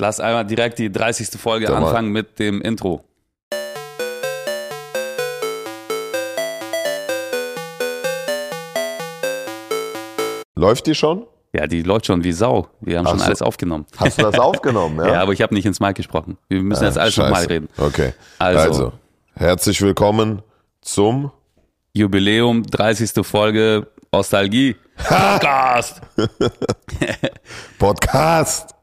Lass 0.00 0.20
einmal 0.20 0.46
direkt 0.46 0.78
die 0.78 0.92
30. 0.92 1.40
Folge 1.40 1.66
Sag 1.66 1.80
mal. 1.80 1.86
anfangen 1.88 2.12
mit 2.12 2.38
dem 2.38 2.60
Intro. 2.62 3.04
Läuft 10.54 10.86
die 10.86 10.94
schon? 10.94 11.26
Ja, 11.52 11.66
die 11.66 11.82
läuft 11.82 12.06
schon 12.06 12.24
wie 12.24 12.32
Sau. 12.32 12.68
Wir 12.80 12.98
haben 12.98 13.06
Ach 13.06 13.10
schon 13.10 13.18
so. 13.20 13.24
alles 13.26 13.42
aufgenommen. 13.42 13.86
Hast 13.96 14.18
du 14.18 14.22
das 14.22 14.38
aufgenommen? 14.38 14.98
Ja, 14.98 15.14
Ja, 15.14 15.22
aber 15.22 15.32
ich 15.32 15.40
habe 15.40 15.54
nicht 15.54 15.64
ins 15.66 15.80
Mic 15.80 15.94
gesprochen. 15.94 16.36
Wir 16.48 16.62
müssen 16.62 16.84
jetzt 16.84 16.98
alles 16.98 17.16
nochmal 17.16 17.44
reden. 17.46 17.68
Okay. 17.76 18.12
Also. 18.38 18.60
Also. 18.60 18.92
herzlich 19.34 19.80
willkommen 19.80 20.42
zum 20.82 21.30
Jubiläum, 21.92 22.64
30. 22.64 23.24
Folge 23.26 23.86
Nostalgie. 24.12 24.76
Podcast. 24.96 26.00
Podcast. 27.78 28.74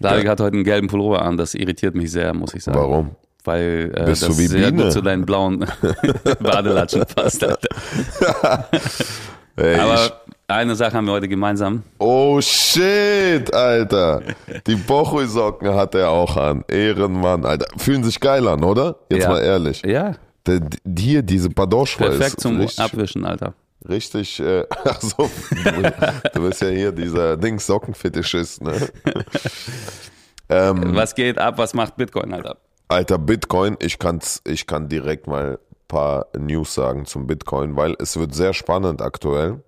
David 0.00 0.28
hat 0.28 0.40
heute 0.40 0.54
einen 0.54 0.64
gelben 0.64 0.88
Pullover 0.88 1.22
an. 1.22 1.36
Das 1.36 1.54
irritiert 1.54 1.94
mich 1.94 2.10
sehr, 2.12 2.32
muss 2.34 2.54
ich 2.54 2.62
sagen. 2.64 2.78
Warum? 2.78 3.10
Weil 3.44 3.92
äh, 3.96 4.04
Bist 4.04 4.22
das 4.22 4.28
du 4.30 4.38
wie 4.38 4.46
sehr 4.46 4.70
Biene? 4.70 4.84
gut 4.84 4.92
zu 4.92 5.00
deinen 5.00 5.24
blauen 5.26 5.60
Badelatschen 6.40 7.04
passt. 7.14 7.42
Ey, 9.56 9.74
Aber 9.76 10.20
eine 10.46 10.76
Sache 10.76 10.96
haben 10.96 11.06
wir 11.06 11.12
heute 11.12 11.28
gemeinsam. 11.28 11.82
oh 11.98 12.40
shit, 12.40 13.52
Alter. 13.52 14.22
Die 14.66 14.76
Bochui-Socken 14.76 15.74
hat 15.74 15.94
er 15.94 16.10
auch 16.10 16.36
an. 16.36 16.64
Ehrenmann, 16.68 17.44
Alter. 17.44 17.66
Fühlen 17.76 18.04
sich 18.04 18.20
geil 18.20 18.46
an, 18.46 18.62
oder? 18.62 18.96
Jetzt 19.10 19.24
Ja. 19.24 19.30
mal 19.30 19.40
ehrlich. 19.42 19.82
Ja, 19.84 20.12
Der, 20.46 20.60
hier, 20.96 21.22
diese 21.22 21.50
Padoschwa 21.50 22.04
perfekt 22.06 22.40
zum 22.40 22.60
Abwischen, 22.78 23.24
Alter. 23.24 23.54
Richtig 23.86 24.40
äh, 24.40 24.64
ach 24.84 25.00
so, 25.00 25.30
du, 25.50 25.92
du 26.34 26.48
bist 26.48 26.62
ja 26.62 26.68
hier 26.68 26.92
dieser 26.92 27.36
Dings 27.36 27.66
Sockenfetischist, 27.66 28.62
ne? 28.62 28.88
ähm, 30.48 30.94
Was 30.94 31.14
geht 31.14 31.38
ab? 31.38 31.58
Was 31.58 31.74
macht 31.74 31.96
Bitcoin, 31.96 32.32
Alter? 32.32 32.56
Alter, 32.88 33.18
Bitcoin, 33.18 33.76
ich, 33.80 33.98
kann's, 33.98 34.40
ich 34.46 34.66
kann 34.66 34.88
direkt 34.88 35.26
mal 35.26 35.52
ein 35.52 35.86
paar 35.88 36.26
News 36.38 36.74
sagen 36.74 37.04
zum 37.04 37.26
Bitcoin, 37.26 37.76
weil 37.76 37.94
es 37.98 38.18
wird 38.18 38.34
sehr 38.34 38.54
spannend 38.54 39.02
aktuell, 39.02 39.62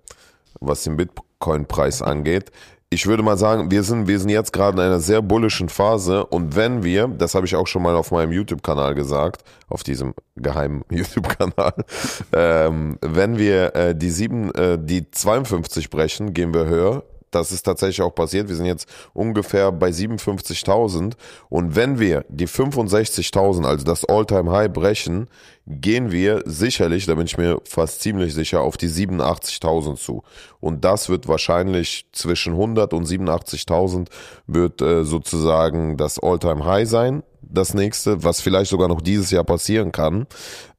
was 0.59 0.83
den 0.83 0.97
Bitcoin-Preis 0.97 2.01
angeht. 2.01 2.51
Ich 2.93 3.07
würde 3.07 3.23
mal 3.23 3.37
sagen, 3.37 3.71
wir 3.71 3.83
sind, 3.83 4.09
wir 4.09 4.19
sind 4.19 4.27
jetzt 4.27 4.51
gerade 4.51 4.81
in 4.81 4.85
einer 4.85 4.99
sehr 4.99 5.21
bullischen 5.21 5.69
Phase 5.69 6.25
und 6.25 6.57
wenn 6.57 6.83
wir, 6.83 7.07
das 7.07 7.35
habe 7.35 7.45
ich 7.45 7.55
auch 7.55 7.65
schon 7.65 7.83
mal 7.83 7.95
auf 7.95 8.11
meinem 8.11 8.33
YouTube-Kanal 8.33 8.95
gesagt, 8.95 9.45
auf 9.69 9.81
diesem 9.81 10.13
geheimen 10.35 10.83
YouTube-Kanal, 10.91 11.73
ähm, 12.33 12.97
wenn 13.01 13.37
wir 13.37 13.73
äh, 13.77 13.95
die 13.95 14.09
sieben, 14.09 14.53
äh, 14.55 14.77
die 14.77 15.09
52 15.09 15.89
brechen, 15.89 16.33
gehen 16.33 16.53
wir 16.53 16.65
höher. 16.65 17.03
Das 17.31 17.53
ist 17.53 17.63
tatsächlich 17.63 18.01
auch 18.01 18.13
passiert. 18.13 18.49
Wir 18.49 18.57
sind 18.57 18.65
jetzt 18.65 18.89
ungefähr 19.13 19.71
bei 19.71 19.91
57.000. 19.91 21.13
Und 21.47 21.77
wenn 21.77 21.97
wir 21.97 22.25
die 22.27 22.45
65.000, 22.45 23.65
also 23.65 23.85
das 23.85 24.03
All-Time-High 24.03 24.73
brechen, 24.73 25.29
gehen 25.79 26.11
wir 26.11 26.43
sicherlich, 26.45 27.05
da 27.05 27.15
bin 27.15 27.25
ich 27.25 27.37
mir 27.37 27.61
fast 27.63 28.01
ziemlich 28.01 28.33
sicher, 28.33 28.61
auf 28.61 28.77
die 28.77 28.89
87.000 28.89 29.95
zu. 29.95 30.23
Und 30.59 30.83
das 30.83 31.09
wird 31.09 31.27
wahrscheinlich 31.27 32.05
zwischen 32.11 32.53
100 32.53 32.93
und 32.93 33.07
87.000 33.07 34.07
wird 34.47 34.81
äh, 34.81 35.03
sozusagen 35.03 35.97
das 35.97 36.19
All-Time-High 36.19 36.87
sein. 36.87 37.23
Das 37.41 37.73
nächste, 37.73 38.23
was 38.23 38.39
vielleicht 38.39 38.69
sogar 38.69 38.87
noch 38.87 39.01
dieses 39.01 39.31
Jahr 39.31 39.43
passieren 39.43 39.91
kann. 39.91 40.27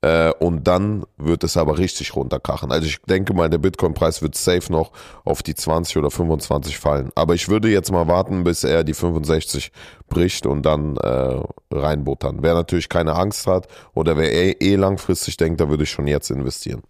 Äh, 0.01 0.33
und 0.41 0.65
dann 0.65 1.05
wird 1.17 1.45
es 1.45 1.57
aber 1.57 1.79
richtig 1.79 2.17
runterkrachen. 2.17 2.73
Also 2.73 2.87
ich 2.87 3.01
denke 3.03 3.35
mal, 3.35 3.49
der 3.49 3.59
Bitcoin-Preis 3.59 4.21
wird 4.21 4.37
safe 4.37 4.73
noch 4.73 4.91
auf 5.25 5.43
die 5.43 5.55
20 5.55 5.97
oder 5.97 6.11
25 6.11 6.79
fallen. 6.79 7.11
Aber 7.15 7.35
ich 7.35 7.49
würde 7.49 7.69
jetzt 7.69 7.93
mal 7.93 8.09
warten, 8.09 8.43
bis 8.43 8.65
er 8.65 8.83
die 8.83 8.95
65 8.95 9.71
bricht 10.09 10.45
und 10.47 10.63
dann 10.67 10.97
äh, 10.97 11.41
reinbuttern. 11.71 12.39
Wer 12.41 12.55
natürlich 12.55 12.89
keine 12.89 13.15
Angst 13.15 13.47
hat 13.47 13.69
oder 13.95 14.17
wer 14.17 14.33
eh, 14.33 14.57
eh 14.61 14.77
langfristig 14.83 15.37
denkt, 15.39 15.61
da 15.61 15.69
würde 15.71 15.85
ich 15.85 15.91
schon 15.91 16.07
jetzt 16.07 16.31
investieren. 16.31 16.83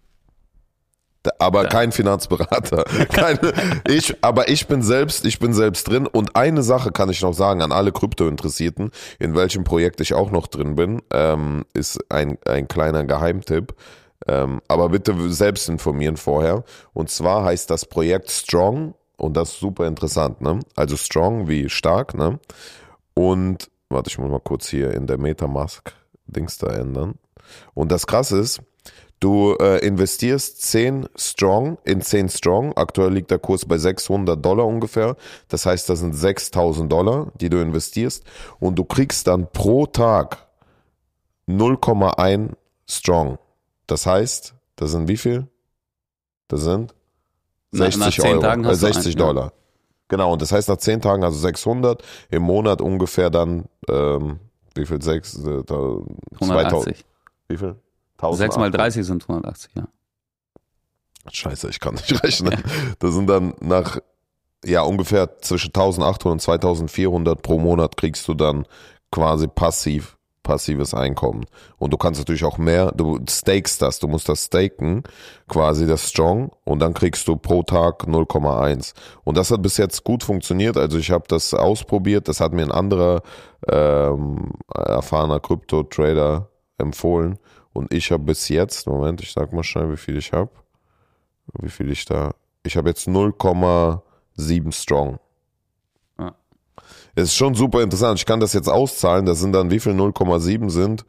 Da- 1.23 1.31
Aber 1.39 1.65
kein 1.67 1.93
Finanzberater. 1.93 2.83
Keine, 3.13 3.53
ich, 3.87 4.13
aber 4.21 4.49
ich 4.49 4.67
bin 4.67 4.81
selbst, 4.81 5.25
ich 5.25 5.39
bin 5.39 5.53
selbst 5.53 5.87
drin. 5.87 6.05
Und 6.05 6.35
eine 6.35 6.63
Sache 6.63 6.91
kann 6.91 7.09
ich 7.09 7.21
noch 7.21 7.33
sagen 7.33 7.61
an 7.61 7.71
alle 7.71 7.93
Krypto-Interessierten, 7.93 8.91
in 9.19 9.33
welchem 9.33 9.63
Projekt 9.63 10.01
ich 10.01 10.13
auch 10.13 10.31
noch 10.31 10.47
drin 10.47 10.75
bin, 10.75 11.01
ähm, 11.13 11.63
ist 11.73 11.99
ein, 12.11 12.37
ein 12.45 12.67
kleiner 12.67 13.05
Geheimtipp. 13.05 13.73
Ähm, 14.27 14.61
aber 14.67 14.89
bitte 14.89 15.15
selbst 15.31 15.69
informieren 15.69 16.17
vorher. 16.17 16.65
Und 16.93 17.09
zwar 17.09 17.45
heißt 17.45 17.69
das 17.69 17.85
Projekt 17.85 18.29
Strong 18.29 18.93
und 19.15 19.37
das 19.37 19.51
ist 19.51 19.59
super 19.61 19.87
interessant, 19.87 20.41
ne? 20.41 20.59
Also 20.75 20.97
Strong 20.97 21.47
wie 21.47 21.69
stark, 21.69 22.15
ne? 22.15 22.39
Und 23.13 23.69
warte, 23.89 24.09
ich 24.09 24.17
muss 24.17 24.29
mal 24.31 24.39
kurz 24.41 24.67
hier 24.67 24.91
in 24.91 25.07
der 25.07 25.17
Metamask 25.17 25.93
Dings 26.25 26.57
da 26.57 26.67
ändern. 26.67 27.15
Und 27.73 27.91
das 27.91 28.07
krasse 28.07 28.37
ist, 28.39 28.61
du 29.19 29.55
äh, 29.59 29.85
investierst 29.85 30.61
10 30.63 31.07
Strong 31.15 31.77
in 31.85 32.01
10 32.01 32.29
Strong. 32.29 32.73
Aktuell 32.75 33.13
liegt 33.13 33.31
der 33.31 33.39
Kurs 33.39 33.65
bei 33.65 33.77
600 33.77 34.43
Dollar 34.43 34.65
ungefähr. 34.65 35.15
Das 35.47 35.65
heißt, 35.65 35.87
das 35.89 35.99
sind 35.99 36.13
6000 36.13 36.91
Dollar, 36.91 37.31
die 37.39 37.49
du 37.49 37.61
investierst. 37.61 38.23
Und 38.59 38.75
du 38.77 38.83
kriegst 38.83 39.27
dann 39.27 39.49
pro 39.51 39.85
Tag 39.85 40.45
0,1 41.47 42.49
Strong. 42.87 43.37
Das 43.87 44.05
heißt, 44.05 44.53
das 44.75 44.91
sind 44.91 45.07
wie 45.07 45.17
viel? 45.17 45.47
Das 46.47 46.61
sind 46.61 46.93
Na- 47.71 47.85
60 47.91 47.99
nach 47.99 48.11
10 48.13 48.37
Euro, 48.37 48.43
äh, 48.43 48.65
hast 48.65 48.81
du 48.83 48.87
60 48.87 49.05
einen, 49.05 49.19
ja. 49.19 49.25
Dollar. 49.25 49.53
Genau, 50.09 50.33
und 50.33 50.41
das 50.41 50.51
heißt 50.51 50.69
nach 50.69 50.77
10 50.77 51.01
Tagen 51.01 51.23
also 51.23 51.39
600, 51.39 52.03
im 52.29 52.43
Monat 52.43 52.81
ungefähr 52.81 53.29
dann, 53.29 53.65
ähm, 53.89 54.39
wie 54.75 54.85
viel? 54.85 55.01
6, 55.01 55.35
äh, 55.39 55.63
da- 55.63 55.63
2000, 55.65 56.41
180. 56.41 57.05
wie 57.53 57.57
viel? 57.57 57.75
6 58.19 58.57
mal 58.57 58.65
1800. 58.65 58.81
30 58.81 59.05
sind 59.05 59.23
180, 59.23 59.71
ja. 59.75 59.87
Scheiße, 61.31 61.69
ich 61.69 61.79
kann 61.79 61.95
nicht 61.95 62.23
rechnen. 62.23 62.63
Das 62.99 63.13
sind 63.13 63.29
dann 63.29 63.53
nach, 63.59 63.99
ja, 64.65 64.81
ungefähr 64.81 65.39
zwischen 65.41 65.69
1800 65.69 66.25
und 66.25 66.41
2400 66.41 67.41
pro 67.41 67.59
Monat 67.59 67.97
kriegst 67.97 68.27
du 68.27 68.33
dann 68.33 68.65
quasi 69.11 69.47
passiv, 69.47 70.17
passives 70.41 70.93
Einkommen. 70.93 71.45
Und 71.77 71.93
du 71.93 71.97
kannst 71.97 72.19
natürlich 72.19 72.43
auch 72.43 72.57
mehr, 72.57 72.91
du 72.91 73.19
stakest 73.29 73.81
das, 73.81 73.99
du 73.99 74.07
musst 74.07 74.27
das 74.27 74.45
staken, 74.45 75.03
quasi 75.47 75.85
das 75.85 76.09
Strong, 76.09 76.51
und 76.65 76.79
dann 76.79 76.93
kriegst 76.93 77.27
du 77.27 77.37
pro 77.37 77.63
Tag 77.63 78.03
0,1. 78.03 78.93
Und 79.23 79.37
das 79.37 79.51
hat 79.51 79.61
bis 79.61 79.77
jetzt 79.77 80.03
gut 80.03 80.23
funktioniert. 80.23 80.77
Also 80.77 80.97
ich 80.97 81.11
habe 81.11 81.25
das 81.27 81.53
ausprobiert, 81.53 82.27
das 82.27 82.41
hat 82.41 82.53
mir 82.53 82.63
ein 82.63 82.71
anderer 82.71 83.21
ähm, 83.67 84.51
erfahrener 84.73 85.39
Krypto-Trader 85.39 86.49
empfohlen. 86.77 87.39
Und 87.73 87.93
ich 87.93 88.11
habe 88.11 88.23
bis 88.23 88.49
jetzt, 88.49 88.87
Moment, 88.87 89.21
ich 89.21 89.31
sag 89.31 89.51
mal 89.53 89.63
schnell, 89.63 89.91
wie 89.91 89.97
viel 89.97 90.17
ich 90.17 90.31
habe 90.31 90.51
wie 91.59 91.69
viel 91.69 91.91
ich 91.91 92.05
da. 92.05 92.33
Ich 92.63 92.77
habe 92.77 92.89
jetzt 92.89 93.07
0,7 93.07 94.71
Strong. 94.71 95.19
Es 97.15 97.25
ist 97.25 97.35
schon 97.35 97.53
super 97.53 97.83
interessant. 97.83 98.17
Ich 98.17 98.25
kann 98.25 98.39
das 98.39 98.53
jetzt 98.53 98.67
auszahlen. 98.67 99.27
Das 99.27 99.39
sind 99.39 99.53
dann, 99.53 99.69
wie 99.69 99.79
viel 99.79 99.93
0,7 99.93 100.69
sind? 100.71 101.05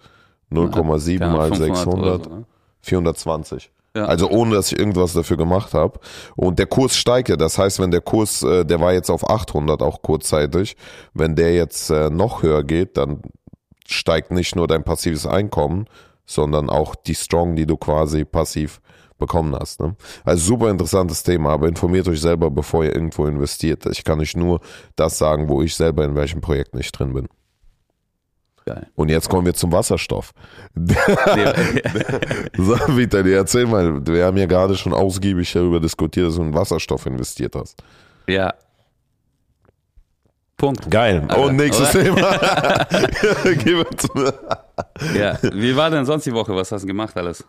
0,7 0.52 1.18
Keine 1.18 1.32
mal 1.32 1.48
500 1.48 1.50
oder 1.50 1.74
600. 1.74 2.24
so, 2.24 2.30
ne? 2.30 2.44
420. 2.82 3.70
Ja. 3.96 4.04
Also 4.04 4.28
ohne, 4.28 4.54
dass 4.54 4.70
ich 4.70 4.78
irgendwas 4.78 5.14
dafür 5.14 5.38
gemacht 5.38 5.72
habe. 5.72 5.98
Und 6.36 6.58
der 6.58 6.66
Kurs 6.66 6.96
steigt 6.96 7.30
ja. 7.30 7.36
Das 7.36 7.56
heißt, 7.56 7.78
wenn 7.78 7.90
der 7.90 8.02
Kurs, 8.02 8.42
äh, 8.42 8.66
der 8.66 8.80
war 8.80 8.92
jetzt 8.92 9.08
auf 9.08 9.28
800 9.28 9.80
auch 9.80 10.02
kurzzeitig, 10.02 10.76
wenn 11.14 11.36
der 11.36 11.54
jetzt 11.54 11.88
äh, 11.90 12.10
noch 12.10 12.42
höher 12.42 12.64
geht, 12.64 12.98
dann 12.98 13.22
steigt 13.88 14.30
nicht 14.30 14.56
nur 14.56 14.66
dein 14.66 14.84
passives 14.84 15.26
Einkommen, 15.26 15.86
sondern 16.26 16.70
auch 16.70 16.94
die 16.94 17.14
Strong, 17.14 17.56
die 17.56 17.66
du 17.66 17.76
quasi 17.76 18.24
passiv 18.24 18.80
bekommen 19.18 19.54
hast. 19.54 19.80
Ne? 19.80 19.94
Also 20.24 20.44
super 20.44 20.70
interessantes 20.70 21.22
Thema, 21.22 21.50
aber 21.50 21.68
informiert 21.68 22.08
euch 22.08 22.20
selber, 22.20 22.50
bevor 22.50 22.84
ihr 22.84 22.94
irgendwo 22.94 23.26
investiert. 23.26 23.86
Ich 23.86 24.04
kann 24.04 24.20
euch 24.20 24.36
nur 24.36 24.60
das 24.96 25.18
sagen, 25.18 25.48
wo 25.48 25.62
ich 25.62 25.74
selber 25.74 26.04
in 26.04 26.14
welchem 26.14 26.40
Projekt 26.40 26.74
nicht 26.74 26.92
drin 26.92 27.12
bin. 27.14 27.28
Geil. 28.66 28.86
Und 28.94 29.10
jetzt 29.10 29.28
kommen 29.28 29.44
wir 29.44 29.54
zum 29.54 29.72
Wasserstoff. 29.72 30.32
So, 32.56 32.76
Vitali, 32.96 33.34
erzähl 33.34 33.66
mal. 33.66 34.06
Wir 34.06 34.24
haben 34.24 34.36
ja 34.36 34.46
gerade 34.46 34.74
schon 34.76 34.94
ausgiebig 34.94 35.52
darüber 35.52 35.80
diskutiert, 35.80 36.28
dass 36.28 36.36
du 36.36 36.42
in 36.42 36.54
Wasserstoff 36.54 37.04
investiert 37.06 37.54
hast. 37.56 37.82
ja. 38.26 38.54
Punkt. 40.56 40.90
Geil. 40.90 41.26
Und 41.36 41.56
nächstes 41.56 41.94
oder? 41.94 42.04
Thema. 42.04 42.84
Gehen 43.54 43.78
wir 43.78 43.90
zu- 43.96 44.32
Ja. 45.18 45.38
Wie 45.52 45.76
war 45.76 45.90
denn 45.90 46.04
sonst 46.06 46.24
die 46.26 46.32
Woche? 46.32 46.54
Was 46.54 46.70
hast 46.72 46.82
du 46.82 46.86
gemacht 46.86 47.16
alles? 47.16 47.44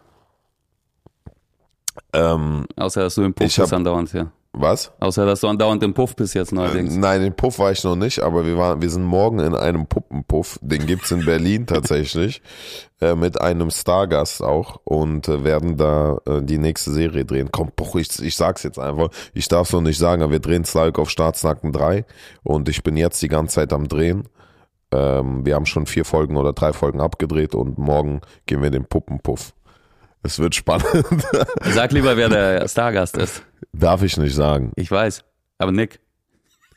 ähm, 2.14 2.66
Außer 2.76 3.02
dass 3.02 3.16
du 3.16 3.24
im 3.24 3.34
bist 3.34 3.60
andauernd, 3.74 4.12
ja. 4.14 4.32
Was? 4.58 4.92
Außer, 5.00 5.26
dass 5.26 5.42
du 5.42 5.48
andauernd 5.48 5.84
im 5.84 5.94
Puff 5.94 6.16
bist 6.16 6.34
jetzt 6.34 6.54
neuerdings. 6.54 6.96
Nein, 6.96 7.22
in 7.22 7.36
Puff 7.36 7.60
war 7.60 7.72
ich 7.72 7.84
noch 7.84 7.98
nicht, 7.98 8.22
aber 8.22 8.46
wir, 8.46 8.58
waren, 8.58 8.82
wir 8.82 8.90
sind 8.90 9.04
morgen 9.04 9.40
in 9.40 9.54
einem 9.54 9.86
Puppenpuff. 9.86 10.60
Den 10.62 10.86
gibt's 10.86 11.12
in 11.12 11.26
Berlin 11.26 11.66
tatsächlich. 11.68 12.42
Äh, 13.02 13.16
mit 13.16 13.42
einem 13.42 13.72
Stargast 13.72 14.42
auch 14.42 14.80
und 14.86 15.28
äh, 15.28 15.44
werden 15.44 15.76
da 15.76 16.20
äh, 16.26 16.42
die 16.42 16.58
nächste 16.58 16.92
Serie 16.92 17.26
drehen. 17.26 17.50
Komm, 17.52 17.72
boah, 17.76 17.96
ich, 17.96 18.22
ich 18.22 18.38
sag's 18.38 18.64
jetzt 18.64 18.80
einfach. 18.80 19.10
Ich 19.34 19.50
darf's 19.50 19.74
noch 19.74 19.82
nicht 19.82 19.98
sagen, 19.98 20.24
aber 20.24 20.32
wir 20.32 20.40
drehen 20.40 20.64
Slike 20.64 21.02
auf 21.02 21.10
Staatsnacken 21.10 21.74
3 21.74 22.06
und 22.44 22.70
ich 22.70 22.84
bin 22.84 22.96
jetzt 22.96 23.22
die 23.22 23.28
ganze 23.28 23.56
Zeit 23.56 23.74
am 23.74 23.90
Drehen. 23.90 24.30
Ähm, 24.94 25.46
wir 25.46 25.56
haben 25.56 25.66
schon 25.66 25.86
vier 25.86 26.06
Folgen 26.06 26.38
oder 26.38 26.54
drei 26.54 26.72
Folgen 26.72 27.02
abgedreht 27.02 27.54
und 27.54 27.78
morgen 27.78 28.22
gehen 28.46 28.62
wir 28.62 28.68
in 28.68 28.74
den 28.74 28.86
Puppenpuff. 28.86 29.54
Es 30.24 30.40
wird 30.40 30.56
spannend. 30.56 31.06
Sag 31.74 31.92
lieber, 31.92 32.18
wer 32.18 32.30
der 32.30 32.68
Stargast 32.70 33.16
ist. 33.18 33.44
Darf 33.78 34.02
ich 34.04 34.18
nicht 34.18 34.36
sagen. 34.36 34.72
Ich 34.76 34.90
weiß. 34.92 35.24
Aber 35.58 35.72
Nick. 35.72 36.00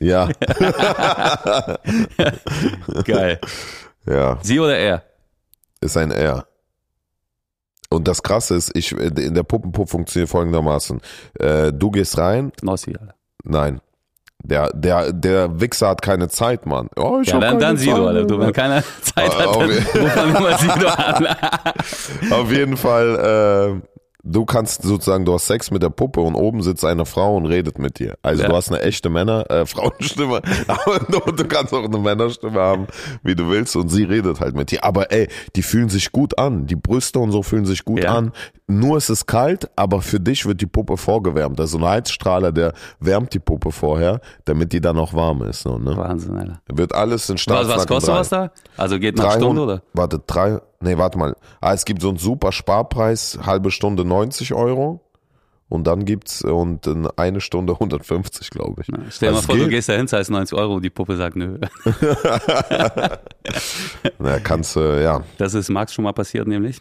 Ja, 0.01 0.29
Geil. 3.05 3.41
ja. 4.07 4.39
Sie 4.43 4.61
oder 4.61 4.77
er? 4.79 5.03
ist 5.81 5.97
ein 5.97 6.11
R. 6.11 6.47
Und 7.91 8.07
das 8.07 8.23
Krasse 8.23 8.55
ist, 8.57 8.71
ich, 8.77 8.93
in 8.93 9.35
der 9.35 9.43
Puppenpuff 9.45 9.91
funktioniert 9.91 10.29
folgendermaßen. 10.31 11.01
Äh, 11.39 11.73
du 11.73 11.91
gehst 11.91 12.19
rein, 12.19 12.53
Knossi, 12.53 12.95
Alter. 12.99 13.15
nein. 13.45 13.81
Der, 14.41 14.71
der, 14.73 15.13
der 15.13 15.61
Wichser 15.61 15.89
hat 15.89 16.01
keine 16.03 16.29
Zeit, 16.29 16.65
Mann. 16.65 16.89
Oh, 16.97 17.19
ich 17.23 17.29
Ja, 17.29 17.35
hab 17.35 17.41
dann, 17.41 17.51
keine 17.55 17.61
dann 17.61 17.77
Sido, 17.77 17.97
Zeit. 17.97 18.07
Alter. 18.07 18.25
Du, 18.27 18.39
wenn 18.39 18.53
keiner 18.53 18.83
Zeit 19.03 19.37
hat, 19.37 19.47
Auf 19.47 19.59
dann 19.59 19.71
jeden- 19.71 19.85
ruft 19.85 20.17
man 20.17 20.37
immer 20.37 20.59
Sido 20.59 20.89
an. 20.89 21.27
Auf 22.31 22.53
jeden 22.53 22.77
Fall, 22.77 23.81
äh, 23.83 23.98
du 24.29 24.45
kannst 24.45 24.83
sozusagen, 24.83 25.25
du 25.25 25.35
hast 25.35 25.47
Sex 25.47 25.71
mit 25.71 25.83
der 25.83 25.91
Puppe 25.91 26.21
und 26.21 26.35
oben 26.35 26.63
sitzt 26.63 26.85
eine 26.85 27.07
Frau 27.07 27.37
und 27.37 27.47
redet 27.47 27.79
mit 27.79 27.99
dir. 27.99 28.17
Also 28.23 28.43
Ja. 28.43 28.49
du 28.49 28.55
hast 28.57 28.71
eine 28.71 28.83
echte 28.83 29.09
Männer, 29.11 29.51
äh, 29.51 29.67
Frauenstimme, 29.67 30.43
aber 30.69 30.99
du, 31.09 31.33
du 31.33 31.45
kannst 31.49 31.73
auch 31.75 31.85
eine 31.85 31.99
Männerstimme 31.99 32.61
haben, 32.61 32.87
wie 33.23 33.35
du 33.35 33.49
willst 33.49 33.75
und 33.77 33.89
sie 33.89 34.05
redet 34.05 34.41
halt 34.41 34.55
mit 34.55 34.71
dir. 34.71 34.85
Aber 34.85 35.11
ey, 35.13 35.29
die 35.57 35.63
fühlen 35.63 35.89
sich 35.89 36.13
gut 36.13 36.39
an, 36.39 36.67
die 36.67 36.77
Brüste 36.77 37.19
und 37.19 37.33
so 37.33 37.43
fühlen 37.43 37.65
sich 37.67 37.85
gut 37.85 38.03
Ja. 38.05 38.15
an. 38.15 38.33
Nur 38.67 38.99
es 38.99 39.09
ist 39.09 39.27
kalt, 39.27 39.71
aber 39.77 40.03
für 40.03 40.21
dich 40.21 40.45
wird 40.45 40.61
die 40.61 40.67
Puppe 40.67 40.97
vorgewärmt. 40.99 41.59
Also 41.59 41.79
ein 41.79 41.85
Heizstrahler, 41.87 42.53
der 42.53 42.75
wärmt 43.01 43.33
die 43.33 43.39
Puppe 43.39 43.73
vorher, 43.73 44.21
damit 44.45 44.73
die 44.75 44.81
dann 44.81 44.99
auch 44.99 45.15
warm 45.15 45.43
ist. 45.43 45.63
So, 45.63 45.79
ne? 45.79 45.97
Wahnsinn, 45.97 46.37
Alter. 46.37 46.61
Wird 46.71 46.95
alles 46.95 47.29
in 47.31 47.37
Was, 47.37 47.43
Staatsnacken 47.43 47.77
was 47.81 47.87
kostet 47.87 48.15
was 48.15 48.29
da? 48.29 48.51
Also 48.77 48.99
geht 48.99 49.17
nach 49.17 49.25
300 49.25 49.43
Stunde, 49.43 49.63
oder? 49.63 49.83
Warte, 49.95 50.21
drei, 50.27 50.59
nee, 50.81 50.97
warte 50.99 51.19
mal. 51.19 51.37
Ah, 51.61 51.73
es 51.75 51.85
gibt 51.85 52.03
so 52.03 52.09
einen 52.09 52.19
super 52.19 52.53
Sparpreis, 52.53 53.39
halbe 53.45 53.71
Stunde 53.71 54.05
90 54.05 54.55
Euro. 54.55 55.01
Und 55.71 55.87
dann 55.87 56.07
gibt's 56.07 56.41
und 56.43 56.87
in 56.87 57.07
eine 57.17 57.43
Stunde 57.43 57.73
150, 57.81 58.49
glaube 58.49 58.81
ich. 58.83 58.87
Stell 59.11 59.29
dir 59.29 59.33
mal 59.33 59.37
Also 59.37 59.47
vor, 59.49 59.57
du 59.57 59.63
geht. 59.65 59.71
gehst 59.73 59.91
da 59.91 59.93
hin, 59.95 60.09
zahlst 60.09 60.31
90 60.31 60.57
Euro 60.59 60.77
und 60.77 60.83
die 60.83 60.89
Puppe 60.91 61.15
sagt 61.17 61.37
nö. 61.37 61.59
Na, 64.19 64.39
kannst 64.41 64.77
du, 64.77 64.81
ja. 65.03 65.23
Das 65.37 65.55
ist 65.55 65.69
Max 65.69 65.93
schon 65.95 66.05
mal 66.05 66.13
passiert, 66.13 66.47
nämlich. 66.49 66.81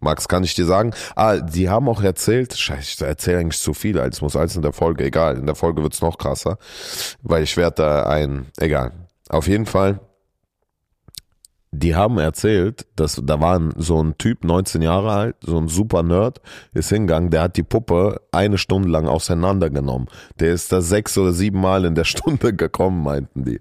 Max, 0.00 0.28
kann 0.28 0.44
ich 0.44 0.54
dir 0.54 0.64
sagen? 0.66 0.92
Ah, 1.16 1.38
die 1.38 1.68
haben 1.68 1.88
auch 1.88 2.02
erzählt, 2.02 2.54
scheiße, 2.56 2.80
ich 2.80 3.00
erzähle 3.00 3.38
eigentlich 3.38 3.60
zu 3.60 3.74
viel, 3.74 3.98
als 3.98 4.20
muss 4.20 4.36
alles 4.36 4.54
in 4.54 4.62
der 4.62 4.72
Folge, 4.72 5.04
egal. 5.04 5.36
In 5.38 5.46
der 5.46 5.54
Folge 5.56 5.82
wird's 5.82 6.00
noch 6.00 6.18
krasser, 6.18 6.58
weil 7.22 7.42
ich 7.42 7.56
werde 7.56 7.82
da 7.82 8.02
ein, 8.04 8.46
egal. 8.58 8.92
Auf 9.28 9.48
jeden 9.48 9.66
Fall, 9.66 10.00
die 11.70 11.94
haben 11.94 12.18
erzählt, 12.18 12.86
dass 12.96 13.20
da 13.22 13.40
war 13.40 13.60
so 13.76 14.02
ein 14.02 14.16
Typ, 14.16 14.44
19 14.44 14.82
Jahre 14.82 15.10
alt, 15.10 15.36
so 15.40 15.58
ein 15.58 15.68
super 15.68 16.02
Nerd, 16.02 16.40
ist 16.72 16.88
hingegangen, 16.88 17.30
der 17.30 17.42
hat 17.42 17.56
die 17.56 17.62
Puppe 17.62 18.20
eine 18.32 18.58
Stunde 18.58 18.88
lang 18.88 19.06
auseinandergenommen. 19.06 20.08
Der 20.40 20.52
ist 20.52 20.72
da 20.72 20.80
sechs 20.80 21.16
oder 21.18 21.32
sieben 21.32 21.60
Mal 21.60 21.84
in 21.84 21.94
der 21.94 22.04
Stunde 22.04 22.54
gekommen, 22.54 23.02
meinten 23.02 23.44
die. 23.44 23.60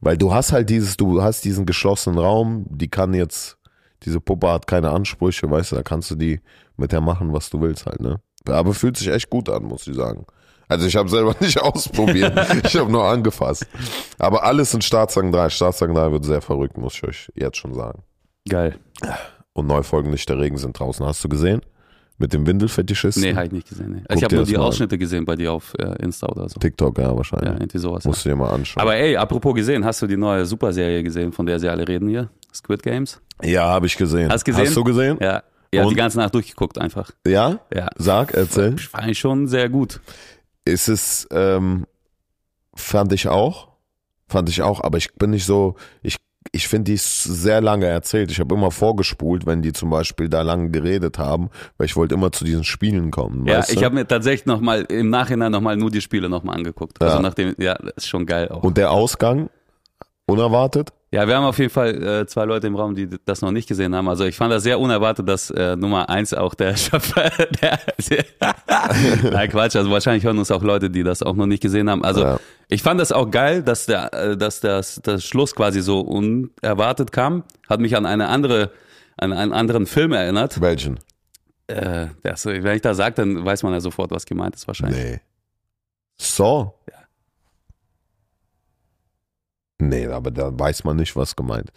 Weil 0.00 0.16
du 0.16 0.32
hast 0.32 0.52
halt 0.52 0.70
dieses, 0.70 0.96
du 0.96 1.22
hast 1.22 1.44
diesen 1.44 1.66
geschlossenen 1.66 2.18
Raum, 2.18 2.66
die 2.68 2.88
kann 2.88 3.14
jetzt, 3.14 3.56
diese 4.02 4.20
Puppe 4.20 4.50
hat 4.50 4.66
keine 4.66 4.90
Ansprüche, 4.90 5.50
weißt 5.50 5.72
du, 5.72 5.76
da 5.76 5.82
kannst 5.82 6.10
du 6.10 6.14
die 6.14 6.40
mit 6.76 6.92
der 6.92 7.00
machen, 7.00 7.32
was 7.32 7.50
du 7.50 7.60
willst 7.60 7.86
halt, 7.86 8.00
ne? 8.00 8.20
Aber 8.46 8.74
fühlt 8.74 8.96
sich 8.96 9.08
echt 9.08 9.30
gut 9.30 9.48
an, 9.48 9.64
muss 9.64 9.86
ich 9.86 9.94
sagen. 9.94 10.26
Also 10.68 10.86
ich 10.86 10.96
habe 10.96 11.08
selber 11.08 11.34
nicht 11.40 11.60
ausprobiert, 11.60 12.32
ich 12.64 12.76
habe 12.76 12.90
nur 12.90 13.04
angefasst. 13.04 13.66
Aber 14.18 14.44
alles 14.44 14.72
in 14.74 14.80
Staatssagen 14.82 15.32
3. 15.32 15.50
Staatssagen 15.50 15.94
3 15.94 16.12
wird 16.12 16.24
sehr 16.24 16.40
verrückt, 16.40 16.78
muss 16.78 16.94
ich 16.94 17.04
euch 17.04 17.32
jetzt 17.34 17.56
schon 17.58 17.74
sagen. 17.74 18.02
Geil. 18.48 18.76
Und 19.52 19.66
Neufolgen 19.66 20.10
nicht 20.10 20.28
der 20.28 20.38
Regen 20.38 20.56
sind 20.58 20.78
draußen. 20.78 21.04
Hast 21.06 21.22
du 21.24 21.28
gesehen? 21.28 21.60
Mit 22.16 22.32
dem 22.32 22.46
Windelfetischisten? 22.46 23.22
Nee, 23.24 23.34
habe 23.34 23.46
ich 23.46 23.52
nicht 23.52 23.68
gesehen. 23.68 23.92
Nee. 24.08 24.14
Ich 24.14 24.22
habe 24.22 24.36
nur 24.36 24.44
die. 24.44 24.56
Ausschnitte 24.56 24.96
gesehen 24.98 25.24
bei 25.24 25.34
dir 25.34 25.52
auf 25.52 25.74
äh, 25.80 26.00
Insta 26.00 26.28
oder 26.28 26.48
so. 26.48 26.60
TikTok, 26.60 26.96
ja, 26.98 27.04
Ja, 27.04 27.16
wahrscheinlich. 27.16 27.50
irgendwie 27.50 27.78
sowas. 27.78 28.04
Ja. 28.04 28.08
Musst 28.10 28.24
du 28.24 28.28
dir 28.28 28.36
mal 28.36 28.50
anschauen. 28.50 28.80
Aber 28.80 28.94
ey, 28.94 29.16
apropos 29.16 29.52
gesehen, 29.54 29.84
hast 29.84 30.00
du 30.00 30.06
die 30.06 30.16
neue 30.16 30.46
Superserie 30.46 31.02
gesehen, 31.02 31.32
von 31.32 31.44
der 31.46 31.58
sie 31.58 31.68
alle 31.68 31.86
reden 31.88 32.08
hier? 32.08 32.30
Squid 32.54 32.82
Games? 32.84 33.20
ja, 33.42 33.64
habe 33.66 33.86
ich 33.86 33.96
gesehen. 33.96 34.30
Hast 34.30 34.44
gesehen? 34.44 34.66
Hast 34.66 34.76
du 34.76 34.84
gesehen? 34.84 35.18
Ja. 35.20 35.42
Ja, 35.72 35.88
die 35.88 35.94
ganze 35.96 36.18
Nacht 36.18 36.32
durchgeguckt 36.34 36.78
einfach. 36.78 37.10
Ja? 37.26 37.58
Ja. 37.74 37.88
Sag, 37.96 38.32
erzähl. 38.32 38.78
Fand 38.78 39.08
ich 39.10 39.18
schon 39.18 39.48
sehr 39.48 39.68
gut. 39.68 40.00
Ist 40.64 40.88
es, 40.88 41.26
ähm, 41.30 41.86
fand 42.74 43.12
ich 43.12 43.28
auch, 43.28 43.68
fand 44.28 44.48
ich 44.48 44.62
auch, 44.62 44.82
aber 44.82 44.98
ich 44.98 45.14
bin 45.14 45.30
nicht 45.30 45.44
so, 45.44 45.76
ich, 46.02 46.16
ich 46.52 46.68
finde 46.68 46.92
die 46.92 46.96
sehr 46.98 47.60
lange 47.60 47.86
erzählt. 47.86 48.30
Ich 48.30 48.38
habe 48.40 48.54
immer 48.54 48.70
vorgespult, 48.70 49.46
wenn 49.46 49.62
die 49.62 49.72
zum 49.72 49.90
Beispiel 49.90 50.28
da 50.28 50.42
lange 50.42 50.70
geredet 50.70 51.18
haben, 51.18 51.50
weil 51.78 51.86
ich 51.86 51.96
wollte 51.96 52.14
immer 52.14 52.32
zu 52.32 52.44
diesen 52.44 52.64
Spielen 52.64 53.10
kommen. 53.10 53.46
Ja, 53.46 53.64
ich 53.68 53.82
habe 53.82 53.94
mir 53.94 54.06
tatsächlich 54.06 54.46
noch 54.46 54.60
mal 54.60 54.82
im 54.82 55.10
Nachhinein 55.10 55.52
noch 55.52 55.60
mal 55.60 55.76
nur 55.76 55.90
die 55.90 56.00
Spiele 56.00 56.28
noch 56.28 56.42
mal 56.44 56.52
angeguckt. 56.54 57.00
Also 57.02 57.16
Ja. 57.16 57.22
nachdem, 57.22 57.54
ja, 57.58 57.74
das 57.74 57.92
ist 57.96 58.08
schon 58.08 58.26
geil 58.26 58.48
auch. 58.48 58.62
Und 58.62 58.76
der 58.76 58.90
Ausgang, 58.90 59.50
unerwartet? 60.26 60.92
Ja, 61.14 61.28
wir 61.28 61.36
haben 61.36 61.44
auf 61.44 61.58
jeden 61.60 61.70
Fall 61.70 62.02
äh, 62.02 62.26
zwei 62.26 62.44
Leute 62.44 62.66
im 62.66 62.74
Raum, 62.74 62.96
die 62.96 63.08
das 63.24 63.40
noch 63.40 63.52
nicht 63.52 63.68
gesehen 63.68 63.94
haben. 63.94 64.08
Also 64.08 64.24
ich 64.24 64.36
fand 64.36 64.52
das 64.52 64.64
sehr 64.64 64.80
unerwartet, 64.80 65.28
dass 65.28 65.48
äh, 65.50 65.76
Nummer 65.76 66.08
eins 66.10 66.34
auch 66.34 66.54
der 66.54 66.76
Schöpfer, 66.76 67.30
der, 67.62 67.78
Nein, 69.30 69.48
Quatsch, 69.48 69.76
also 69.76 69.92
wahrscheinlich 69.92 70.24
hören 70.24 70.38
uns 70.38 70.50
auch 70.50 70.64
Leute, 70.64 70.90
die 70.90 71.04
das 71.04 71.22
auch 71.22 71.34
noch 71.36 71.46
nicht 71.46 71.62
gesehen 71.62 71.88
haben. 71.88 72.04
Also 72.04 72.22
Ja. 72.22 72.40
ich 72.66 72.82
fand 72.82 72.98
das 73.00 73.12
auch 73.12 73.30
geil, 73.30 73.62
dass 73.62 73.86
der, 73.86 74.12
äh, 74.12 74.36
dass 74.36 74.58
das, 74.58 75.00
das 75.04 75.24
Schluss 75.24 75.54
quasi 75.54 75.82
so 75.82 76.00
unerwartet 76.00 77.12
kam. 77.12 77.44
Hat 77.68 77.78
mich 77.78 77.96
an 77.96 78.06
eine 78.06 78.26
andere, 78.26 78.72
an 79.16 79.32
einen 79.32 79.52
anderen 79.52 79.86
Film 79.86 80.12
erinnert. 80.12 80.60
Welchen? 80.60 80.98
Äh, 81.68 82.08
das, 82.24 82.44
wenn 82.44 82.74
ich 82.74 82.82
da 82.82 82.92
sage, 82.92 83.14
dann 83.14 83.44
weiß 83.44 83.62
man 83.62 83.72
ja 83.72 83.80
sofort, 83.80 84.10
was 84.10 84.26
gemeint 84.26 84.56
ist 84.56 84.66
wahrscheinlich. 84.66 84.98
Nee. 85.00 85.20
So? 86.16 86.74
Ja. 86.90 86.98
Nee, 89.78 90.06
aber 90.06 90.30
da 90.30 90.56
weiß 90.56 90.84
man 90.84 90.96
nicht, 90.96 91.16
was 91.16 91.34
gemeint. 91.36 91.70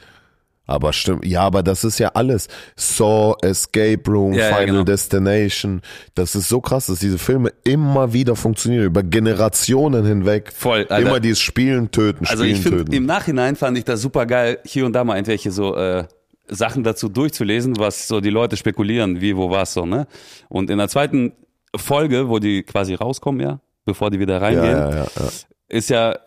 Aber 0.69 0.91
stimmt, 0.91 1.25
ja, 1.25 1.43
aber 1.43 1.63
das 1.63 1.85
ist 1.85 1.97
ja 1.97 2.09
alles. 2.09 2.49
Saw, 2.75 3.35
Escape 3.41 4.01
Room, 4.05 4.33
Ja, 4.33 4.49
ja, 4.49 4.55
Final 4.55 4.65
genau. 4.65 4.83
Destination. 4.83 5.81
Das 6.13 6.35
ist 6.35 6.49
so 6.49 6.59
krass, 6.59 6.87
dass 6.87 6.99
diese 6.99 7.17
Filme 7.17 7.53
immer 7.63 8.11
wieder 8.11 8.35
funktionieren, 8.35 8.83
über 8.83 9.01
Generationen 9.01 10.05
hinweg. 10.05 10.51
Voll, 10.53 10.79
Alter. 10.89 10.99
Immer 10.99 11.21
dieses 11.21 11.39
Spielen, 11.39 11.89
Töten, 11.89 12.25
Also 12.25 12.43
Spielen, 12.43 12.57
ich 12.57 12.61
finde, 12.63 12.77
Töten. 12.79 12.91
im 12.91 13.05
Nachhinein 13.05 13.55
fand 13.55 13.77
ich 13.77 13.85
das 13.85 14.01
super 14.01 14.25
geil, 14.25 14.59
hier 14.65 14.85
und 14.85 14.91
da 14.91 15.05
mal 15.05 15.15
irgendwelche 15.15 15.51
so 15.51 15.73
äh, 15.77 16.03
Sachen 16.49 16.83
dazu 16.83 17.07
durchzulesen, 17.07 17.77
was 17.77 18.09
so 18.09 18.19
die 18.19 18.29
Leute 18.29 18.57
spekulieren, 18.57 19.21
wie, 19.21 19.37
wo, 19.37 19.49
was 19.49 19.73
so, 19.73 19.85
ne? 19.85 20.05
Und 20.49 20.69
in 20.69 20.79
der 20.79 20.89
zweiten 20.89 21.31
Folge, 21.77 22.27
wo 22.27 22.39
die 22.39 22.63
quasi 22.63 22.93
rauskommen, 22.93 23.39
ja, 23.39 23.61
bevor 23.85 24.11
die 24.11 24.19
wieder 24.19 24.35
ja, 24.35 24.39
reingehen, 24.39 24.77
ja, 24.77 24.89
ja, 24.89 25.07
ja. 25.15 25.29
ist 25.69 25.89
ja, 25.89 26.17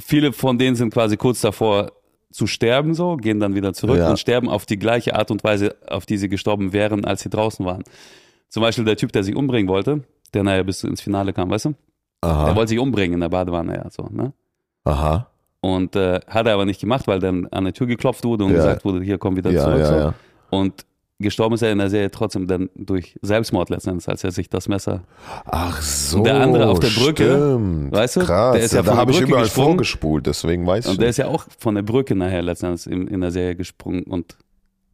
viele 0.00 0.32
von 0.32 0.58
denen 0.58 0.76
sind 0.76 0.92
quasi 0.92 1.16
kurz 1.16 1.40
davor 1.40 1.92
zu 2.30 2.46
sterben 2.46 2.94
so, 2.94 3.16
gehen 3.16 3.40
dann 3.40 3.54
wieder 3.54 3.72
zurück 3.72 3.98
Ja. 3.98 4.10
und 4.10 4.18
sterben 4.18 4.48
auf 4.48 4.66
die 4.66 4.78
gleiche 4.78 5.14
Art 5.14 5.30
und 5.30 5.42
Weise, 5.44 5.74
auf 5.88 6.04
die 6.06 6.18
sie 6.18 6.28
gestorben 6.28 6.72
wären, 6.72 7.04
als 7.04 7.22
sie 7.22 7.30
draußen 7.30 7.64
waren. 7.64 7.82
Zum 8.48 8.62
Beispiel 8.62 8.84
der 8.84 8.96
Typ, 8.96 9.12
der 9.12 9.24
sich 9.24 9.34
umbringen 9.34 9.68
wollte, 9.68 10.02
der 10.34 10.42
nachher 10.42 10.64
bis 10.64 10.84
ins 10.84 11.00
Finale 11.00 11.32
kam, 11.32 11.50
weißt 11.50 11.66
du? 11.66 11.70
Der 12.22 12.30
Aha, 12.30 12.56
wollte 12.56 12.70
sich 12.70 12.78
umbringen 12.78 13.14
in 13.14 13.20
der 13.20 13.28
Badewanne, 13.28 13.74
ja, 13.76 13.90
so, 13.90 14.08
ne? 14.10 14.32
aha. 14.84 15.30
Und 15.60 15.96
äh, 15.96 16.20
hat 16.28 16.46
er 16.46 16.54
aber 16.54 16.64
nicht 16.64 16.80
gemacht, 16.80 17.06
weil 17.08 17.18
dann 17.18 17.46
an 17.48 17.64
der 17.64 17.72
Tür 17.72 17.86
geklopft 17.86 18.24
wurde 18.24 18.44
und 18.44 18.50
Ja. 18.52 18.56
gesagt 18.58 18.84
wurde, 18.84 19.02
hier 19.02 19.18
komm 19.18 19.36
wieder 19.36 19.50
Ja, 19.50 19.62
zurück. 19.64 19.78
ja, 19.80 19.86
so. 19.86 19.94
ja. 19.96 20.14
Und 20.50 20.84
gestorben 21.18 21.54
ist 21.54 21.62
er 21.62 21.72
in 21.72 21.78
der 21.78 21.90
Serie 21.90 22.10
trotzdem 22.10 22.46
dann 22.46 22.68
durch 22.74 23.18
Selbstmord 23.22 23.70
letztendlich, 23.70 24.08
als 24.08 24.22
er 24.24 24.32
sich 24.32 24.50
das 24.50 24.68
Messer. 24.68 25.04
Ach 25.44 25.80
so. 25.80 26.18
Und 26.18 26.24
der 26.24 26.40
andere 26.40 26.68
auf 26.68 26.80
der 26.80 26.88
Brücke, 26.88 27.24
stimmt. 27.24 27.92
weißt 27.92 28.16
du, 28.16 28.20
Krass, 28.20 28.54
der 28.54 28.64
ist 28.64 28.74
ja 28.74 28.82
da 28.82 28.84
von 28.84 28.94
der 28.94 29.00
habe 29.00 29.12
ich 29.12 29.20
überall 29.20 29.44
gesprungen. 29.44 29.68
vorgespult, 29.70 30.26
deswegen 30.26 30.66
weiß 30.66 30.84
ich 30.84 30.90
Und 30.90 31.00
der 31.00 31.08
ist 31.08 31.16
ja 31.16 31.28
auch 31.28 31.46
von 31.58 31.74
der 31.74 31.82
Brücke 31.82 32.14
nachher 32.14 32.42
letztendlich 32.42 32.86
in, 32.86 33.08
in 33.08 33.20
der 33.20 33.30
Serie 33.30 33.56
gesprungen 33.56 34.02
und 34.02 34.36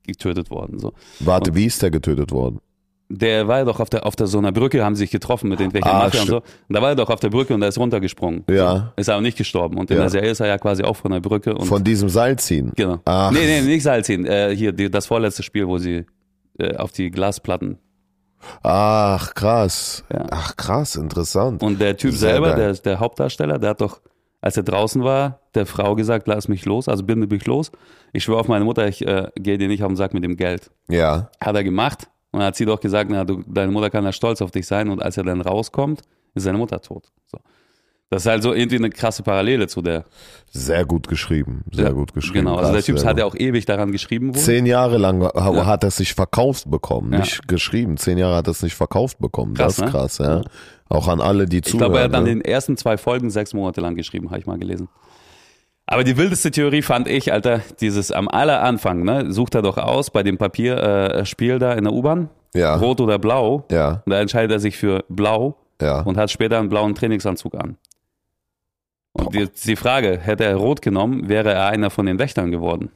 getötet 0.07 0.51
worden. 0.51 0.79
So. 0.79 0.93
Warte, 1.21 1.55
wie 1.55 1.67
ist 1.67 1.83
der 1.83 1.91
getötet 1.91 2.31
worden? 2.33 2.61
Der 3.15 3.47
war 3.47 3.59
ja 3.59 3.65
doch 3.67 3.79
auf 3.79 3.91
der, 3.91 4.07
auf 4.07 4.17
der 4.17 4.27
so 4.27 4.39
einer 4.39 4.53
Brücke, 4.53 4.83
haben 4.85 4.97
sich 4.97 5.11
getroffen 5.11 5.49
mit 5.51 5.61
irgendwelchen 5.61 5.91
Ah, 5.91 6.05
Mafia 6.05 6.23
und 6.23 6.27
so. 6.29 6.37
Und 6.37 6.45
da 6.69 6.81
war 6.81 6.91
er 6.91 6.95
doch 6.97 7.11
auf 7.11 7.21
der 7.21 7.29
Brücke 7.29 7.53
und 7.53 7.61
er 7.61 7.69
ist 7.69 7.77
runtergesprungen. 7.79 8.45
Ja. 8.49 8.93
Ist 8.97 9.11
aber 9.11 9.21
nicht 9.21 9.37
gestorben. 9.37 9.77
Und 9.77 9.91
in 9.91 9.97
Ja. 9.99 10.05
der 10.05 10.11
Serie 10.11 10.31
ist 10.31 10.41
er 10.41 10.47
ja 10.47 10.57
quasi 10.57 10.83
auch 10.83 10.97
von 10.97 11.11
der 11.13 11.21
Brücke. 11.21 11.55
Und 11.55 11.67
Von 11.67 11.85
diesem 11.85 12.09
Seil 12.09 12.39
ziehen. 12.39 12.73
Genau. 12.75 13.01
Ach. 13.05 13.31
Nee, 13.31 13.45
nee, 13.45 13.61
nicht 13.61 13.83
Salzin. 13.83 14.25
Äh, 14.25 14.57
hier, 14.57 14.73
die, 14.73 14.91
das 14.91 15.07
vorletzte 15.07 15.43
Spiel, 15.43 15.69
wo 15.69 15.77
sie 15.79 16.07
äh, 16.59 16.77
auf 16.77 16.93
die 16.93 17.11
Glasplatten. 17.11 17.79
Ach, 18.63 19.35
krass. 19.35 20.05
Ja. 20.13 20.27
Ach, 20.31 20.57
krass, 20.57 20.97
interessant. 20.97 21.63
Und 21.63 21.81
der 21.81 21.97
Typ 21.97 22.13
Sehr 22.13 22.31
selber, 22.31 22.49
geil. 22.57 22.73
der, 22.73 22.73
der 22.75 23.01
Hauptdarsteller, 23.01 23.59
der 23.59 23.71
hat 23.71 23.81
doch, 23.81 24.01
als 24.41 24.57
er 24.57 24.63
draußen 24.63 25.05
war, 25.05 25.41
der 25.55 25.67
Frau 25.67 25.95
gesagt, 25.95 26.27
lass 26.27 26.49
mich 26.49 26.65
los, 26.65 26.89
also 26.89 27.05
binde 27.05 27.27
mich 27.27 27.47
los. 27.47 27.71
Ich 28.13 28.25
schwöre 28.25 28.41
auf 28.41 28.49
meine 28.49 28.65
Mutter, 28.65 28.89
ich 28.89 29.07
äh, 29.07 29.29
gehe 29.37 29.59
dir 29.59 29.69
nicht 29.69 29.83
auf 29.83 29.89
den 29.91 29.97
Sack 29.97 30.15
mit 30.15 30.25
dem 30.25 30.37
Geld. 30.37 30.71
ja, 30.89 31.31
Hat 31.41 31.55
er 31.55 31.65
gemacht 31.65 32.09
und 32.33 32.41
dann 32.41 32.49
hat 32.49 32.57
sie 32.57 32.65
doch 32.65 32.81
gesagt, 32.81 33.11
na, 33.11 33.25
du, 33.25 33.43
deine 33.47 33.71
Mutter 33.71 33.91
kann 33.91 34.05
da 34.05 34.13
stolz 34.13 34.43
auf 34.43 34.51
dich 34.51 34.67
sein 34.67 34.89
und 34.91 35.01
als 35.03 35.17
er 35.17 35.25
dann 35.25 35.41
rauskommt, 35.41 36.03
ist 36.35 36.43
seine 36.45 36.59
Mutter 36.59 36.81
tot. 36.81 37.13
So. 37.31 37.39
Das 38.11 38.25
ist 38.25 38.29
halt 38.31 38.43
so 38.43 38.53
irgendwie 38.53 38.77
eine 38.77 38.91
krasse 38.91 39.23
Parallele 39.23 39.69
zu 39.69 39.81
der. 39.81 40.05
sehr 40.51 40.85
gut 40.85 41.09
geschrieben. 41.09 41.65
Sehr 41.73 41.87
Ja, 41.87 41.93
gut 41.93 42.13
geschrieben. 42.13 42.45
Genau, 42.45 42.57
also 42.57 42.73
der 42.73 42.83
Typ 42.83 43.03
hat 43.07 43.19
ja 43.19 43.25
auch 43.25 43.35
ewig 43.35 43.65
daran 43.65 43.91
geschrieben. 43.91 44.35
Wohl. 44.35 44.41
Zehn 44.43 44.67
Jahre 44.67 44.99
lang 44.99 45.23
ha- 45.23 45.65
hat 45.67 45.83
er 45.83 45.91
sich 45.91 46.13
verkauft 46.13 46.71
bekommen, 46.71 47.13
Ja. 47.15 47.21
nicht 47.21 47.49
geschrieben. 47.49 47.97
Zehn 47.97 48.19
Jahre 48.19 48.37
hat 48.37 48.49
er 48.49 48.51
es 48.51 48.63
nicht 48.63 48.75
verkauft 48.75 49.19
bekommen. 49.19 49.55
Krass, 49.55 49.77
das 49.77 49.79
ist 49.79 49.85
ne? 49.85 49.91
krass, 49.99 50.19
ja. 50.19 50.43
Auch 50.91 51.09
an 51.09 51.23
alle, 51.23 51.47
die 51.47 51.59
Ich 51.59 51.63
zuhören. 51.65 51.79
glaube, 51.93 51.99
er 52.01 52.05
hat 52.05 52.15
an 52.15 52.25
ne? 52.25 52.31
den 52.31 52.41
ersten 52.43 52.77
zwei 52.77 52.99
Folgen 52.99 53.31
sechs 53.31 53.55
Monate 53.55 53.81
lang 53.81 53.95
geschrieben, 53.95 54.29
habe 54.29 54.41
ich 54.41 54.47
mal 54.47 54.59
gelesen. 54.59 54.89
Aber 55.87 56.05
die 56.05 56.17
wildeste 56.17 56.51
Theorie 56.51 56.83
fand 56.83 57.09
ich, 57.09 57.33
Alter, 57.33 57.61
dieses 57.81 58.13
am 58.13 58.29
aller 58.29 58.63
Anfang, 58.63 59.03
ne, 59.05 59.33
sucht 59.33 59.55
er 59.55 59.63
doch 59.63 59.79
aus 59.79 60.11
bei 60.11 60.23
dem 60.23 60.39
Papierspiel 60.39 61.21
äh, 61.21 61.27
Spiel 61.27 61.59
da 61.59 61.73
in 61.75 61.85
der 61.85 61.93
U-Bahn, 61.93 62.29
Ja. 62.55 62.77
rot 62.77 63.01
oder 63.01 63.19
blau. 63.19 63.65
Ja, 63.71 64.03
Und 64.07 64.11
da 64.11 64.21
entscheidet 64.21 64.53
er 64.53 64.61
sich 64.61 64.77
für 64.77 65.05
blau 65.09 65.57
ja. 65.81 66.01
und 66.03 66.17
hat 66.17 66.31
später 66.31 66.59
einen 66.59 66.69
blauen 66.69 66.95
Trainingsanzug 66.95 67.55
an. 67.57 67.77
Und 69.13 69.35
die, 69.35 69.49
die 69.67 69.77
Frage, 69.77 70.19
hätte 70.19 70.45
er 70.45 70.57
rot 70.57 70.81
genommen, 70.81 71.29
wäre 71.29 71.53
er 71.53 71.67
einer 71.67 71.91
von 71.91 72.07
den 72.07 72.19
Wächtern 72.19 72.51
geworden. 72.51 72.91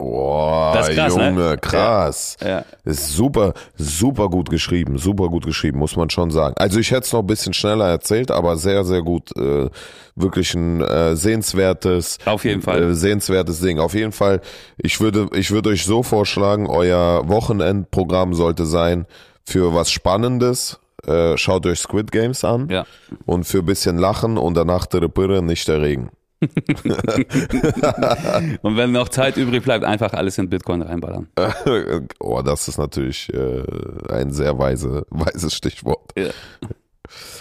Boah, 0.00 0.72
Das 0.74 0.88
ist 0.88 0.96
krass, 0.96 1.14
ne? 1.16 1.28
Junge, 1.28 1.58
krass. 1.58 2.36
Ja. 2.42 2.64
Ist 2.84 3.12
super, 3.12 3.52
super 3.76 4.28
gut 4.30 4.48
geschrieben, 4.48 4.96
super 4.96 5.28
gut 5.28 5.44
geschrieben, 5.44 5.78
muss 5.78 5.94
man 5.94 6.08
schon 6.08 6.30
sagen. 6.30 6.54
Also 6.58 6.80
ich 6.80 6.90
hätte 6.90 7.02
es 7.02 7.12
noch 7.12 7.20
ein 7.20 7.26
bisschen 7.26 7.52
schneller 7.52 7.86
erzählt, 7.86 8.30
aber 8.30 8.56
sehr, 8.56 8.84
sehr 8.84 9.02
gut, 9.02 9.30
äh, 9.36 9.68
wirklich 10.16 10.54
ein 10.54 10.80
äh, 10.80 11.14
sehenswertes, 11.16 12.16
Auf 12.24 12.44
jeden 12.46 12.62
Fall. 12.62 12.82
äh, 12.82 12.94
sehenswertes 12.94 13.60
Ding. 13.60 13.78
Auf 13.78 13.92
jeden 13.94 14.12
Fall, 14.12 14.40
ich 14.78 15.00
würde, 15.00 15.28
ich 15.34 15.50
würde 15.50 15.68
euch 15.68 15.84
so 15.84 16.02
vorschlagen, 16.02 16.66
euer 16.66 17.28
Wochenendprogramm 17.28 18.32
sollte 18.34 18.64
sein 18.64 19.06
für 19.46 19.74
was 19.74 19.90
Spannendes. 19.90 20.78
Äh, 21.06 21.36
schaut 21.36 21.66
euch 21.66 21.78
Squid 21.80 22.10
Games 22.12 22.44
an 22.44 22.68
Ja. 22.70 22.84
und 23.26 23.44
für 23.44 23.58
ein 23.58 23.66
bisschen 23.66 23.98
Lachen 23.98 24.36
und 24.38 24.54
danach 24.54 24.86
der 24.86 25.08
Pirre, 25.08 25.42
nicht 25.42 25.68
der 25.68 25.80
Regen. 25.82 26.10
Und 28.62 28.76
wenn 28.76 28.92
noch 28.92 29.08
Zeit 29.10 29.36
übrig 29.36 29.62
bleibt, 29.62 29.84
einfach 29.84 30.14
alles 30.14 30.38
in 30.38 30.48
Bitcoin 30.48 30.82
reinballern. 30.82 31.28
oh, 32.20 32.40
das 32.42 32.68
ist 32.68 32.78
natürlich 32.78 33.32
äh, 33.34 33.62
ein 34.08 34.32
sehr 34.32 34.58
weise, 34.58 35.06
weises 35.10 35.54
Stichwort. 35.54 36.12
Ja. 36.16 36.30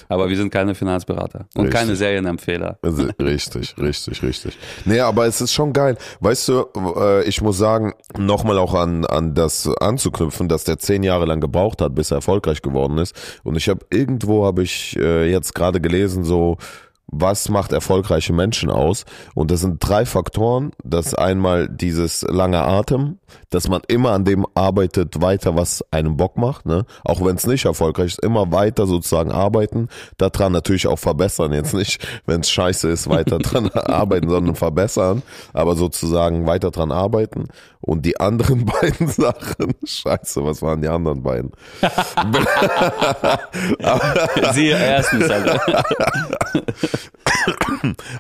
Aber 0.08 0.30
wir 0.30 0.36
sind 0.36 0.52
keine 0.52 0.74
Finanzberater 0.74 1.46
und 1.56 1.66
Richtig. 1.66 1.80
keine 1.80 1.96
Serienempfehler. 1.96 2.80
Also, 2.90 3.04
richtig, 3.22 3.76
richtig, 3.78 4.24
richtig. 4.24 4.58
Nee, 4.86 5.00
aber 5.00 5.28
es 5.28 5.42
ist 5.42 5.54
schon 5.54 5.74
geil. 5.74 5.96
Weißt 6.22 6.48
du, 6.48 6.66
äh, 6.98 7.24
ich 7.26 7.42
muss 7.42 7.58
sagen, 7.58 7.94
nochmal 8.18 8.58
auch 8.58 8.74
an, 8.74 9.06
an 9.06 9.36
das 9.36 9.68
anzuknüpfen, 9.68 10.48
dass 10.48 10.64
der 10.64 10.80
zehn 10.80 11.04
Jahre 11.04 11.26
lang 11.26 11.40
gebraucht 11.40 11.82
hat, 11.82 11.94
bis 11.94 12.10
er 12.10 12.16
erfolgreich 12.16 12.64
geworden 12.64 12.98
ist. 12.98 13.16
Und 13.44 13.58
ich 13.58 13.70
habe 13.70 13.86
irgendwo, 13.92 14.46
habe 14.46 14.64
ich 14.64 14.98
äh, 14.98 15.30
jetzt 15.30 15.54
gerade 15.54 15.80
gelesen, 15.80 16.24
so, 16.24 16.58
was 17.12 17.50
macht 17.50 17.72
erfolgreiche 17.72 18.34
Menschen 18.34 18.70
aus? 18.70 19.06
Und 19.36 19.52
das 19.52 19.62
sind 19.62 19.78
drei 19.80 20.06
Faktoren. 20.06 20.72
Das 20.84 21.14
einmal 21.14 21.68
dieses 21.70 22.24
lange 22.24 22.62
Atem, 22.62 23.19
dass 23.50 23.68
man 23.68 23.82
immer 23.88 24.12
an 24.12 24.26
dem 24.26 24.46
arbeitet 24.56 25.22
weiter, 25.22 25.56
was 25.56 25.84
einem 25.92 26.18
Bock 26.18 26.38
macht, 26.38 26.66
ne? 26.66 26.86
Auch 27.04 27.24
wenn 27.24 27.36
es 27.36 27.46
nicht 27.48 27.66
erfolgreich 27.66 28.14
ist, 28.14 28.24
immer 28.24 28.52
weiter 28.52 28.88
sozusagen 28.88 29.32
arbeiten, 29.32 29.88
daran 30.18 30.52
natürlich 30.52 30.88
auch 30.88 31.00
verbessern. 31.00 31.54
Jetzt 31.54 31.74
nicht, 31.74 32.06
wenn 32.26 32.42
es 32.42 32.50
scheiße 32.50 32.90
ist, 32.90 33.10
weiter 33.10 33.40
dran 33.40 33.70
arbeiten, 33.70 34.30
sondern 34.30 34.56
verbessern, 34.56 35.22
aber 35.54 35.76
sozusagen 35.76 36.46
weiter 36.48 36.72
dran 36.72 36.92
arbeiten. 36.92 37.48
Und 37.82 38.06
die 38.06 38.20
anderen 38.20 38.66
beiden 38.66 39.08
Sachen, 39.08 39.74
scheiße, 39.84 40.44
was 40.44 40.62
waren 40.62 40.82
die 40.82 40.90
anderen 40.90 41.24
beiden? 41.24 41.52
Siehe 44.54 44.78
erstens, 44.78 45.30
Alter. 45.30 45.84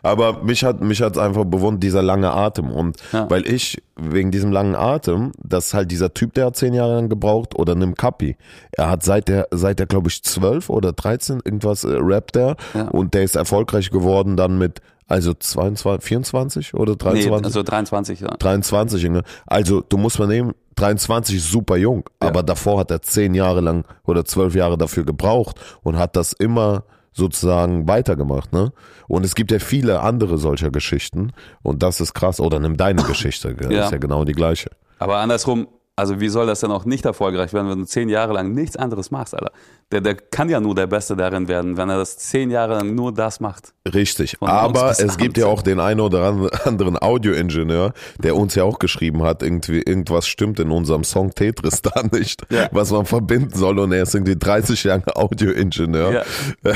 Aber 0.04 0.44
mich 0.44 0.64
hat 0.64 0.82
mich 0.82 1.02
hat's 1.02 1.18
einfach 1.18 1.46
bewundert, 1.46 1.84
dieser 1.84 2.02
lange 2.02 2.32
Atem. 2.32 2.72
Und 2.72 2.98
Ja. 3.12 3.30
weil 3.30 3.46
ich, 3.48 3.82
wegen 4.02 4.32
diesem 4.32 4.52
langen 4.52 4.76
Atem, 4.76 5.32
das 5.44 5.68
ist 5.68 5.74
halt 5.74 5.92
dieser 5.92 6.14
Typ, 6.14 6.34
der 6.34 6.48
hat 6.48 6.56
zehn 6.56 6.74
Jahre 6.74 6.96
lang 6.96 7.10
gebraucht, 7.10 7.56
oder 7.58 7.76
nimm 7.76 7.96
Kapi. 7.96 8.38
Er 8.72 8.90
hat 8.90 9.04
seit 9.04 9.28
der, 9.28 9.48
seit 9.52 9.80
der, 9.80 9.86
glaube 9.86 10.10
ich, 10.10 10.24
zwölf 10.24 10.70
oder 10.70 10.94
13 10.94 11.42
irgendwas 11.44 11.84
äh, 11.84 11.98
rappt 12.00 12.36
er 12.38 12.56
Ja. 12.74 12.88
und 12.90 13.14
der 13.14 13.24
ist 13.24 13.36
erfolgreich 13.36 13.90
geworden 13.92 14.38
dann 14.38 14.58
mit, 14.58 14.82
also 15.08 15.34
22, 15.34 16.08
24 16.08 16.74
oder 16.76 16.92
Nee, 16.92 16.98
23? 16.98 17.46
also 17.46 17.64
23, 17.64 18.20
ja. 18.22 18.28
23, 18.38 19.02
Junge. 19.04 19.24
Also, 19.48 19.82
du 19.82 19.98
musst 19.98 20.20
mal 20.20 20.28
nehmen, 20.28 20.54
23 20.76 21.36
ist 21.38 21.52
super 21.52 21.76
jung, 21.78 22.04
aber 22.20 22.44
davor 22.44 22.80
hat 22.80 22.92
er 22.92 23.02
zehn 23.02 23.34
Jahre 23.34 23.60
lang 23.62 23.86
oder 24.06 24.24
zwölf 24.24 24.56
Jahre 24.56 24.78
dafür 24.78 25.04
gebraucht 25.04 25.60
und 25.84 25.98
hat 25.98 26.16
das 26.16 26.32
immer 26.34 26.84
sozusagen 27.20 27.88
weitergemacht, 27.88 28.52
ne? 28.52 28.72
Und 29.08 29.26
es 29.26 29.36
gibt 29.36 29.52
ja 29.52 29.60
viele 29.60 30.00
andere 30.02 30.38
solcher 30.38 30.72
Geschichten 30.72 31.32
und 31.62 31.84
das 31.84 32.02
ist 32.02 32.14
krass. 32.14 32.40
Oder 32.40 32.60
nimm 32.60 32.78
deine 32.78 33.04
Geschichte? 33.08 33.56
Ja. 33.70 33.86
ist 33.86 33.92
ja 33.92 33.98
genau 34.00 34.26
die 34.26 34.34
gleiche. 34.34 34.72
Aber 34.98 35.18
andersrum, 35.18 35.68
also 36.00 36.20
wie 36.20 36.30
soll 36.30 36.48
das 36.48 36.62
denn 36.62 36.72
auch 36.72 36.86
nicht 36.86 37.06
erfolgreich 37.06 37.54
werden, 37.54 37.70
wenn 37.70 37.80
du 37.80 37.86
zehn 37.86 38.10
Jahre 38.10 38.34
lang 38.34 38.54
nichts 38.54 38.76
anderes 38.78 39.12
machst, 39.12 39.36
Alter? 39.36 39.52
Der, 39.92 40.02
der 40.02 40.16
kann 40.16 40.50
ja 40.50 40.60
nur 40.60 40.76
der 40.76 40.86
Beste 40.86 41.16
darin 41.16 41.48
werden, 41.48 41.76
wenn 41.76 41.90
er 41.90 41.98
das 41.98 42.18
zehn 42.18 42.52
Jahre 42.52 42.76
lang 42.76 42.94
nur 42.94 43.12
das 43.12 43.40
macht. 43.40 43.74
Richtig. 43.92 44.38
Von 44.38 44.48
Aber 44.48 44.92
es 44.92 45.18
gibt 45.18 45.38
ja 45.38 45.48
auch 45.48 45.64
den 45.64 45.80
einen 45.80 46.00
oder 46.00 46.52
anderen 46.66 47.02
Audioingenieur, 47.02 47.94
der 48.20 48.36
uns 48.36 48.54
ja 48.54 48.64
auch 48.66 48.78
geschrieben 48.78 49.24
hat, 49.24 49.42
irgendwie, 49.42 49.82
irgendwas 49.82 50.28
stimmt 50.28 50.60
in 50.60 50.70
unserem 50.70 51.04
Song 51.04 51.34
Tetris 51.34 51.82
da 51.82 52.04
nicht, 52.12 52.44
Ja. 52.52 52.68
was 52.72 52.92
man 52.92 53.06
verbinden 53.06 53.58
soll. 53.58 53.80
Und 53.80 53.92
er 53.92 54.04
ist 54.04 54.14
irgendwie 54.14 54.36
30 54.38 54.84
Jahre 54.84 55.04
Audioingenieur. 55.16 56.12
Ja. 56.14 56.24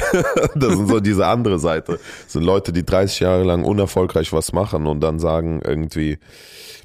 Das 0.55 0.73
sind 0.73 0.87
so 0.87 0.99
diese 0.99 1.25
andere 1.27 1.59
Seite. 1.59 1.93
Das 2.23 2.33
sind 2.33 2.43
Leute, 2.43 2.71
die 2.73 2.83
30 2.85 3.19
Jahre 3.21 3.43
lang 3.43 3.63
unerfolgreich 3.63 4.31
was 4.33 4.53
machen 4.53 4.87
und 4.87 5.01
dann 5.01 5.19
sagen 5.19 5.61
irgendwie, 5.63 6.17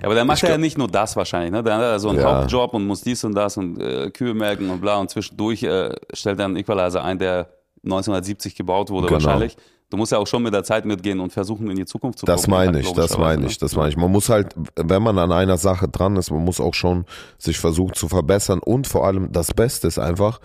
Aber 0.02 0.14
der 0.14 0.24
macht 0.24 0.42
ja 0.42 0.58
nicht 0.58 0.78
nur 0.78 0.88
das 0.88 1.16
wahrscheinlich, 1.16 1.50
ne? 1.52 1.62
Der 1.62 1.74
hat 1.74 1.80
ja 1.82 1.98
so 1.98 2.08
einen 2.10 2.18
Ja. 2.18 2.24
Hauptjob 2.36 2.74
und 2.74 2.86
muss 2.86 3.02
dies 3.02 3.24
und 3.24 3.34
das 3.34 3.56
und 3.56 3.80
äh, 3.80 4.10
Kühe 4.10 4.34
melken 4.34 4.70
und 4.70 4.80
bla 4.80 4.98
und 4.98 5.10
zwischendurch 5.10 5.62
äh, 5.62 5.94
stellt 6.12 6.38
er 6.38 6.46
einen 6.46 6.56
Equalizer 6.56 7.04
ein, 7.04 7.18
der 7.18 7.48
1970 7.84 8.54
gebaut 8.54 8.90
wurde 8.90 9.06
Genau. 9.08 9.24
wahrscheinlich. 9.24 9.56
Du 9.90 9.96
musst 9.96 10.12
ja 10.12 10.18
auch 10.18 10.26
schon 10.26 10.42
mit 10.42 10.52
der 10.52 10.64
Zeit 10.64 10.84
mitgehen 10.84 11.18
und 11.18 11.32
versuchen 11.32 11.70
in 11.70 11.76
die 11.76 11.86
Zukunft 11.86 12.18
zu 12.18 12.26
das 12.26 12.42
gucken, 12.42 12.50
meine 12.50 12.72
halt 12.74 12.84
ich, 12.86 12.92
das 12.92 13.16
meine 13.16 13.42
ne? 13.42 13.48
ich, 13.48 13.56
das 13.56 13.74
meine 13.74 13.88
ich. 13.88 13.96
Man 13.96 14.12
muss 14.12 14.28
halt, 14.28 14.54
wenn 14.76 15.02
man 15.02 15.16
an 15.18 15.32
einer 15.32 15.56
Sache 15.56 15.88
dran 15.88 16.16
ist, 16.16 16.30
man 16.30 16.44
muss 16.44 16.60
auch 16.60 16.74
schon 16.74 17.06
sich 17.38 17.58
versuchen 17.58 17.94
zu 17.94 18.06
verbessern 18.08 18.58
und 18.58 18.86
vor 18.86 19.06
allem 19.06 19.32
das 19.32 19.54
Beste 19.54 19.88
ist 19.88 19.98
einfach, 19.98 20.40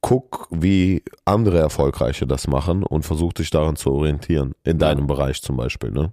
guck, 0.00 0.48
wie 0.50 1.04
andere 1.24 1.58
Erfolgreiche 1.60 2.26
das 2.26 2.48
machen 2.48 2.82
und 2.82 3.04
versuch 3.04 3.32
dich 3.32 3.50
daran 3.50 3.76
zu 3.76 3.92
orientieren. 3.92 4.54
In 4.64 4.78
deinem 4.78 5.06
Bereich 5.06 5.40
zum 5.40 5.56
Beispiel, 5.56 5.92
ne? 5.92 6.12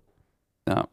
Ja. 0.70 0.88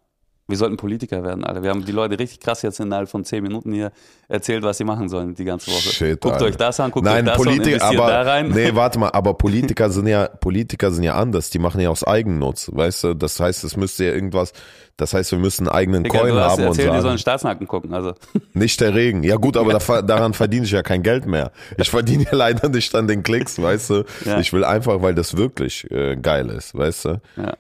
Wir 0.50 0.56
sollten 0.56 0.78
Politiker 0.78 1.22
werden, 1.22 1.44
Alter. 1.44 1.62
Wir 1.62 1.68
haben 1.68 1.84
die 1.84 1.92
Leute 1.92 2.18
richtig 2.18 2.40
krass 2.40 2.62
jetzt 2.62 2.80
innerhalb 2.80 3.10
von 3.10 3.22
zehn 3.22 3.42
Minuten 3.42 3.70
hier 3.70 3.92
erzählt, 4.28 4.62
was 4.62 4.78
sie 4.78 4.84
machen 4.84 5.10
sollen 5.10 5.34
die 5.34 5.44
ganze 5.44 5.70
Woche. 5.70 5.90
Shit, 5.90 6.20
guckt 6.22 6.36
Alter. 6.36 6.46
euch 6.46 6.56
das 6.56 6.80
an, 6.80 6.90
guckt 6.90 7.04
Nein, 7.04 7.28
euch 7.28 7.34
das 7.34 7.38
an, 7.38 7.44
Politiker, 7.44 7.70
investiert 7.74 8.00
aber 8.00 8.10
da 8.10 8.22
rein. 8.22 8.48
nee, 8.48 8.70
warte 8.74 8.98
mal, 8.98 9.10
aber 9.10 9.34
Politiker 9.38 9.90
sind 9.90 10.06
ja 10.06 10.26
Politiker 10.26 10.90
sind 10.90 11.04
ja 11.04 11.16
anders. 11.16 11.50
Die 11.50 11.58
machen 11.58 11.82
ja 11.82 11.90
aus 11.90 12.02
Eigennutz, 12.02 12.70
weißt 12.72 13.04
du? 13.04 13.14
Das 13.14 13.38
heißt, 13.38 13.62
es 13.62 13.76
müsste 13.76 14.06
ja 14.06 14.12
irgendwas. 14.12 14.54
Das 14.96 15.12
heißt, 15.12 15.30
wir 15.32 15.38
müssen 15.38 15.68
einen 15.68 15.76
eigenen 15.76 16.04
Digga, 16.04 16.18
Coin 16.18 16.34
du 16.34 16.40
hast 16.40 16.52
haben 16.52 16.62
und 16.62 16.66
erzählt, 16.68 16.88
die 16.88 16.92
sollen 16.92 17.02
sagen, 17.02 17.18
Staatsnacken 17.18 17.68
gucken. 17.68 17.92
Also 17.92 18.14
nicht 18.54 18.80
der 18.80 18.94
Regen. 18.94 19.22
Ja 19.24 19.36
gut, 19.36 19.58
aber 19.58 19.78
da, 19.78 20.02
daran 20.02 20.32
verdiene 20.32 20.64
ich 20.64 20.72
ja 20.72 20.82
kein 20.82 21.02
Geld 21.02 21.26
mehr. 21.26 21.52
Ich 21.76 21.90
verdiene 21.90 22.24
ja 22.24 22.34
leider 22.34 22.70
nicht 22.70 22.94
an 22.94 23.06
den 23.06 23.22
Klicks, 23.22 23.60
weißt 23.60 23.90
du? 23.90 24.04
Ja. 24.24 24.40
Ich 24.40 24.52
will 24.54 24.64
einfach, 24.64 25.02
weil 25.02 25.14
das 25.14 25.36
wirklich 25.36 25.88
äh, 25.90 26.16
geil 26.16 26.48
ist, 26.48 26.74
weißt 26.74 27.04
du? 27.04 27.20
Ja. 27.36 27.54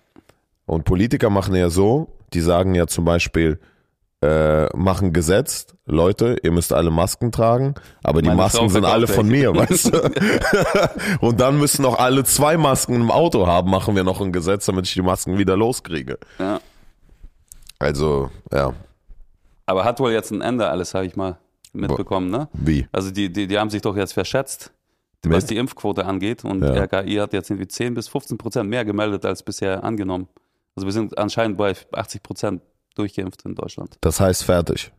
Und 0.68 0.84
Politiker 0.84 1.30
machen 1.30 1.54
ja 1.54 1.70
so, 1.70 2.08
die 2.34 2.40
sagen 2.42 2.74
ja 2.74 2.86
zum 2.86 3.06
Beispiel, 3.06 3.58
äh, 4.20 4.66
machen 4.76 5.12
Gesetz, 5.14 5.66
Leute, 5.86 6.36
ihr 6.42 6.50
müsst 6.50 6.72
alle 6.74 6.90
Masken 6.90 7.32
tragen, 7.32 7.74
aber 8.02 8.20
die 8.20 8.28
Meine 8.28 8.42
Masken 8.42 8.68
sind 8.68 8.84
alle 8.84 9.06
von 9.06 9.26
mir, 9.26 9.54
weißt 9.54 9.94
du? 9.94 10.10
Und 11.26 11.40
dann 11.40 11.58
müssen 11.58 11.82
noch 11.82 11.98
alle 11.98 12.22
zwei 12.24 12.58
Masken 12.58 12.96
im 12.96 13.10
Auto 13.10 13.46
haben, 13.46 13.70
machen 13.70 13.96
wir 13.96 14.04
noch 14.04 14.20
ein 14.20 14.30
Gesetz, 14.30 14.66
damit 14.66 14.86
ich 14.86 14.92
die 14.92 15.02
Masken 15.02 15.38
wieder 15.38 15.56
loskriege. 15.56 16.18
ja. 16.38 16.60
Also, 17.80 18.28
ja, 18.52 18.72
Aber 19.64 19.84
hat 19.84 20.00
wohl 20.00 20.10
jetzt 20.10 20.32
ein 20.32 20.40
Ende 20.40 20.68
alles, 20.68 20.94
habe 20.94 21.06
ich 21.06 21.14
mal 21.14 21.38
mitbekommen, 21.72 22.28
ne? 22.28 22.48
wie? 22.52 22.88
Also 22.90 23.12
die, 23.12 23.32
die, 23.32 23.46
die 23.46 23.58
haben 23.58 23.70
sich 23.70 23.82
doch 23.82 23.96
jetzt 23.96 24.14
verschätzt, 24.14 24.72
Mit? 25.24 25.36
was 25.36 25.46
die 25.46 25.56
Impfquote 25.56 26.04
angeht. 26.04 26.44
Und 26.44 26.62
Ja. 26.62 26.72
RKI 26.74 27.14
hat 27.16 27.32
jetzt 27.32 27.50
irgendwie 27.50 27.68
10 27.68 27.94
bis 27.94 28.08
15 28.08 28.36
Prozent 28.36 28.68
mehr 28.68 28.84
gemeldet 28.84 29.24
als 29.24 29.44
bisher 29.44 29.84
angenommen. 29.84 30.26
Also 30.76 30.86
wir 30.86 30.92
sind 30.92 31.16
anscheinend 31.18 31.56
bei 31.56 31.74
80 31.92 32.22
Prozent 32.22 32.62
durchgeimpft 32.94 33.44
in 33.44 33.54
Deutschland. 33.54 33.96
Das 34.00 34.20
heißt 34.20 34.44
fertig. 34.44 34.92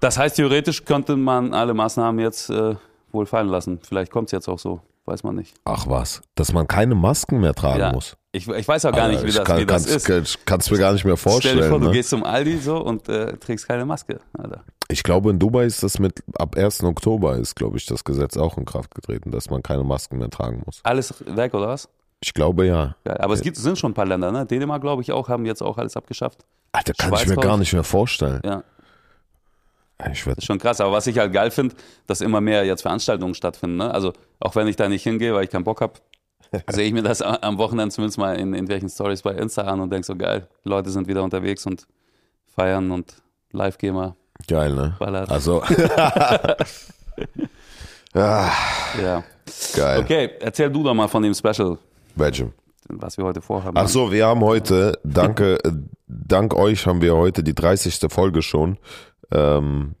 Das 0.00 0.18
heißt, 0.18 0.36
theoretisch 0.36 0.84
könnte 0.84 1.16
man 1.16 1.54
alle 1.54 1.74
Maßnahmen 1.74 2.20
jetzt 2.20 2.50
äh, 2.50 2.74
wohl 3.10 3.26
fallen 3.26 3.48
lassen. 3.48 3.78
Vielleicht 3.82 4.12
kommt 4.12 4.28
es 4.28 4.32
jetzt 4.32 4.48
auch 4.48 4.58
so, 4.58 4.80
weiß 5.06 5.22
man 5.22 5.36
nicht. 5.36 5.54
Ach 5.64 5.86
was, 5.88 6.22
dass 6.34 6.52
man 6.52 6.66
keine 6.66 6.94
Masken 6.94 7.40
mehr 7.40 7.54
tragen 7.54 7.80
Ja. 7.80 7.92
muss. 7.92 8.16
Ich, 8.32 8.48
ich 8.48 8.66
weiß 8.66 8.84
auch 8.86 8.92
gar 8.92 9.08
nicht, 9.08 9.22
wie 9.22 9.28
ich 9.28 9.36
das, 9.36 9.44
kann, 9.44 9.60
wie 9.60 9.66
das 9.66 9.86
kannst, 9.86 10.08
ist. 10.08 10.44
Kannst 10.44 10.70
mir 10.72 10.78
gar 10.78 10.92
nicht 10.92 11.04
mehr 11.04 11.16
vorstellen. 11.16 11.54
Stell 11.56 11.62
dir 11.62 11.70
vor, 11.70 11.78
du 11.78 11.86
ne? 11.86 11.92
gehst 11.92 12.10
zum 12.10 12.24
Aldi 12.24 12.58
so 12.58 12.78
und 12.78 13.08
äh, 13.08 13.36
trägst 13.36 13.68
keine 13.68 13.84
Maske. 13.84 14.18
Alter. 14.36 14.64
Ich 14.88 15.04
glaube, 15.04 15.30
in 15.30 15.38
Dubai 15.38 15.64
ist 15.64 15.84
das 15.84 16.00
mit, 16.00 16.24
ab 16.36 16.56
1. 16.56 16.82
Oktober 16.82 17.36
ist, 17.36 17.54
glaube 17.54 17.76
ich, 17.76 17.86
das 17.86 18.02
Gesetz 18.02 18.36
auch 18.36 18.58
in 18.58 18.64
Kraft 18.64 18.94
getreten, 18.94 19.30
dass 19.30 19.50
man 19.50 19.62
keine 19.62 19.84
Masken 19.84 20.18
mehr 20.18 20.30
tragen 20.30 20.62
muss. 20.66 20.80
Alles 20.82 21.14
weg, 21.26 21.54
oder 21.54 21.68
was? 21.68 21.88
Ich 22.24 22.32
glaube 22.32 22.64
ja. 22.64 22.96
Geil. 23.04 23.18
Aber 23.18 23.34
es 23.34 23.42
gibt, 23.42 23.58
sind 23.58 23.78
schon 23.78 23.90
ein 23.90 23.94
paar 23.94 24.06
Länder, 24.06 24.32
ne? 24.32 24.46
Dänemark, 24.46 24.80
glaube 24.80 25.02
ich, 25.02 25.12
auch, 25.12 25.28
haben 25.28 25.44
jetzt 25.44 25.62
auch 25.62 25.76
alles 25.76 25.94
abgeschafft. 25.94 26.38
Alter, 26.72 26.94
kann 26.94 27.10
Schweiz, 27.10 27.22
ich 27.24 27.28
mir 27.28 27.36
gar 27.36 27.52
ich. 27.52 27.58
nicht 27.60 27.72
mehr 27.74 27.84
vorstellen. 27.84 28.40
Ja, 28.42 28.62
Ich 30.10 30.26
werd, 30.26 30.38
ist 30.38 30.46
schon 30.46 30.58
krass. 30.58 30.80
Aber 30.80 30.92
was 30.92 31.06
ich 31.06 31.18
halt 31.18 31.34
geil 31.34 31.50
finde, 31.50 31.74
dass 32.06 32.22
immer 32.22 32.40
mehr 32.40 32.64
jetzt 32.64 32.80
Veranstaltungen 32.80 33.34
stattfinden. 33.34 33.76
Ne? 33.76 33.92
Also 33.92 34.14
auch 34.40 34.56
wenn 34.56 34.66
ich 34.68 34.76
da 34.76 34.88
nicht 34.88 35.02
hingehe, 35.02 35.34
weil 35.34 35.44
ich 35.44 35.50
keinen 35.50 35.64
Bock 35.64 35.82
habe, 35.82 35.92
sehe 36.70 36.86
ich 36.86 36.94
mir 36.94 37.02
das 37.02 37.20
am 37.20 37.58
Wochenende 37.58 37.94
zumindest 37.94 38.16
mal 38.16 38.36
in, 38.38 38.54
in 38.54 38.68
welchen 38.68 38.88
Stories 38.88 39.20
bei 39.20 39.32
Insta 39.32 39.60
an 39.62 39.80
und 39.80 39.90
denke 39.90 40.06
so, 40.06 40.16
geil, 40.16 40.48
Leute 40.62 40.88
sind 40.88 41.06
wieder 41.06 41.22
unterwegs 41.22 41.66
und 41.66 41.86
feiern 42.56 42.90
und 42.90 43.16
Live-Gamer 43.52 44.16
geil, 44.48 44.72
ne? 44.74 44.96
ballert. 44.98 45.30
Also. 45.30 45.62
ah, 48.14 48.50
Ja. 49.00 49.22
geil. 49.76 50.00
Okay, 50.00 50.30
erzähl 50.40 50.70
du 50.70 50.82
doch 50.82 50.94
mal 50.94 51.08
von 51.08 51.22
dem 51.22 51.34
Special, 51.34 51.76
Welchem? 52.16 52.52
was 52.88 53.16
wir 53.16 53.24
heute 53.24 53.40
vorhaben. 53.40 53.76
Ach 53.76 53.88
so, 53.88 54.12
wir 54.12 54.26
haben 54.26 54.42
heute, 54.42 54.98
danke, 55.04 55.58
dank 56.06 56.54
euch 56.54 56.86
haben 56.86 57.00
wir 57.00 57.14
heute 57.14 57.42
die 57.42 57.54
30. 57.54 58.00
Folge 58.08 58.42
schon. 58.42 58.78
Ähm, 59.32 59.94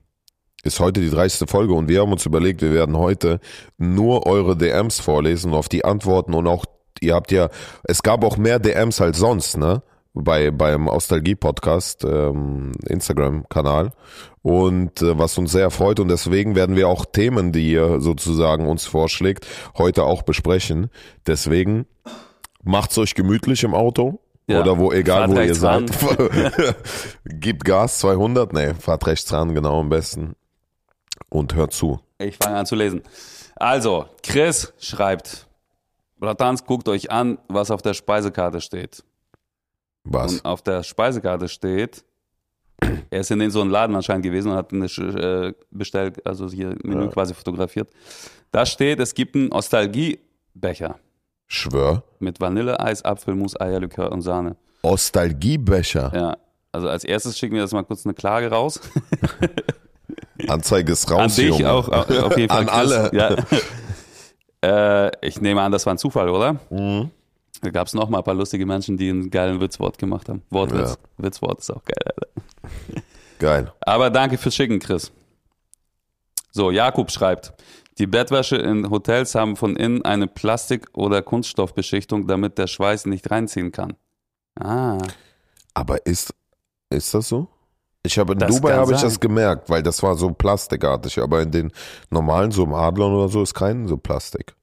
ist 0.62 0.80
heute 0.80 1.00
die 1.00 1.10
30. 1.10 1.48
Folge 1.48 1.74
und 1.74 1.88
wir 1.88 2.00
haben 2.00 2.12
uns 2.12 2.24
überlegt, 2.24 2.62
wir 2.62 2.72
werden 2.72 2.96
heute 2.96 3.40
nur 3.76 4.26
eure 4.26 4.56
DMs 4.56 5.00
vorlesen 5.00 5.52
und 5.52 5.58
auf 5.58 5.68
die 5.68 5.84
Antworten 5.84 6.32
und 6.34 6.46
auch, 6.46 6.64
ihr 7.00 7.14
habt 7.14 7.32
ja, 7.32 7.50
es 7.84 8.02
gab 8.02 8.24
auch 8.24 8.38
mehr 8.38 8.58
DMs 8.58 9.00
als 9.00 9.18
sonst, 9.18 9.56
ne? 9.58 9.82
Bei, 10.16 10.52
beim 10.52 10.84
Nostalgie-Podcast, 10.84 12.04
ähm, 12.04 12.70
Instagram-Kanal. 12.86 13.90
Und 14.42 15.02
äh, 15.02 15.18
was 15.18 15.36
uns 15.38 15.50
sehr 15.50 15.72
freut 15.72 15.98
und 15.98 16.06
deswegen 16.06 16.54
werden 16.54 16.76
wir 16.76 16.86
auch 16.86 17.04
Themen, 17.04 17.50
die 17.50 17.72
ihr 17.72 18.00
sozusagen 18.00 18.68
uns 18.68 18.86
vorschlägt, 18.86 19.44
heute 19.76 20.04
auch 20.04 20.22
besprechen. 20.22 20.88
Deswegen 21.26 21.86
macht's 22.64 22.98
euch 22.98 23.14
gemütlich 23.14 23.62
im 23.64 23.74
Auto. 23.74 24.20
Ja. 24.46 24.60
Oder 24.60 24.78
wo, 24.78 24.92
egal 24.92 25.28
Fahrt 25.28 25.38
wo 25.38 25.40
ihr 25.40 25.54
seid. 25.54 25.90
Gebt 27.24 27.64
Gas 27.64 27.98
200, 28.00 28.52
nee, 28.52 28.74
fahrt 28.74 29.06
rechts 29.06 29.32
ran, 29.32 29.54
genau 29.54 29.80
am 29.80 29.88
besten. 29.88 30.34
Und 31.30 31.54
hört 31.54 31.72
zu. 31.72 32.00
Ich 32.18 32.36
fange 32.36 32.56
an 32.56 32.66
zu 32.66 32.74
lesen. 32.74 33.02
Also, 33.56 34.06
Chris 34.22 34.72
schreibt, 34.78 35.46
Bratanz, 36.18 36.64
guckt 36.64 36.88
euch 36.88 37.10
an, 37.10 37.38
was 37.48 37.70
auf 37.70 37.80
der 37.80 37.94
Speisekarte 37.94 38.60
steht. 38.60 39.02
Was? 40.04 40.34
Und 40.34 40.44
auf 40.44 40.60
der 40.60 40.82
Speisekarte 40.82 41.48
steht, 41.48 42.04
er 43.10 43.20
ist 43.20 43.30
in 43.30 43.38
den 43.38 43.50
so 43.50 43.62
einen 43.62 43.70
Laden 43.70 43.96
anscheinend 43.96 44.24
gewesen 44.24 44.50
und 44.52 44.56
hat 44.56 44.72
eine 44.72 44.86
äh, 44.86 45.54
bestellt, 45.70 46.26
also 46.26 46.50
hier 46.50 46.76
Menü 46.82 47.04
Ja. 47.04 47.10
quasi 47.10 47.32
fotografiert. 47.32 47.88
Da 48.50 48.66
steht, 48.66 49.00
es 49.00 49.14
gibt 49.14 49.34
einen 49.34 49.48
Nostalgiebecher 49.48 50.98
Schwör. 51.54 52.02
mit 52.18 52.40
Vanilleeis, 52.40 53.02
Apfelmus, 53.04 53.58
Eierlikör 53.60 54.10
und 54.12 54.22
Sahne. 54.22 54.56
Ostalgiebecher. 54.82 56.12
Ja. 56.14 56.36
Also 56.72 56.88
als 56.88 57.04
erstes 57.04 57.38
schicken 57.38 57.54
wir 57.54 57.62
jetzt 57.62 57.72
mal 57.72 57.84
kurz 57.84 58.04
eine 58.04 58.14
Klage 58.14 58.50
raus. 58.50 58.80
Anzeige 60.48 60.92
ist 60.92 61.10
raus. 61.10 61.20
An 61.20 61.28
dich 61.28 61.46
Junge. 61.58 61.70
auch, 61.70 61.88
au- 61.88 62.26
auf 62.26 62.36
jeden 62.36 62.48
Fall. 62.52 62.62
An 62.62 62.68
alle. 62.68 63.10
Ja. 63.14 65.06
äh, 65.08 65.10
ich 65.26 65.40
nehme 65.40 65.62
an, 65.62 65.72
das 65.72 65.86
war 65.86 65.94
ein 65.94 65.98
Zufall, 65.98 66.28
oder? 66.28 66.54
Mhm. 66.70 67.10
Da 67.62 67.70
gab 67.70 67.86
es 67.86 67.94
noch 67.94 68.08
mal 68.08 68.18
ein 68.18 68.24
paar 68.24 68.34
lustige 68.34 68.66
Menschen, 68.66 68.96
die 68.96 69.08
einen 69.08 69.30
geilen 69.30 69.60
Witzwort 69.60 69.96
gemacht 69.98 70.28
haben. 70.28 70.42
Wortwitz. 70.50 70.98
Witzwort 71.16 71.60
ist 71.60 71.70
auch 71.70 71.82
geil, 71.84 72.02
Alter. 72.04 73.02
Geil. 73.38 73.72
Aber 73.80 74.10
danke 74.10 74.36
fürs 74.36 74.54
Schicken, 74.54 74.78
Chris. 74.80 75.12
So, 76.50 76.70
Jakub 76.70 77.10
schreibt, 77.10 77.52
die 77.98 78.06
Bettwäsche 78.06 78.56
in 78.56 78.90
Hotels 78.90 79.34
haben 79.34 79.56
von 79.56 79.76
innen 79.76 80.04
eine 80.04 80.26
Plastik- 80.26 80.88
oder 80.96 81.22
Kunststoffbeschichtung, 81.22 82.26
damit 82.26 82.58
der 82.58 82.66
Schweiß 82.66 83.06
nicht 83.06 83.30
reinziehen 83.30 83.70
kann. 83.72 83.94
Ah, 84.58 84.98
Aber 85.74 86.04
ist, 86.06 86.34
ist 86.90 87.14
das 87.14 87.28
so? 87.28 87.48
Ich 88.06 88.18
habe 88.18 88.34
in 88.34 88.38
Das 88.38 88.54
Dubai 88.54 88.74
habe 88.74 88.92
ich 88.94 89.00
das 89.00 89.18
gemerkt, 89.18 89.70
weil 89.70 89.82
das 89.82 90.02
war 90.02 90.14
so 90.14 90.30
plastikartig, 90.30 91.18
aber 91.20 91.40
in 91.42 91.50
den 91.50 91.72
normalen, 92.10 92.50
so 92.50 92.64
im 92.64 92.74
Adlon 92.74 93.14
oder 93.14 93.28
so, 93.28 93.42
ist 93.42 93.54
kein 93.54 93.88
so 93.88 93.96
Plastik. 93.96 94.54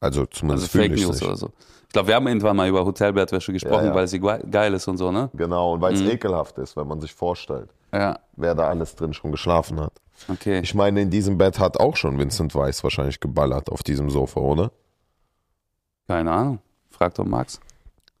Also 0.00 0.20
also 0.20 0.30
zumindest 0.30 0.70
fühle 0.70 0.84
Fake 0.84 0.96
ich 0.98 1.04
News 1.04 1.16
nicht. 1.20 1.24
oder 1.28 1.36
so. 1.36 1.50
Ich 1.88 1.92
glaube, 1.92 2.08
wir 2.08 2.14
haben 2.14 2.26
irgendwann 2.26 2.56
mal 2.56 2.68
über 2.68 2.84
Hotelbettwäsche 2.84 3.52
gesprochen, 3.52 3.84
Ja, 3.86 3.90
ja. 3.90 3.94
weil 3.94 4.06
sie 4.06 4.20
ge- 4.20 4.42
geil 4.50 4.74
ist 4.74 4.86
und 4.86 4.98
so, 4.98 5.10
ne? 5.10 5.30
Genau, 5.32 5.72
und 5.74 5.80
weil 5.80 5.94
es 5.94 6.00
Mhm. 6.02 6.10
ekelhaft 6.10 6.58
ist, 6.58 6.76
wenn 6.76 6.86
man 6.86 7.00
sich 7.00 7.12
vorstellt, 7.14 7.70
Ja, 7.92 8.18
wer 8.36 8.54
da 8.54 8.68
alles 8.68 8.94
drin 8.94 9.14
schon 9.14 9.32
geschlafen 9.32 9.80
hat. 9.80 9.92
Okay. 10.28 10.60
Ich 10.60 10.74
meine, 10.74 11.02
in 11.02 11.10
diesem 11.10 11.38
Bett 11.38 11.58
hat 11.58 11.78
auch 11.78 11.96
schon 11.96 12.18
Vincent 12.18 12.54
Weiss 12.54 12.82
wahrscheinlich 12.82 13.20
geballert 13.20 13.70
auf 13.70 13.82
diesem 13.82 14.10
Sofa, 14.10 14.40
oder? 14.40 14.72
Keine 16.08 16.30
Ahnung. 16.32 16.58
Frag 16.90 17.14
doch 17.14 17.24
Max. 17.24 17.60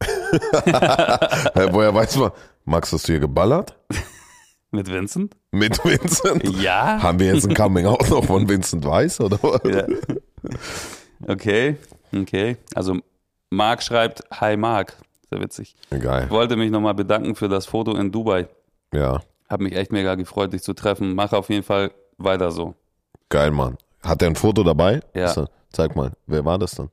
Woher 0.00 1.94
weiß 1.94 2.16
man? 2.16 2.32
Max, 2.64 2.92
hast 2.92 3.08
du 3.08 3.12
hier 3.12 3.20
geballert? 3.20 3.76
Mit 4.70 4.90
Vincent? 4.90 5.36
Mit 5.52 5.82
Vincent? 5.84 6.44
Ja. 6.60 7.02
Haben 7.02 7.20
wir 7.20 7.32
jetzt 7.32 7.48
ein 7.48 7.54
Coming-out 7.54 8.10
noch 8.10 8.24
von 8.24 8.48
Vincent 8.48 8.84
Weiss, 8.84 9.20
oder 9.20 9.38
was? 9.42 9.60
ja. 9.64 9.86
Okay, 11.26 11.76
okay. 12.14 12.56
Also 12.74 12.98
Marc 13.50 13.82
schreibt, 13.82 14.22
Hi 14.32 14.56
Marc. 14.56 14.96
Sehr 15.30 15.40
witzig. 15.40 15.76
Geil. 15.90 16.24
Ich 16.26 16.30
wollte 16.30 16.56
mich 16.56 16.70
nochmal 16.70 16.94
bedanken 16.94 17.34
für 17.34 17.48
das 17.48 17.66
Foto 17.66 17.96
in 17.96 18.12
Dubai. 18.12 18.48
Ja, 18.92 19.22
Hab 19.48 19.60
mich 19.60 19.74
echt 19.74 19.92
mega 19.92 20.14
gefreut, 20.16 20.52
dich 20.52 20.62
zu 20.62 20.72
treffen. 20.74 21.14
Mach 21.14 21.32
auf 21.32 21.48
jeden 21.50 21.62
Fall 21.62 21.92
weiter 22.18 22.50
so. 22.50 22.74
geil, 23.28 23.50
Mann. 23.50 23.76
Hat 24.02 24.22
er 24.22 24.28
ein 24.28 24.36
Foto 24.36 24.62
dabei? 24.62 25.00
Ja. 25.14 25.28
So, 25.28 25.46
zeig 25.72 25.94
mal. 25.96 26.12
Wer 26.26 26.44
war 26.44 26.58
das 26.58 26.72
denn? 26.72 26.90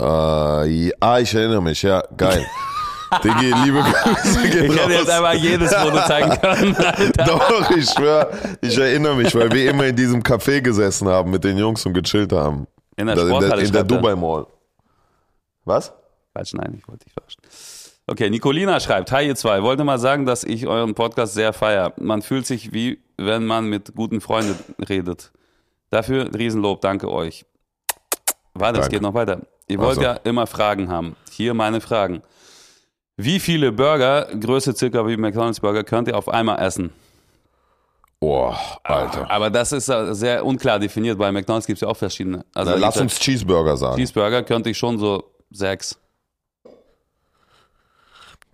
Äh, 0.00 0.04
ja, 0.86 0.92
ah, 1.00 1.18
ich 1.20 1.34
erinnere 1.34 1.62
mich, 1.62 1.82
ja, 1.82 2.02
geil. 2.16 2.44
Diggi, 3.22 3.52
liebe 3.64 3.82
Grüße 3.82 4.48
gehen 4.48 4.72
Ich 4.72 4.78
hätte 4.80 4.92
jetzt 4.92 5.08
raus. 5.08 5.16
einfach 5.18 5.34
jedes 5.34 5.74
Foto 5.74 5.96
zeigen 6.06 6.30
können. 6.40 6.74
Alter. 6.76 7.24
Doch, 7.24 7.70
ich 7.72 7.90
schwör, 7.90 8.30
ich 8.62 8.76
erinnere 8.78 9.16
mich, 9.16 9.34
weil 9.34 9.52
wir 9.52 9.70
immer 9.70 9.84
in 9.84 9.94
diesem 9.96 10.22
Café 10.22 10.62
gesessen 10.62 11.08
haben 11.08 11.30
mit 11.30 11.44
den 11.44 11.58
Jungs 11.58 11.84
und 11.84 11.92
gechillt 11.92 12.32
haben. 12.32 12.66
In 12.96 13.06
der 13.06 13.18
in 13.18 13.26
der, 13.28 13.34
in 13.36 13.40
der 13.40 13.56
schreibt 13.66 13.74
er. 13.74 13.84
Dubai 13.84 14.16
Mall. 14.16 14.46
Was? 15.66 15.92
Quatsch, 16.34 16.54
nein, 16.54 16.74
ich 16.78 16.88
wollte 16.88 17.04
dich 17.04 17.12
verarschen. 17.12 17.42
Okay, 18.12 18.28
Nicolina 18.28 18.78
schreibt, 18.78 19.10
Hi 19.10 19.26
ihr 19.26 19.36
zwei, 19.36 19.62
wollte 19.62 19.84
mal 19.84 19.98
sagen, 19.98 20.26
dass 20.26 20.44
ich 20.44 20.66
euren 20.66 20.94
Podcast 20.94 21.32
sehr 21.32 21.54
feier. 21.54 21.94
Man 21.96 22.20
fühlt 22.20 22.44
sich 22.44 22.74
wie, 22.74 22.98
wenn 23.16 23.46
man 23.46 23.70
mit 23.70 23.94
guten 23.94 24.20
Freunden 24.20 24.54
redet. 24.86 25.32
Dafür 25.88 26.26
ein 26.26 26.34
Riesenlob, 26.34 26.82
danke 26.82 27.10
euch. 27.10 27.46
Warte, 28.52 28.80
es 28.80 28.90
geht 28.90 29.00
noch 29.00 29.14
weiter. 29.14 29.40
Ihr 29.66 29.78
wollt 29.78 29.96
Also. 29.96 30.02
ja 30.02 30.12
immer 30.24 30.46
Fragen 30.46 30.90
haben. 30.90 31.16
Hier 31.30 31.54
meine 31.54 31.80
Fragen. 31.80 32.20
Wie 33.16 33.40
viele 33.40 33.72
Burger, 33.72 34.28
Größe 34.38 34.74
circa 34.74 35.06
wie 35.06 35.16
McDonalds 35.16 35.60
Burger, 35.60 35.82
könnt 35.82 36.08
ihr 36.08 36.18
auf 36.18 36.28
einmal 36.28 36.58
essen? 36.58 36.90
Oh, 38.20 38.52
Alter. 38.82 39.30
Aber 39.30 39.48
das 39.48 39.72
ist 39.72 39.88
äh, 39.88 40.14
sehr 40.14 40.44
unklar 40.44 40.78
definiert. 40.78 41.16
Bei 41.16 41.32
McDonalds 41.32 41.66
gibt 41.66 41.78
es 41.78 41.80
ja 41.80 41.88
auch 41.88 41.96
verschiedene. 41.96 42.44
Also 42.52 42.72
Na, 42.72 42.76
lass 42.76 42.98
uns 42.98 43.18
Cheeseburger 43.18 43.78
sagen. 43.78 43.96
Cheeseburger 43.96 44.42
könnte 44.42 44.68
ich 44.68 44.76
schon 44.76 44.98
so 44.98 45.24
sechs. 45.50 45.98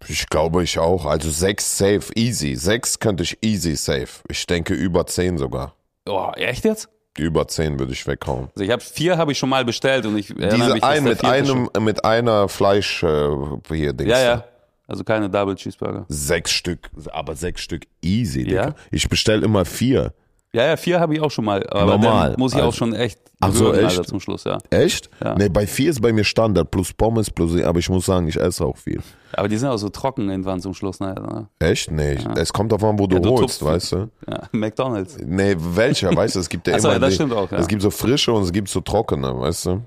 Ich 0.07 0.29
glaube, 0.29 0.63
ich 0.63 0.79
auch. 0.79 1.07
Also 1.07 1.31
sechs 1.31 1.77
safe, 1.77 2.13
easy. 2.15 2.55
Sechs 2.55 2.99
könnte 2.99 3.25
ich 3.25 3.39
easy 3.43 3.77
safe. 3.77 4.23
Ich 4.29 4.47
denke 4.47 4.75
über 4.75 5.07
zehn 5.07 5.39
sogar. 5.39 5.75
Oh, 6.07 6.31
echt 6.37 6.65
jetzt? 6.65 6.89
Über 7.17 7.49
zehn 7.49 7.79
würde 7.79 7.93
ich 7.93 8.07
weghauen. 8.07 8.49
Also 8.55 8.65
ich 8.65 8.71
habe 8.71 8.83
vier 8.83 9.19
habe 9.19 9.33
ich 9.33 9.39
schon 9.39 9.49
mal 9.49 9.65
bestellt 9.65 10.07
und 10.07 10.17
ich 10.17 10.29
Diese 10.29 10.75
mich, 10.75 10.83
ein 10.83 11.05
mit 11.05 11.25
einem, 11.25 11.69
mit 11.81 12.05
einer 12.05 12.49
Fleisch 12.49 13.03
äh, 13.03 13.31
hier 13.69 13.93
Dings. 13.93 14.11
Ja, 14.11 14.21
ja. 14.21 14.45
Also 14.87 15.05
keine 15.05 15.29
Double 15.29 15.55
Cheeseburger. 15.55 16.07
Sechs 16.09 16.53
Stück, 16.53 16.89
aber 17.13 17.35
sechs 17.37 17.61
Stück 17.61 17.87
easy, 18.01 18.45
Digga. 18.45 18.69
Ja? 18.69 18.75
Ich 18.91 19.09
bestelle 19.09 19.45
immer 19.45 19.65
vier. 19.65 20.15
Ja, 20.53 20.65
ja, 20.67 20.77
vier 20.79 20.99
habe 20.99 21.15
ich 21.15 21.21
auch 21.21 21.31
schon 21.31 21.45
mal. 21.45 21.63
Aber 21.69 21.99
Normal. 21.99 22.31
dann 22.31 22.41
muss 22.41 22.53
ich 22.55 22.59
auch 22.61 22.67
Also- 22.67 22.79
schon 22.79 22.95
echt 22.95 23.21
Ach 23.41 23.53
so, 23.53 23.73
echt? 23.73 23.85
Alter, 23.85 24.05
zum 24.05 24.19
Schluss, 24.19 24.45
ja. 24.45 24.59
Echt? 24.71 25.11
Ja. 25.23 25.35
Nee, 25.37 25.49
bei 25.49 25.67
vier 25.67 25.91
ist 25.91 26.01
bei 26.01 26.13
mir 26.13 26.25
Standard, 26.25 26.71
plus 26.71 26.93
Pommes, 26.93 27.31
plus, 27.31 27.61
aber 27.63 27.79
ich 27.79 27.89
muss 27.89 28.07
sagen, 28.07 28.27
ich 28.27 28.41
esse 28.41 28.65
auch 28.65 28.77
viel. 28.77 29.01
Aber 29.35 29.47
die 29.47 29.57
sind 29.59 29.69
auch 29.69 29.77
so 29.77 29.91
trocken 29.91 30.29
irgendwann 30.31 30.61
zum 30.61 30.73
Schluss. 30.75 30.99
Ne? 31.01 31.49
Echt? 31.61 31.91
Nee, 31.91 32.19
es 32.37 32.53
kommt 32.53 32.73
davon, 32.73 32.99
wo 32.99 33.07
du, 33.07 33.17
Ja, 33.17 33.21
du 33.23 33.31
holst, 33.31 33.61
tupfen. 33.61 33.75
weißt 33.75 33.93
du? 33.93 34.11
Ja, 34.29 34.43
McDonalds. 34.53 35.19
Nee, 35.25 35.55
welcher, 35.59 36.17
weißt 36.17 36.35
du? 36.37 36.41
Es 36.41 36.49
gibt 36.49 36.67
ja 36.67 36.75
Ach 36.77 36.81
so, 36.81 36.89
immer. 36.89 36.95
ja, 36.95 36.99
das 37.01 37.15
stimmt 37.15 37.33
auch, 37.35 37.51
ja. 37.53 37.59
Es 37.59 37.69
gibt 37.69 37.83
so 37.83 37.91
frische 37.91 38.33
und 38.33 38.43
es 38.43 38.51
gibt 38.53 38.69
so 38.69 38.81
trockene, 38.81 39.39
weißt 39.39 39.67
du? 39.67 39.83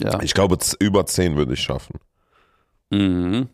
Ja. 0.00 0.20
Ich 0.22 0.34
glaube, 0.34 0.58
über 0.80 1.06
zehn 1.06 1.36
würde 1.36 1.54
ich 1.54 1.60
schaffen. 1.60 1.94
Mhm. 2.90 3.48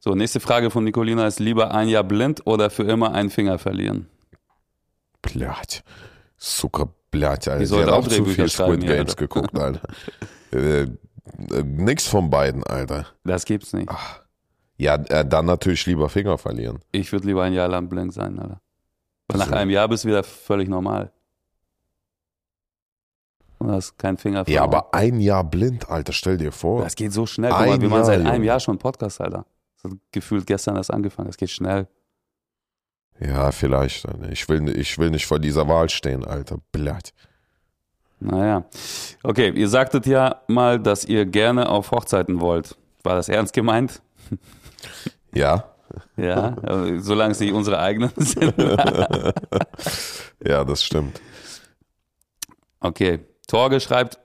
So, 0.00 0.14
nächste 0.14 0.40
Frage 0.40 0.70
von 0.70 0.84
Nicolina 0.84 1.26
ist: 1.26 1.40
Lieber 1.40 1.72
ein 1.72 1.88
Jahr 1.88 2.04
blind 2.04 2.42
oder 2.46 2.68
für 2.68 2.82
immer 2.82 3.12
einen 3.14 3.30
Finger 3.30 3.58
verlieren? 3.58 4.08
Blöd. 5.32 5.82
Sucker 6.36 6.88
Blöd, 7.10 7.24
Alter. 7.48 7.58
Die 7.58 7.66
Die 7.66 7.84
auch 7.90 8.06
zu 8.08 8.24
viel 8.24 8.48
Squid 8.48 8.82
ja, 8.82 8.88
Games 8.96 9.10
Alter. 9.10 9.14
geguckt, 9.16 9.56
Alter. 9.58 9.80
äh, 10.52 10.82
äh, 10.82 10.88
nix 11.64 12.06
von 12.06 12.30
beiden, 12.30 12.64
Alter. 12.64 13.06
Das 13.24 13.44
gibt's 13.44 13.72
nicht. 13.72 13.90
Ja, 14.76 14.96
äh, 14.96 15.24
dann 15.24 15.46
natürlich 15.46 15.86
lieber 15.86 16.08
Finger 16.08 16.36
verlieren. 16.38 16.80
Ich 16.92 17.12
würde 17.12 17.26
lieber 17.26 17.42
ein 17.44 17.52
Jahr 17.52 17.68
lang 17.68 17.88
blind 17.88 18.12
sein, 18.12 18.38
Alter. 18.38 18.60
Weil 19.28 19.38
nach 19.38 19.52
einem 19.52 19.70
Jahr 19.70 19.88
bist 19.88 20.04
du 20.04 20.08
wieder 20.08 20.22
völlig 20.24 20.68
normal. 20.68 21.12
Und 23.58 23.70
hast 23.70 23.96
keinen 23.98 24.18
Finger 24.18 24.40
Ja, 24.40 24.62
verloren. 24.62 24.74
aber 24.74 24.94
ein 24.94 25.20
Jahr 25.20 25.44
blind, 25.44 25.88
Alter, 25.88 26.12
stell 26.12 26.36
dir 26.36 26.52
vor. 26.52 26.82
Das 26.82 26.96
geht 26.96 27.12
so 27.12 27.24
schnell. 27.24 27.50
Guck 27.50 27.66
mal, 27.66 27.80
wir 27.80 27.88
machen 27.88 28.04
seit 28.04 28.26
einem. 28.26 28.44
Jahr 28.44 28.60
schon 28.60 28.72
einen 28.72 28.78
Podcast, 28.80 29.20
Alter. 29.20 29.46
Das 29.82 29.90
hat 29.92 29.98
gefühlt 30.12 30.46
gestern 30.46 30.76
erst 30.76 30.92
angefangen. 30.92 31.28
Das 31.28 31.36
geht 31.36 31.50
schnell. 31.50 31.88
Ja, 33.20 33.52
vielleicht. 33.52 34.06
Ich 34.30 34.48
will, 34.48 34.68
ich 34.76 34.98
will 34.98 35.10
nicht 35.10 35.26
vor 35.26 35.38
dieser 35.38 35.68
Wahl 35.68 35.88
stehen, 35.88 36.24
Alter. 36.24 36.58
Blöd. 36.72 37.12
Naja. 38.20 38.64
Okay, 39.22 39.50
ihr 39.50 39.68
sagtet 39.68 40.06
ja 40.06 40.40
mal, 40.48 40.80
dass 40.80 41.04
ihr 41.04 41.26
gerne 41.26 41.68
auf 41.68 41.90
Hochzeiten 41.90 42.40
wollt. 42.40 42.76
War 43.02 43.16
das 43.16 43.28
ernst 43.28 43.52
gemeint? 43.52 44.00
Ja, 45.36 45.64
Ja, 46.16 46.56
solange 46.98 47.32
es 47.32 47.40
nicht 47.40 47.52
unsere 47.52 47.80
eigenen 47.80 48.12
sind. 48.16 48.54
ja, 50.46 50.64
das 50.64 50.84
stimmt. 50.84 51.20
Okay, 52.78 53.18
Torge 53.48 53.80
schreibt, 53.80 54.20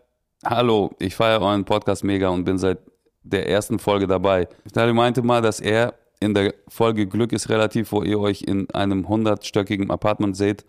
Hallo, 0.45 0.91
ich 0.99 1.15
feiere 1.15 1.41
euren 1.41 1.65
Podcast 1.65 2.03
mega 2.03 2.29
und 2.29 2.43
bin 2.45 2.59
seit 2.59 2.77
der 3.23 3.49
ersten 3.49 3.79
Folge 3.79 4.05
dabei. 4.05 4.47
Vitali 4.63 4.93
meinte 4.93 5.23
mal, 5.23 5.41
dass 5.41 5.59
er 5.59 5.95
in 6.19 6.33
der 6.33 6.53
Folge 6.67 7.07
Glück 7.07 7.31
ist 7.31 7.49
relativ, 7.49 7.91
wo 7.91 8.03
ihr 8.03 8.19
euch 8.19 8.41
in 8.41 8.69
einem 8.71 9.05
100-stöckigen 9.05 9.89
Apartment 9.89 10.35
seht. 10.35 10.65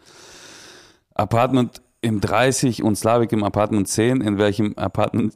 Apartment 1.14 1.82
im 2.00 2.20
30 2.20 2.82
und 2.82 2.96
Slavik 2.96 3.32
im 3.32 3.44
Apartment 3.44 3.88
10. 3.88 4.20
In 4.20 4.38
welchem 4.38 4.74
Apartment 4.76 5.34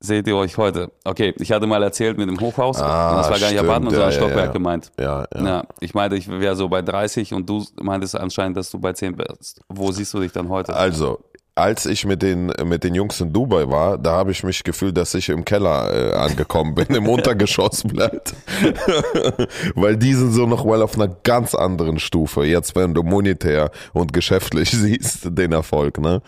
seht 0.00 0.26
ihr 0.26 0.36
euch 0.36 0.56
heute? 0.56 0.92
Okay, 1.04 1.34
ich 1.38 1.52
hatte 1.52 1.66
mal 1.66 1.82
erzählt 1.82 2.18
mit 2.18 2.28
dem 2.28 2.38
Hochhaus. 2.38 2.80
Ah, 2.80 3.16
das 3.16 3.30
war 3.30 3.38
gar 3.38 3.48
nicht 3.48 3.58
stimmt, 3.58 3.68
Apartment, 3.68 3.92
ja, 3.92 3.98
sondern 3.98 4.12
ja, 4.12 4.18
Stockwerk 4.18 4.46
ja. 4.46 4.52
gemeint. 4.52 4.92
Ja, 4.98 5.26
ja. 5.34 5.46
Ja, 5.46 5.64
ich 5.80 5.94
meinte, 5.94 6.16
ich 6.16 6.28
wäre 6.28 6.54
so 6.54 6.68
bei 6.68 6.82
30 6.82 7.34
und 7.34 7.48
du 7.48 7.64
meintest 7.80 8.16
anscheinend, 8.16 8.56
dass 8.56 8.70
du 8.70 8.78
bei 8.78 8.92
10 8.92 9.16
bist. 9.16 9.62
Wo 9.68 9.90
siehst 9.90 10.12
du 10.14 10.20
dich 10.20 10.32
dann 10.32 10.48
heute? 10.48 10.74
Also, 10.74 11.20
als 11.56 11.86
ich 11.86 12.04
mit 12.04 12.20
den, 12.20 12.52
mit 12.64 12.84
den 12.84 12.94
Jungs 12.94 13.18
in 13.22 13.32
Dubai 13.32 13.66
war, 13.68 13.96
da 13.96 14.12
habe 14.12 14.30
ich 14.30 14.44
mich 14.44 14.62
gefühlt, 14.62 14.94
dass 14.96 15.14
ich 15.14 15.30
im 15.30 15.42
Keller 15.42 16.12
äh, 16.12 16.12
angekommen 16.12 16.74
bin, 16.74 16.86
im 16.88 17.08
Untergeschoss 17.08 17.82
bleibt. 17.82 18.34
Weil 19.74 19.96
die 19.96 20.12
sind 20.12 20.32
so 20.32 20.46
noch 20.46 20.66
mal 20.66 20.82
auf 20.82 20.96
einer 20.96 21.08
ganz 21.08 21.54
anderen 21.54 21.98
Stufe. 21.98 22.44
Jetzt, 22.44 22.76
wenn 22.76 22.92
du 22.92 23.02
monetär 23.02 23.70
und 23.94 24.12
geschäftlich 24.12 24.70
siehst, 24.72 25.28
den 25.30 25.52
Erfolg, 25.52 25.98
ne? 25.98 26.20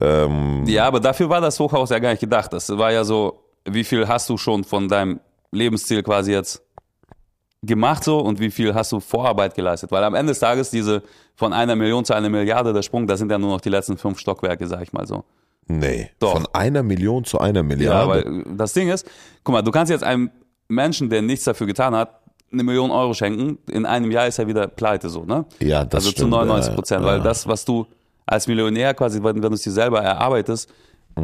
Ähm, 0.00 0.64
Ja, 0.66 0.88
aber 0.88 0.98
dafür 0.98 1.28
war 1.28 1.40
das 1.40 1.60
Hochhaus 1.60 1.90
ja 1.90 2.00
gar 2.00 2.10
nicht 2.10 2.20
gedacht. 2.20 2.52
Das 2.52 2.68
war 2.76 2.90
ja 2.90 3.04
so, 3.04 3.44
wie 3.64 3.84
viel 3.84 4.08
hast 4.08 4.28
du 4.28 4.36
schon 4.36 4.64
von 4.64 4.88
deinem 4.88 5.20
Lebensziel 5.52 6.02
quasi 6.02 6.32
jetzt 6.32 6.65
gemacht 7.62 8.04
so 8.04 8.18
und 8.20 8.38
wie 8.40 8.50
viel 8.50 8.74
hast 8.74 8.92
du 8.92 9.00
Vorarbeit 9.00 9.54
geleistet? 9.54 9.90
Weil 9.90 10.04
am 10.04 10.14
Ende 10.14 10.30
des 10.32 10.38
Tages 10.40 10.70
diese 10.70 11.02
von 11.34 11.52
einer 11.52 11.74
Million 11.76 12.04
zu 12.04 12.14
einer 12.14 12.28
Milliarde 12.28 12.72
der 12.72 12.82
Sprung, 12.82 13.06
das 13.06 13.18
sind 13.18 13.30
ja 13.30 13.38
nur 13.38 13.50
noch 13.50 13.60
die 13.60 13.70
letzten 13.70 13.96
fünf 13.96 14.18
Stockwerke, 14.18 14.66
sag 14.66 14.82
ich 14.82 14.92
mal 14.92 15.06
so. 15.06 15.24
nee, 15.66 16.10
Doch. 16.18 16.32
von 16.32 16.46
einer 16.52 16.82
Million 16.82 17.24
zu 17.24 17.38
einer 17.40 17.60
Ja, 17.60 17.62
Milliarde. 17.64 18.08
weil 18.24 18.44
das 18.56 18.72
Ding 18.72 18.88
ist, 18.88 19.06
guck 19.42 19.52
mal, 19.54 19.62
du 19.62 19.70
kannst 19.72 19.90
jetzt 19.90 20.04
einem 20.04 20.30
Menschen, 20.68 21.10
der 21.10 21.22
nichts 21.22 21.44
dafür 21.44 21.66
getan 21.66 21.94
hat, 21.94 22.20
eine 22.52 22.62
Million 22.62 22.90
Euro 22.90 23.12
schenken. 23.14 23.58
In 23.70 23.84
einem 23.86 24.10
Jahr 24.10 24.26
ist 24.28 24.38
er 24.38 24.46
wieder 24.46 24.68
pleite 24.68 25.08
so, 25.08 25.24
ne? 25.24 25.44
Ja, 25.58 25.84
das 25.84 26.04
also 26.04 26.10
stimmt, 26.10 26.30
zu 26.30 26.36
99 26.38 26.68
ja, 26.70 26.74
Prozent, 26.74 27.00
ja. 27.02 27.06
weil 27.08 27.20
das, 27.20 27.46
was 27.48 27.64
du 27.64 27.86
als 28.24 28.46
Millionär 28.46 28.94
quasi, 28.94 29.22
wenn, 29.22 29.42
wenn 29.42 29.50
du 29.50 29.54
es 29.54 29.62
dir 29.62 29.72
selber 29.72 30.00
erarbeitest, 30.02 30.70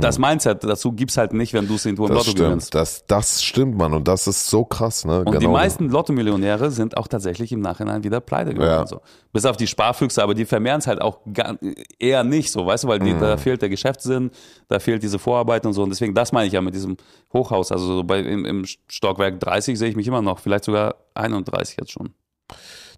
das 0.00 0.18
Mindset 0.18 0.64
dazu 0.64 0.92
gibt's 0.92 1.18
halt 1.18 1.34
nicht, 1.34 1.52
wenn 1.52 1.68
du 1.68 1.74
es 1.74 1.84
irgendwo 1.84 2.06
im 2.06 2.12
Mhm. 2.12 2.16
das 2.16 2.26
Lotto 2.26 2.30
stimmt, 2.36 2.48
gewinnst. 2.48 2.74
das, 2.74 3.04
das 3.06 3.42
stimmt, 3.42 3.76
Mann. 3.76 3.92
Und 3.92 4.08
das 4.08 4.26
ist 4.26 4.46
so 4.48 4.64
krass, 4.64 5.04
ne? 5.04 5.22
Und 5.24 5.40
die 5.42 5.46
meisten 5.46 5.90
Lotto-Millionäre 5.90 6.70
sind 6.70 6.96
auch 6.96 7.08
tatsächlich 7.08 7.52
im 7.52 7.60
Nachhinein 7.60 8.02
wieder 8.02 8.20
pleite 8.20 8.54
geworden. 8.54 8.70
Ja. 8.70 8.86
So. 8.86 9.02
Bis 9.32 9.44
auf 9.44 9.56
die 9.58 9.66
Sparfüchse, 9.66 10.22
aber 10.22 10.32
die 10.34 10.46
vermehren 10.46 10.78
es 10.78 10.86
halt 10.86 11.02
auch 11.02 11.18
gar, 11.32 11.58
eher 11.98 12.24
nicht 12.24 12.50
so, 12.50 12.64
weißt 12.64 12.84
du, 12.84 12.88
weil 12.88 13.00
Mhm. 13.00 13.04
die, 13.04 13.18
da 13.18 13.36
fehlt 13.36 13.60
der 13.60 13.68
Geschäftssinn, 13.68 14.30
da 14.68 14.78
fehlt 14.78 15.02
diese 15.02 15.18
Vorarbeit 15.18 15.66
und 15.66 15.74
so. 15.74 15.82
Und 15.82 15.90
deswegen, 15.90 16.14
das 16.14 16.32
meine 16.32 16.46
ich 16.46 16.54
ja 16.54 16.62
mit 16.62 16.74
diesem 16.74 16.96
Hochhaus. 17.32 17.70
Also 17.70 17.86
so 17.96 18.02
bei, 18.02 18.20
im, 18.20 18.44
im 18.46 18.64
Stockwerk 18.88 19.40
30 19.40 19.78
sehe 19.78 19.90
ich 19.90 19.96
mich 19.96 20.06
immer 20.06 20.22
noch, 20.22 20.38
vielleicht 20.38 20.64
sogar 20.64 20.94
31 21.14 21.76
jetzt 21.78 21.92
schon. 21.92 22.14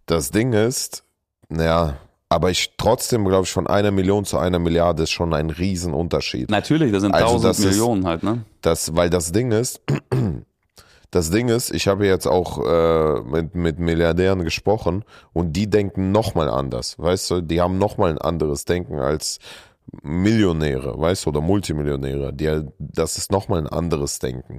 Das 0.06 0.30
Ding 0.30 0.52
ist, 0.52 1.02
naja, 1.48 1.96
aber 2.34 2.50
ich 2.50 2.74
trotzdem 2.76 3.24
glaube 3.24 3.44
ich, 3.44 3.52
von 3.52 3.66
einer 3.66 3.90
Million 3.90 4.24
zu 4.24 4.38
einer 4.38 4.58
Milliarde 4.58 5.04
ist 5.04 5.10
schon 5.12 5.32
ein 5.34 5.50
Riesenunterschied. 5.50 6.50
Natürlich, 6.50 6.92
das 6.92 7.02
sind 7.02 7.14
Also 7.14 7.26
1000 7.34 7.44
das 7.50 7.58
ist- 7.60 7.64
Millionen 7.66 8.06
halt, 8.06 8.22
ne? 8.22 8.44
Das, 8.60 8.94
weil 8.96 9.08
das 9.10 9.32
Ding 9.32 9.52
ist, 9.52 9.80
das 11.10 11.30
Ding 11.30 11.48
ist, 11.48 11.72
ich 11.72 11.86
habe 11.88 12.06
jetzt 12.06 12.26
auch 12.26 12.58
äh, 12.64 13.20
mit, 13.22 13.54
mit 13.54 13.78
Milliardären 13.78 14.42
gesprochen 14.44 15.04
und 15.32 15.52
die 15.52 15.68
denken 15.70 16.12
nochmal 16.12 16.48
anders, 16.48 16.98
weißt 16.98 17.30
du, 17.30 17.40
die 17.40 17.60
haben 17.60 17.78
nochmal 17.78 18.10
ein 18.10 18.18
anderes 18.18 18.64
Denken 18.64 18.98
als 18.98 19.38
Millionäre, 20.02 20.98
weißt 20.98 21.24
du, 21.26 21.30
oder 21.30 21.40
Multimillionäre. 21.40 22.32
Die, 22.32 22.62
das 22.78 23.16
ist 23.16 23.30
nochmal 23.30 23.60
ein 23.60 23.68
anderes 23.68 24.18
Denken. 24.18 24.58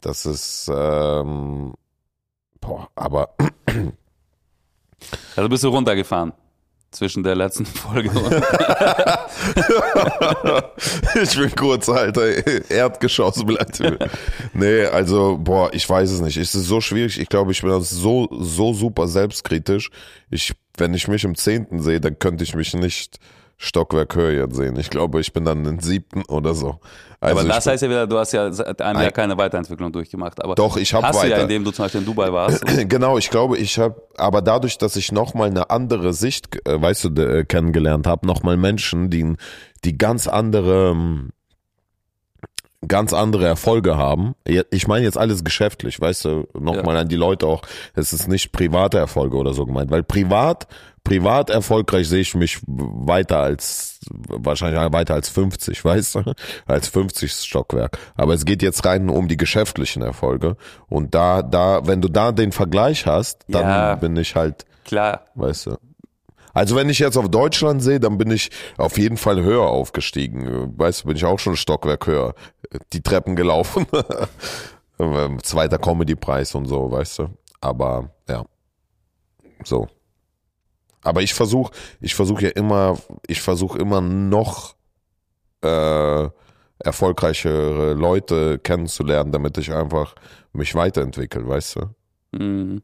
Das 0.00 0.26
ist, 0.26 0.68
ähm, 0.74 1.74
boah, 2.60 2.88
aber 2.96 3.34
Also 5.36 5.48
bist 5.48 5.62
du 5.62 5.68
runtergefahren 5.68 6.32
zwischen 6.92 7.22
der 7.22 7.34
letzten 7.34 7.66
Folge 7.66 8.10
ich 11.22 11.36
bin 11.36 11.54
kurz, 11.54 11.88
Alter. 11.88 12.70
Erdgeschoss 12.70 13.44
bleibt. 13.44 13.82
Nee, 14.52 14.84
also, 14.84 15.38
boah, 15.38 15.72
ich 15.72 15.88
weiß 15.88 16.10
es 16.10 16.20
nicht. 16.20 16.36
Es 16.36 16.54
ist 16.54 16.66
so 16.66 16.80
schwierig. 16.80 17.18
Ich 17.18 17.28
glaube, 17.28 17.52
ich 17.52 17.62
bin 17.62 17.80
so, 17.80 18.28
so 18.30 18.72
super 18.72 19.08
selbstkritisch. 19.08 19.90
Ich, 20.30 20.52
wenn 20.76 20.94
ich 20.94 21.08
mich 21.08 21.24
im 21.24 21.34
Zehnten 21.34 21.82
sehe, 21.82 22.00
dann 22.00 22.18
könnte 22.18 22.44
ich 22.44 22.54
mich 22.54 22.74
nicht 22.74 23.18
Stockwerk 23.64 24.16
höher 24.16 24.32
jetzt 24.32 24.56
sehen. 24.56 24.76
Ich 24.76 24.90
glaube, 24.90 25.20
ich 25.20 25.32
bin 25.32 25.44
dann 25.44 25.64
im 25.64 25.78
siebten 25.78 26.24
oder 26.24 26.52
so. 26.52 26.80
Also 27.20 27.38
aber 27.38 27.48
das 27.48 27.64
heißt 27.64 27.84
ja 27.84 27.88
wieder, 27.88 28.06
du 28.08 28.18
hast 28.18 28.32
ja 28.32 28.50
seit 28.52 28.82
einem. 28.82 29.00
Jahr 29.00 29.12
keine 29.12 29.38
Weiterentwicklung 29.38 29.92
durchgemacht. 29.92 30.42
Aber 30.42 30.56
Doch, 30.56 30.76
ich 30.76 30.92
hab 30.92 31.04
hast 31.04 31.22
du 31.22 31.28
ja, 31.28 31.34
weiter. 31.34 31.42
indem 31.42 31.62
du 31.62 31.70
zum 31.70 31.84
Beispiel 31.84 32.00
in 32.00 32.06
Dubai 32.06 32.32
warst. 32.32 32.64
Genau, 32.88 33.18
ich 33.18 33.30
glaube, 33.30 33.56
ich 33.58 33.78
habe, 33.78 34.02
aber 34.16 34.42
dadurch, 34.42 34.78
dass 34.78 34.96
ich 34.96 35.12
nochmal 35.12 35.48
eine 35.48 35.70
andere 35.70 36.12
Sicht, 36.12 36.48
äh, 36.66 36.82
weißt 36.82 37.04
du, 37.04 37.22
äh, 37.22 37.44
kennengelernt 37.44 38.08
habe, 38.08 38.26
nochmal 38.26 38.56
Menschen, 38.56 39.10
die, 39.10 39.36
die 39.84 39.96
ganz 39.96 40.26
andere, 40.26 40.90
ähm, 40.90 41.30
ganz 42.88 43.12
andere 43.12 43.46
Erfolge 43.46 43.96
haben. 43.96 44.34
Ja, 44.48 44.62
Ich 44.72 44.88
meine 44.88 45.04
jetzt 45.04 45.16
alles 45.16 45.44
geschäftlich, 45.44 46.00
weißt 46.00 46.24
du, 46.24 46.48
nochmal 46.58 46.96
an 46.96 47.06
die 47.08 47.14
Leute 47.14 47.46
auch, 47.46 47.62
es 47.94 48.12
ist 48.12 48.26
nicht 48.26 48.50
private 48.50 48.98
Erfolge 48.98 49.36
oder 49.36 49.54
so 49.54 49.64
gemeint, 49.66 49.92
weil 49.92 50.02
privat, 50.02 50.66
privat 51.04 51.50
erfolgreich 51.50 52.08
sehe 52.08 52.20
ich 52.20 52.34
mich 52.34 52.60
weiter 52.66 53.38
als, 53.40 54.00
wahrscheinlich 54.28 54.80
weiter 54.92 55.14
als 55.14 55.28
50, 55.28 55.84
weißt 55.84 56.14
du, 56.16 56.32
als 56.66 56.88
50 56.88 57.32
Stockwerk. 57.32 57.98
Aber 58.14 58.34
es 58.34 58.44
geht 58.44 58.62
jetzt 58.62 58.84
rein 58.84 59.08
um 59.10 59.28
die 59.28 59.36
geschäftlichen 59.36 60.02
Erfolge 60.02 60.56
und 60.88 61.14
da, 61.14 61.42
da, 61.42 61.86
wenn 61.86 62.00
du 62.00 62.08
da 62.08 62.32
den 62.32 62.52
Vergleich 62.52 63.06
hast, 63.06 63.44
dann 63.48 63.62
Ja. 63.68 63.94
bin 63.96 64.16
ich 64.16 64.34
halt, 64.36 64.64
Klar, 64.84 65.26
weißt 65.34 65.66
du. 65.66 65.76
Also 66.54 66.76
wenn 66.76 66.90
ich 66.90 66.98
jetzt 66.98 67.16
auf 67.16 67.30
Deutschland 67.30 67.82
sehe, 67.82 67.98
dann 67.98 68.18
bin 68.18 68.30
ich 68.30 68.50
auf 68.76 68.98
jeden 68.98 69.16
Fall 69.16 69.42
höher 69.42 69.62
aufgestiegen. 69.68 70.74
Weißt 70.76 71.02
du, 71.02 71.06
bin 71.08 71.16
ich 71.16 71.24
auch 71.24 71.38
schon 71.38 71.54
ein 71.54 71.56
Stockwerk 71.56 72.06
höher. 72.06 72.34
Die 72.92 73.00
Treppen 73.00 73.36
gelaufen. 73.36 73.86
Zweiter 75.42 75.78
Comedy-Preis 75.78 76.54
und 76.54 76.66
so, 76.66 76.90
weißt 76.90 77.20
du. 77.20 77.28
Aber 77.62 78.10
ja, 78.28 78.44
so. 79.64 79.88
Aber 81.02 81.22
ich 81.22 81.34
versuche, 81.34 81.72
ich 82.00 82.14
versuche 82.14 82.44
ja 82.44 82.50
immer, 82.50 82.98
ich 83.26 83.40
versuche 83.40 83.78
immer 83.78 84.00
noch 84.00 84.76
äh, 85.62 86.28
erfolgreichere 86.78 87.94
Leute 87.94 88.58
kennenzulernen, 88.58 89.32
damit 89.32 89.58
ich 89.58 89.72
einfach 89.72 90.14
mich 90.52 90.74
weiterentwickle, 90.74 91.46
weißt 91.46 91.76
du. 91.76 92.38
Mhm. 92.38 92.82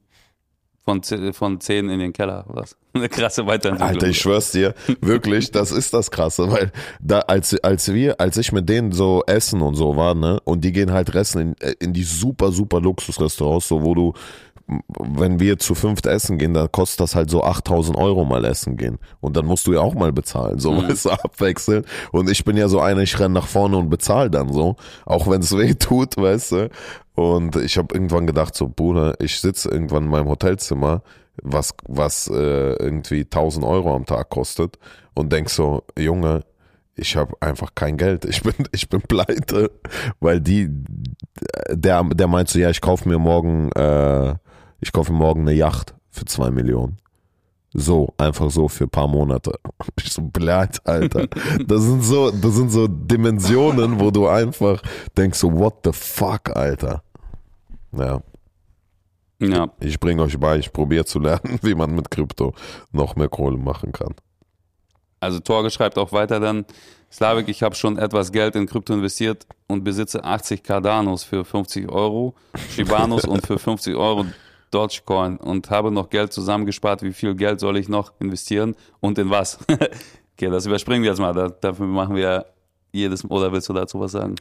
Von, 0.84 1.02
von 1.34 1.60
10 1.60 1.90
in 1.90 2.00
den 2.00 2.12
Keller, 2.14 2.46
was? 2.48 2.74
Eine 2.94 3.10
krasse 3.10 3.46
Weiterentwicklung. 3.46 3.96
Alter, 3.96 4.08
ich 4.08 4.18
schwör's 4.18 4.52
dir, 4.52 4.74
wirklich, 5.02 5.50
das 5.50 5.70
ist 5.70 5.92
das 5.92 6.10
Krasse, 6.10 6.50
weil 6.50 6.72
da, 6.98 7.18
als, 7.20 7.62
als 7.62 7.92
wir, 7.92 8.18
als 8.18 8.38
ich 8.38 8.52
mit 8.52 8.70
denen 8.70 8.92
so 8.92 9.22
essen 9.26 9.60
und 9.60 9.74
so 9.74 9.96
war, 9.96 10.14
ne, 10.14 10.40
und 10.44 10.64
die 10.64 10.72
gehen 10.72 10.90
halt 10.90 11.14
essen 11.14 11.54
in, 11.60 11.72
in 11.78 11.92
die 11.92 12.04
super, 12.04 12.52
super 12.52 12.80
Luxusrestaurants, 12.80 13.68
so 13.68 13.82
wo 13.82 13.94
du, 13.94 14.14
wenn 14.98 15.40
wir 15.40 15.58
zu 15.58 15.74
fünft 15.74 16.06
essen 16.06 16.36
gehen, 16.36 16.52
da 16.52 16.68
kostet 16.68 17.00
das 17.00 17.14
halt 17.14 17.30
so 17.30 17.42
8000 17.42 17.96
Euro 17.96 18.24
mal 18.24 18.44
essen 18.44 18.76
gehen. 18.76 18.98
Und 19.20 19.36
dann 19.36 19.46
musst 19.46 19.66
du 19.66 19.72
ja 19.72 19.80
auch 19.80 19.94
mal 19.94 20.12
bezahlen, 20.12 20.58
so, 20.58 20.76
weißt 20.76 21.06
du, 21.06 21.10
abwechseln. 21.10 21.84
Und 22.12 22.30
ich 22.30 22.44
bin 22.44 22.56
ja 22.56 22.68
so 22.68 22.80
einer, 22.80 23.00
ich 23.00 23.18
renn 23.18 23.32
nach 23.32 23.46
vorne 23.46 23.78
und 23.78 23.88
bezahle 23.88 24.30
dann 24.30 24.52
so, 24.52 24.76
auch 25.06 25.26
wenn 25.28 25.40
es 25.40 25.56
weh 25.56 25.74
tut, 25.74 26.16
weißt 26.16 26.52
du. 26.52 26.70
Und 27.14 27.56
ich 27.56 27.78
habe 27.78 27.94
irgendwann 27.94 28.26
gedacht, 28.26 28.54
so, 28.54 28.68
Bruder, 28.68 29.14
ich 29.20 29.40
sitze 29.40 29.70
irgendwann 29.70 30.04
in 30.04 30.10
meinem 30.10 30.28
Hotelzimmer, 30.28 31.02
was, 31.42 31.74
was 31.86 32.28
äh, 32.28 32.74
irgendwie 32.74 33.22
1000 33.22 33.64
Euro 33.64 33.94
am 33.94 34.06
Tag 34.06 34.28
kostet 34.28 34.78
und 35.14 35.32
denk 35.32 35.50
so, 35.50 35.82
Junge, 35.98 36.42
ich 36.94 37.16
habe 37.16 37.34
einfach 37.40 37.74
kein 37.74 37.96
Geld. 37.96 38.24
Ich 38.24 38.42
bin, 38.42 38.54
ich 38.72 38.88
bin 38.88 39.00
pleite, 39.00 39.70
weil 40.20 40.40
die, 40.40 40.68
der, 41.70 42.04
der 42.04 42.26
meint 42.26 42.48
so, 42.48 42.58
ja, 42.58 42.70
ich 42.70 42.80
kaufe 42.80 43.08
mir 43.08 43.18
morgen, 43.18 43.70
äh, 43.72 44.34
ich 44.80 44.92
kaufe 44.92 45.12
morgen 45.12 45.42
eine 45.42 45.52
Yacht 45.52 45.94
für 46.10 46.24
zwei 46.24 46.50
Millionen. 46.50 46.98
So, 47.74 48.14
einfach 48.16 48.50
so 48.50 48.68
für 48.68 48.84
ein 48.84 48.90
paar 48.90 49.08
Monate. 49.08 49.52
Ich 49.98 50.12
so, 50.12 50.22
blöd, 50.22 50.80
Alter. 50.84 51.26
Das 51.66 51.82
sind 51.82 52.02
so, 52.02 52.30
das 52.30 52.54
sind 52.54 52.70
so 52.70 52.86
Dimensionen, 52.86 54.00
wo 54.00 54.10
du 54.10 54.26
einfach 54.26 54.82
denkst 55.16 55.38
so, 55.38 55.52
what 55.52 55.80
the 55.84 55.92
fuck, 55.92 56.56
Alter. 56.56 57.02
Ja. 57.92 58.22
Ja. 59.40 59.70
Ich 59.80 60.00
bringe 60.00 60.22
euch 60.22 60.38
bei, 60.38 60.58
ich 60.58 60.72
probiere 60.72 61.04
zu 61.04 61.18
lernen, 61.20 61.58
wie 61.62 61.74
man 61.74 61.94
mit 61.94 62.10
Krypto 62.10 62.54
noch 62.92 63.16
mehr 63.16 63.28
Kohle 63.28 63.56
machen 63.56 63.92
kann. 63.92 64.14
Also 65.20 65.40
Torge 65.40 65.70
schreibt 65.70 65.98
auch 65.98 66.12
weiter 66.12 66.40
dann, 66.40 66.64
Slavik, 67.10 67.48
ich 67.48 67.62
habe 67.62 67.74
schon 67.74 67.98
etwas 67.98 68.30
Geld 68.32 68.54
in 68.54 68.66
Krypto 68.66 68.92
investiert 68.92 69.46
und 69.66 69.82
besitze 69.82 70.22
80 70.22 70.62
Cardanos 70.62 71.24
für 71.24 71.44
50 71.44 71.88
Euro, 71.88 72.34
Shibanos 72.70 73.24
und 73.24 73.46
für 73.46 73.58
50 73.58 73.96
Euro 73.96 74.26
Dogecoin 74.70 75.36
und 75.36 75.70
habe 75.70 75.90
noch 75.90 76.10
Geld 76.10 76.32
zusammengespart. 76.32 77.02
Wie 77.02 77.12
viel 77.12 77.34
Geld 77.34 77.60
soll 77.60 77.76
ich 77.76 77.88
noch 77.88 78.12
investieren 78.20 78.74
und 79.00 79.18
in 79.18 79.30
was? 79.30 79.58
okay, 80.34 80.50
das 80.50 80.66
überspringen 80.66 81.02
wir 81.02 81.10
jetzt 81.10 81.20
mal. 81.20 81.32
Da, 81.32 81.48
dafür 81.48 81.86
machen 81.86 82.16
wir 82.16 82.46
jedes, 82.92 83.28
oder 83.30 83.52
willst 83.52 83.68
du 83.68 83.72
dazu 83.72 84.00
was 84.00 84.12
sagen? 84.12 84.34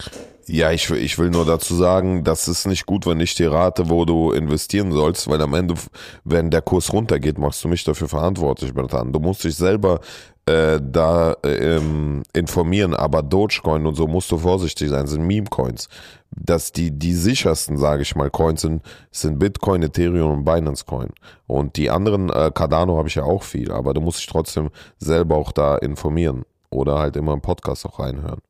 Ja, 0.47 0.71
ich, 0.71 0.89
will- 0.89 0.99
ich 1.03 1.17
will 1.19 1.29
nur 1.29 1.45
dazu 1.45 1.75
sagen, 1.75 2.23
das 2.23 2.47
ist 2.47 2.65
nicht 2.67 2.86
gut, 2.86 3.05
wenn 3.05 3.19
ich 3.19 3.36
dir 3.36 3.51
rate, 3.51 3.89
wo 3.89 4.05
du 4.05 4.31
investieren 4.31 4.91
sollst, 4.91 5.29
weil 5.29 5.41
am 5.41 5.53
Ende, 5.53 5.75
wenn 6.23 6.49
der 6.49 6.62
Kurs 6.62 6.93
runtergeht, 6.93 7.38
machst 7.38 7.63
du 7.63 7.67
mich 7.67 7.83
dafür 7.83 8.07
verantwortlich, 8.07 8.73
Bratan. 8.73 9.12
Du 9.12 9.19
musst 9.19 9.43
dich 9.43 9.55
selber 9.55 9.99
äh, 10.45 10.79
da 10.81 11.36
äh, 11.43 11.75
ähm, 11.77 12.23
informieren, 12.33 12.93
aber 12.95 13.21
Dogecoin 13.21 13.86
und 13.86 13.95
so 13.95 14.07
musst 14.07 14.31
du 14.31 14.38
vorsichtig 14.38 14.89
sein, 14.89 15.07
sind 15.07 15.27
Meme-Coins. 15.27 15.89
Dass 16.31 16.71
die, 16.71 16.91
die 16.91 17.13
sichersten, 17.13 17.77
sage 17.77 18.01
ich 18.03 18.15
mal, 18.15 18.29
Coins 18.29 18.62
sind, 18.62 18.81
sind 19.12 19.39
Bitcoin, 19.39 19.81
Ethereum 19.83 20.31
und 20.39 20.45
Binance 20.45 20.86
Coin. 20.86 21.10
Und 21.47 21.75
die 21.77 21.89
anderen, 21.89 22.29
äh, 22.29 22.51
Cardano 22.53 22.97
habe 22.97 23.07
ich 23.10 23.15
ja 23.15 23.23
auch 23.23 23.43
viel, 23.43 23.71
aber 23.71 23.93
du 23.93 24.01
musst 24.01 24.19
dich 24.19 24.27
trotzdem 24.27 24.69
selber 24.99 25.36
auch 25.36 25.51
da 25.51 25.75
informieren 25.77 26.45
oder 26.69 26.99
halt 26.99 27.15
immer 27.15 27.34
im 27.34 27.41
Podcast 27.41 27.86
auch 27.86 27.99
reinhören. 27.99 28.41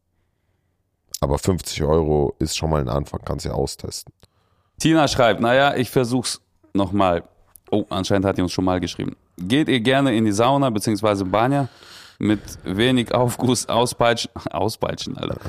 Aber 1.19 1.38
50 1.39 1.84
Euro 1.84 2.36
ist 2.39 2.58
schon 2.58 2.69
mal 2.69 2.82
ein 2.82 2.89
Anfang, 2.89 3.21
kannst 3.25 3.45
ja 3.45 3.53
austesten. 3.53 4.13
Tina 4.80 5.08
schreibt, 5.08 5.41
naja, 5.41 5.75
ich 5.75 5.89
versuch's 5.89 6.41
nochmal. 6.73 7.23
Oh, 7.71 7.86
anscheinend 7.89 8.25
hat 8.25 8.38
die 8.38 8.41
uns 8.41 8.51
schon 8.51 8.65
mal 8.65 8.80
geschrieben. 8.80 9.15
Geht 9.38 9.67
ihr 9.67 9.80
gerne 9.80 10.15
in 10.15 10.25
die 10.25 10.32
Sauna 10.32 10.69
bzw. 10.69 11.23
Banja? 11.23 11.67
Mit 12.19 12.39
wenig 12.63 13.13
Aufguss, 13.13 13.67
auspeitschen, 13.67 14.32
auspeitschen, 14.51 15.17
Alter. 15.17 15.39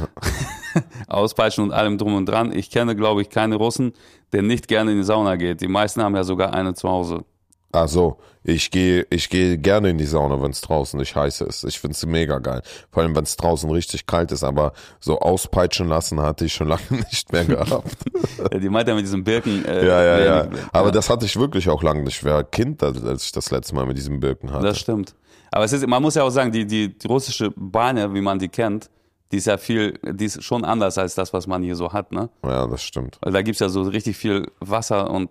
auspeitschen 1.08 1.64
und 1.64 1.72
allem 1.72 1.96
drum 1.96 2.14
und 2.14 2.26
dran. 2.26 2.52
Ich 2.52 2.70
kenne, 2.70 2.94
glaube 2.94 3.22
ich, 3.22 3.30
keine 3.30 3.56
Russen, 3.56 3.92
der 4.32 4.42
nicht 4.42 4.68
gerne 4.68 4.92
in 4.92 4.98
die 4.98 5.04
Sauna 5.04 5.36
geht. 5.36 5.60
Die 5.60 5.68
meisten 5.68 6.02
haben 6.02 6.14
ja 6.14 6.24
sogar 6.24 6.52
eine 6.52 6.74
zu 6.74 6.88
Hause. 6.88 7.24
Also, 7.70 8.18
ich 8.44 8.70
gehe 8.70 9.06
ich 9.10 9.28
gehe 9.28 9.58
gerne 9.58 9.90
in 9.90 9.98
die 9.98 10.06
Sauna, 10.06 10.40
wenn 10.40 10.52
es 10.52 10.62
draußen 10.62 10.98
nicht 10.98 11.14
heiß 11.14 11.42
ist. 11.42 11.64
Ich 11.64 11.78
finde 11.78 11.94
es 11.94 12.06
mega 12.06 12.38
geil. 12.38 12.62
Vor 12.90 13.02
allem, 13.02 13.14
wenn 13.14 13.24
es 13.24 13.36
draußen 13.36 13.70
richtig 13.70 14.06
kalt 14.06 14.32
ist, 14.32 14.42
aber 14.42 14.72
so 15.00 15.18
auspeitschen 15.18 15.88
lassen 15.88 16.20
hatte 16.20 16.46
ich 16.46 16.54
schon 16.54 16.68
lange 16.68 16.82
nicht 16.90 17.30
mehr 17.30 17.44
gehabt. 17.44 17.96
Die 18.62 18.68
meint 18.70 18.88
ja 18.88 18.94
mit 18.94 19.04
diesem 19.04 19.22
Birken. 19.22 19.64
Äh, 19.66 19.86
ja, 19.86 20.02
ja, 20.02 20.18
ja. 20.20 20.48
Aber 20.72 20.90
das 20.90 21.10
hatte 21.10 21.26
ich 21.26 21.38
wirklich 21.38 21.68
auch 21.68 21.82
lange 21.82 22.02
nicht. 22.02 22.18
Ich 22.18 22.24
war 22.24 22.42
Kind, 22.42 22.82
als 22.82 23.24
ich 23.24 23.32
das 23.32 23.50
letzte 23.50 23.74
Mal 23.74 23.84
mit 23.84 23.98
diesem 23.98 24.18
Birken 24.18 24.50
hatte. 24.50 24.66
Das 24.66 24.78
stimmt. 24.78 25.14
Aber 25.50 25.64
es 25.64 25.72
ist, 25.72 25.86
man 25.86 26.02
muss 26.02 26.14
ja 26.14 26.22
auch 26.22 26.30
sagen, 26.30 26.52
die, 26.52 26.66
die, 26.66 26.96
die 26.96 27.06
russische 27.06 27.50
Banja, 27.54 28.12
wie 28.14 28.20
man 28.20 28.38
die 28.38 28.48
kennt, 28.48 28.90
die 29.30 29.36
ist 29.36 29.46
ja 29.46 29.58
viel, 29.58 29.98
die 30.02 30.24
ist 30.24 30.42
schon 30.42 30.64
anders 30.64 30.96
als 30.96 31.14
das, 31.14 31.32
was 31.32 31.46
man 31.46 31.62
hier 31.62 31.76
so 31.76 31.92
hat, 31.92 32.12
ne? 32.12 32.30
ja, 32.44 32.66
das 32.66 32.82
stimmt. 32.82 33.18
Weil 33.20 33.32
da 33.32 33.42
gibt's 33.42 33.60
ja 33.60 33.68
so 33.68 33.82
richtig 33.82 34.16
viel 34.16 34.50
Wasser 34.60 35.10
und 35.10 35.30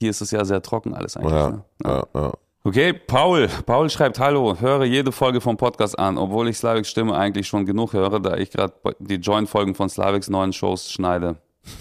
hier 0.00 0.10
ist 0.10 0.20
es 0.22 0.30
ja 0.32 0.44
sehr 0.44 0.62
trocken 0.62 0.94
alles 0.94 1.16
eigentlich. 1.16 1.32
Ja, 1.32 1.50
Ne? 1.50 1.64
ja, 1.84 2.02
ja. 2.14 2.32
Okay, 2.64 2.92
Paul. 2.92 3.48
Paul 3.64 3.88
schreibt, 3.88 4.18
hallo, 4.18 4.56
höre 4.60 4.84
jede 4.84 5.12
Folge 5.12 5.40
vom 5.40 5.56
Podcast 5.56 5.98
an, 5.98 6.18
obwohl 6.18 6.48
ich 6.48 6.58
Slaviks 6.58 6.88
Stimme 6.90 7.14
eigentlich 7.16 7.46
schon 7.46 7.64
genug 7.64 7.92
höre, 7.94 8.20
da 8.20 8.36
ich 8.36 8.50
gerade 8.50 8.74
die 8.98 9.14
Joint-Folgen 9.16 9.74
von 9.74 9.88
Slaviks 9.88 10.28
neuen 10.28 10.52
Shows 10.52 10.90
schneide. 10.90 11.36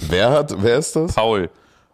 Wer 0.08 0.30
hat, 0.30 0.56
wer 0.62 0.78
ist 0.78 0.96
das? 0.96 1.16
Paul. 1.16 1.50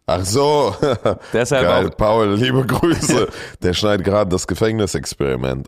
Ach 0.08 0.24
so. 0.24 0.76
Deshalb 1.34 1.64
Geil, 1.68 1.88
auch, 1.88 1.98
Paul, 1.98 2.36
liebe 2.36 2.64
Grüße. 2.64 3.28
Der 3.64 3.74
schneidet 3.74 4.06
gerade 4.06 4.30
das 4.30 4.46
Gefängnisexperiment. 4.46 5.68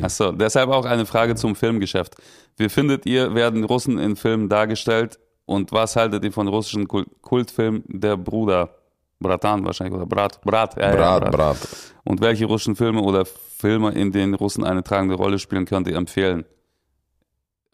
achso, 0.00 0.32
deshalb 0.32 0.70
auch 0.70 0.86
eine 0.86 1.04
Frage 1.04 1.34
zum 1.34 1.54
Filmgeschäft. 1.54 2.14
Wie 2.56 2.70
findet 2.70 3.04
ihr, 3.04 3.34
werden 3.34 3.64
Russen 3.64 3.98
in 3.98 4.16
Filmen 4.16 4.48
dargestellt 4.48 5.18
und 5.44 5.72
was 5.72 5.94
haltet 5.94 6.24
ihr 6.24 6.32
von 6.32 6.48
russischen 6.48 6.88
Kult 6.88 7.08
Kultfilmen 7.20 7.84
Der 7.86 8.16
Bruder? 8.16 8.70
Bratan 9.18 9.64
wahrscheinlich 9.64 9.94
oder 9.94 10.06
Brat. 10.06 10.40
Brat, 10.42 10.76
ja, 10.76 10.94
ja, 10.94 11.18
Brat, 11.18 11.32
Brat. 11.32 11.68
Und 12.04 12.20
welche 12.20 12.46
russischen 12.46 12.76
Filme 12.76 13.00
oder 13.00 13.24
Filme, 13.24 13.92
in 13.92 14.12
denen 14.12 14.34
Russen 14.34 14.64
eine 14.64 14.82
tragende 14.82 15.14
Rolle 15.14 15.38
spielen, 15.38 15.64
könnt 15.64 15.88
ihr 15.88 15.96
empfehlen? 15.96 16.44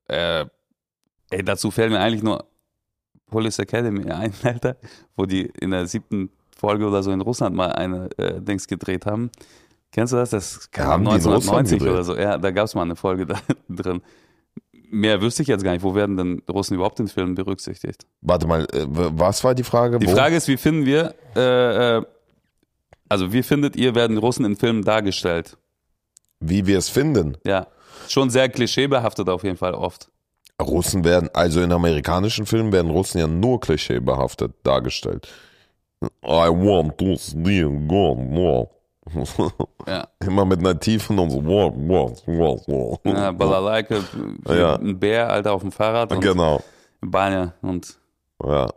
Äh, 0.08 0.46
ey, 1.30 1.42
dazu 1.42 1.70
fällt 1.70 1.90
mir 1.90 2.00
eigentlich 2.00 2.22
nur 2.22 2.44
Police 3.26 3.58
Academy 3.58 4.10
ein, 4.10 4.32
Alter, 4.42 4.76
wo 5.16 5.26
die 5.26 5.42
in 5.60 5.70
der 5.70 5.86
siebten 5.86 6.30
Folge 6.56 6.86
oder 6.86 7.02
so 7.02 7.10
in 7.10 7.20
Russland 7.20 7.56
mal 7.56 7.72
eine 7.72 8.08
äh, 8.18 8.40
Dings 8.40 8.66
gedreht 8.66 9.06
haben. 9.06 9.30
Kennst 9.90 10.12
du 10.12 10.16
das? 10.16 10.30
Das 10.30 10.70
kam 10.70 10.86
Haben 10.86 11.04
die 11.04 11.10
in 11.10 11.14
Russland 11.16 11.68
1990 11.68 11.78
gedreht? 11.78 11.92
oder 11.92 12.04
so. 12.04 12.16
Ja, 12.16 12.38
da 12.38 12.50
gab 12.50 12.64
es 12.66 12.74
mal 12.74 12.82
eine 12.82 12.96
Folge 12.96 13.26
da 13.26 13.38
drin. 13.68 14.00
Mehr 14.94 15.22
wüsste 15.22 15.40
ich 15.40 15.48
jetzt 15.48 15.64
gar 15.64 15.72
nicht. 15.72 15.82
Wo 15.82 15.94
werden 15.94 16.18
denn 16.18 16.42
Russen 16.50 16.74
überhaupt 16.74 17.00
in 17.00 17.08
Filmen 17.08 17.34
berücksichtigt? 17.34 18.04
Warte 18.20 18.46
mal, 18.46 18.66
äh, 18.72 18.84
was 18.86 19.42
war 19.42 19.54
die 19.54 19.62
Frage? 19.62 19.98
Die 19.98 20.06
Wo? 20.06 20.10
Frage 20.14 20.36
ist, 20.36 20.48
wie 20.48 20.58
finden 20.58 20.84
wir, 20.84 21.14
äh, 21.34 21.96
äh, 21.96 22.02
also 23.08 23.32
wie 23.32 23.42
findet 23.42 23.74
ihr, 23.74 23.94
werden 23.94 24.18
Russen 24.18 24.44
in 24.44 24.54
Filmen 24.54 24.84
dargestellt? 24.84 25.56
Wie 26.40 26.66
wir 26.66 26.76
es 26.76 26.90
finden. 26.90 27.38
Ja, 27.46 27.68
schon 28.06 28.28
sehr 28.28 28.50
klischeebehaftet 28.50 29.30
auf 29.30 29.44
jeden 29.44 29.56
Fall 29.56 29.72
oft. 29.72 30.10
Russen 30.60 31.04
werden, 31.04 31.30
also 31.32 31.62
in 31.62 31.72
amerikanischen 31.72 32.44
Filmen 32.44 32.70
werden 32.70 32.90
Russen 32.90 33.18
ja 33.18 33.26
nur 33.26 33.60
klischeebehaftet 33.60 34.52
dargestellt. 34.62 35.26
I 36.22 36.48
want 36.50 36.98
to 36.98 37.16
see 37.16 37.62
God 37.62 38.18
more. 38.18 38.68
Ja, 39.86 40.06
Immer 40.24 40.44
mit 40.44 40.60
einer 40.60 40.78
tiefen 40.78 41.18
und 41.18 41.30
so. 41.30 41.44
Wow, 41.44 41.72
wow, 41.76 42.22
wow, 42.26 42.62
wow. 42.66 43.00
ja 43.04 43.32
Balalaike, 43.32 44.02
Ja. 44.48 44.76
ein 44.76 44.98
Bär, 44.98 45.28
Alter, 45.30 45.52
auf 45.52 45.62
dem 45.62 45.72
Fahrrad 45.72 46.12
und 46.12 46.20
Genau. 46.20 46.62
Banja 47.00 47.52
und 47.62 47.98
Ja, 48.44 48.68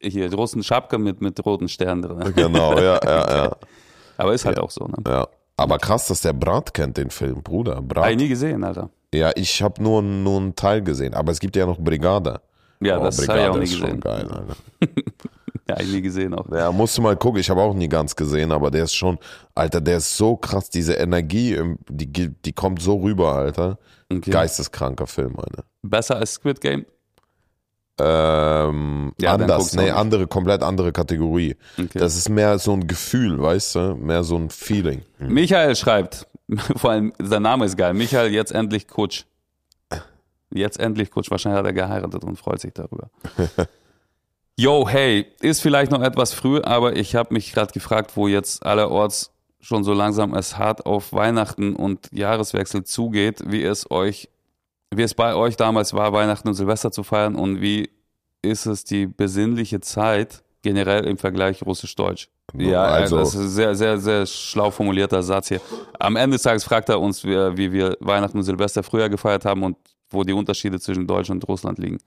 hier 0.00 0.32
russen 0.32 0.62
Schapke 0.62 0.98
mit, 0.98 1.20
mit 1.20 1.44
roten 1.44 1.68
Sternen 1.68 2.02
drin. 2.02 2.32
genau, 2.34 2.74
ja, 2.78 3.00
ja, 3.04 3.36
ja, 3.44 3.56
Aber 4.16 4.32
ist 4.34 4.44
halt 4.44 4.58
auch 4.58 4.70
so, 4.70 4.86
ne? 4.86 4.96
ja. 5.06 5.26
Aber 5.58 5.78
krass, 5.78 6.06
dass 6.08 6.20
der 6.20 6.32
Brat 6.34 6.72
kennt 6.74 6.96
den 6.98 7.10
Film, 7.10 7.42
Bruder. 7.42 7.76
Hab 7.76 7.82
ich 7.82 7.88
Brat. 7.88 8.14
nie 8.16 8.28
gesehen, 8.28 8.62
Alter. 8.62 8.90
Ja, 9.14 9.30
ich 9.34 9.62
habe 9.62 9.82
nur, 9.82 10.00
nur 10.02 10.38
einen 10.40 10.54
Teil 10.54 10.82
gesehen, 10.82 11.14
aber 11.14 11.32
es 11.32 11.40
gibt 11.40 11.56
ja 11.56 11.64
noch 11.66 11.78
Brigade. 11.78 12.40
Ja, 12.80 12.98
Oh, 13.00 13.04
das 13.04 13.26
habe 13.26 13.40
ich 13.40 13.46
auch 13.48 13.56
nie 13.56 13.64
ist 13.64 13.70
gesehen. 13.72 13.88
schon 13.88 14.00
geil, 14.00 14.28
Alter. 14.30 14.56
Ja, 15.68 15.80
ich 15.80 15.88
nie 15.90 16.00
gesehen 16.00 16.32
auch. 16.32 16.46
Ja, 16.52 16.70
musst 16.70 16.96
du 16.96 17.02
mal 17.02 17.16
gucken. 17.16 17.40
Ich 17.40 17.50
habe 17.50 17.60
auch 17.60 17.74
nie 17.74 17.88
ganz 17.88 18.14
gesehen, 18.14 18.52
aber 18.52 18.70
der 18.70 18.84
ist 18.84 18.94
schon, 18.94 19.18
Alter, 19.54 19.80
der 19.80 19.96
ist 19.96 20.16
so 20.16 20.36
krass. 20.36 20.70
Diese 20.70 20.94
Energie, 20.94 21.60
die, 21.88 22.28
die 22.28 22.52
kommt 22.52 22.80
so 22.80 22.98
rüber, 22.98 23.34
Alter. 23.34 23.78
Okay. 24.08 24.30
Geisteskranker 24.30 25.08
Film, 25.08 25.34
Alter. 25.36 25.64
Besser 25.82 26.16
als 26.18 26.34
Squid 26.34 26.60
Game? 26.60 26.86
Ähm, 27.98 29.12
Ja, 29.20 29.34
anders, 29.34 29.72
nee, 29.74 29.90
andere, 29.90 30.26
komplett 30.26 30.62
andere 30.62 30.92
Kategorie. 30.92 31.56
Okay. 31.78 31.98
Das 31.98 32.16
ist 32.16 32.28
mehr 32.28 32.58
so 32.58 32.72
ein 32.72 32.86
Gefühl, 32.86 33.40
weißt 33.42 33.74
du? 33.74 33.94
Mehr 33.96 34.22
so 34.22 34.36
ein 34.36 34.50
Feeling. 34.50 35.02
Michael 35.18 35.74
schreibt, 35.74 36.28
vor 36.76 36.90
allem, 36.90 37.12
sein 37.18 37.42
Name 37.42 37.64
ist 37.64 37.76
geil. 37.76 37.94
Michael, 37.94 38.32
jetzt 38.32 38.52
endlich 38.52 38.86
Kutsch. 38.86 39.24
Jetzt 40.50 40.78
endlich 40.78 41.10
Kutsch. 41.10 41.30
Wahrscheinlich 41.30 41.58
hat 41.58 41.66
er 41.66 41.72
geheiratet 41.72 42.22
und 42.22 42.36
freut 42.36 42.60
sich 42.60 42.72
darüber. 42.72 43.10
Yo, 44.58 44.88
hey, 44.88 45.26
ist 45.40 45.60
vielleicht 45.60 45.90
noch 45.92 46.00
etwas 46.02 46.32
früh, 46.32 46.60
aber 46.62 46.96
ich 46.96 47.14
habe 47.14 47.34
mich 47.34 47.52
gerade 47.52 47.72
gefragt, 47.72 48.12
wo 48.16 48.26
jetzt 48.26 48.64
allerorts 48.64 49.30
schon 49.60 49.84
so 49.84 49.92
langsam 49.92 50.32
es 50.34 50.56
hart 50.56 50.86
auf 50.86 51.12
Weihnachten 51.12 51.74
und 51.76 52.08
Jahreswechsel 52.12 52.84
zugeht, 52.84 53.42
wie 53.46 53.62
es 53.62 53.90
euch, 53.90 54.30
wie 54.94 55.02
es 55.02 55.12
bei 55.12 55.34
euch 55.34 55.56
damals 55.56 55.92
war, 55.92 56.12
Weihnachten 56.12 56.48
und 56.48 56.54
Silvester 56.54 56.90
zu 56.90 57.02
feiern 57.02 57.34
und 57.34 57.60
wie 57.60 57.90
ist 58.40 58.64
es 58.64 58.84
die 58.84 59.06
besinnliche 59.06 59.80
Zeit 59.80 60.42
generell 60.62 61.04
im 61.06 61.18
Vergleich 61.18 61.62
russisch-deutsch? 61.62 62.28
Ja, 62.54 62.84
Also- 62.84 63.18
das 63.18 63.34
ist 63.34 63.40
ein 63.40 63.48
sehr, 63.50 63.74
sehr, 63.74 63.98
sehr 63.98 64.24
schlau 64.24 64.70
formulierter 64.70 65.22
Satz 65.22 65.48
hier. 65.48 65.60
Am 65.98 66.16
Ende 66.16 66.36
des 66.36 66.42
Tages 66.42 66.64
fragt 66.64 66.88
er 66.88 66.98
uns, 67.00 67.24
wie, 67.24 67.56
wie 67.58 67.72
wir 67.72 67.96
Weihnachten 68.00 68.38
und 68.38 68.44
Silvester 68.44 68.82
früher 68.82 69.10
gefeiert 69.10 69.44
haben 69.44 69.62
und 69.64 69.76
wo 70.08 70.22
die 70.24 70.32
Unterschiede 70.32 70.80
zwischen 70.80 71.06
Deutschland 71.06 71.42
und 71.44 71.48
Russland 71.48 71.78
liegen. 71.78 71.98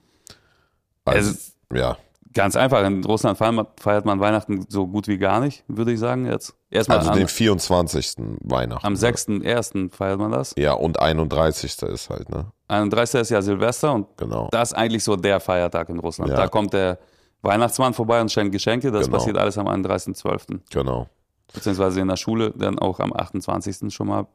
Also, 1.04 1.30
Es- 1.30 1.52
ja. 1.72 1.96
Ganz 2.32 2.54
einfach. 2.54 2.84
In 2.84 3.04
Russland 3.04 3.38
feiert 3.38 4.04
man 4.04 4.20
Weihnachten 4.20 4.64
so 4.68 4.86
gut 4.86 5.08
wie 5.08 5.18
gar 5.18 5.40
nicht, 5.40 5.64
würde 5.66 5.92
ich 5.92 5.98
sagen 5.98 6.26
jetzt. 6.26 6.54
Erstmal 6.70 6.98
also 6.98 7.10
am, 7.10 7.18
den 7.18 7.26
24. 7.26 8.14
Weihnachten. 8.42 8.86
Am 8.86 8.94
6.1. 8.94 9.92
feiert 9.92 10.18
man 10.18 10.30
das. 10.30 10.54
Ja, 10.56 10.74
und 10.74 11.00
31. 11.00 11.82
ist 11.82 12.10
halt, 12.10 12.28
ne? 12.28 12.52
31. 12.68 13.22
ist 13.22 13.30
ja 13.30 13.42
Silvester 13.42 13.92
und 13.92 14.06
genau. 14.16 14.48
das 14.52 14.70
ist 14.70 14.74
eigentlich 14.78 15.02
so 15.02 15.16
der 15.16 15.40
Feiertag 15.40 15.88
in 15.88 15.98
Russland. 15.98 16.30
Ja. 16.30 16.36
Da 16.36 16.48
kommt 16.48 16.72
der 16.72 16.98
Weihnachtsmann 17.42 17.94
vorbei 17.94 18.20
und 18.20 18.30
schenkt 18.30 18.52
Geschenke. 18.52 18.92
Das 18.92 19.06
genau. 19.06 19.18
passiert 19.18 19.36
alles 19.36 19.58
am 19.58 19.66
31.12. 19.66 20.60
Genau. 20.70 21.08
Beziehungsweise 21.52 22.00
in 22.00 22.06
der 22.06 22.16
Schule 22.16 22.52
dann 22.54 22.78
auch 22.78 23.00
am 23.00 23.12
28. 23.12 23.92
schon 23.92 24.06
mal, 24.06 24.28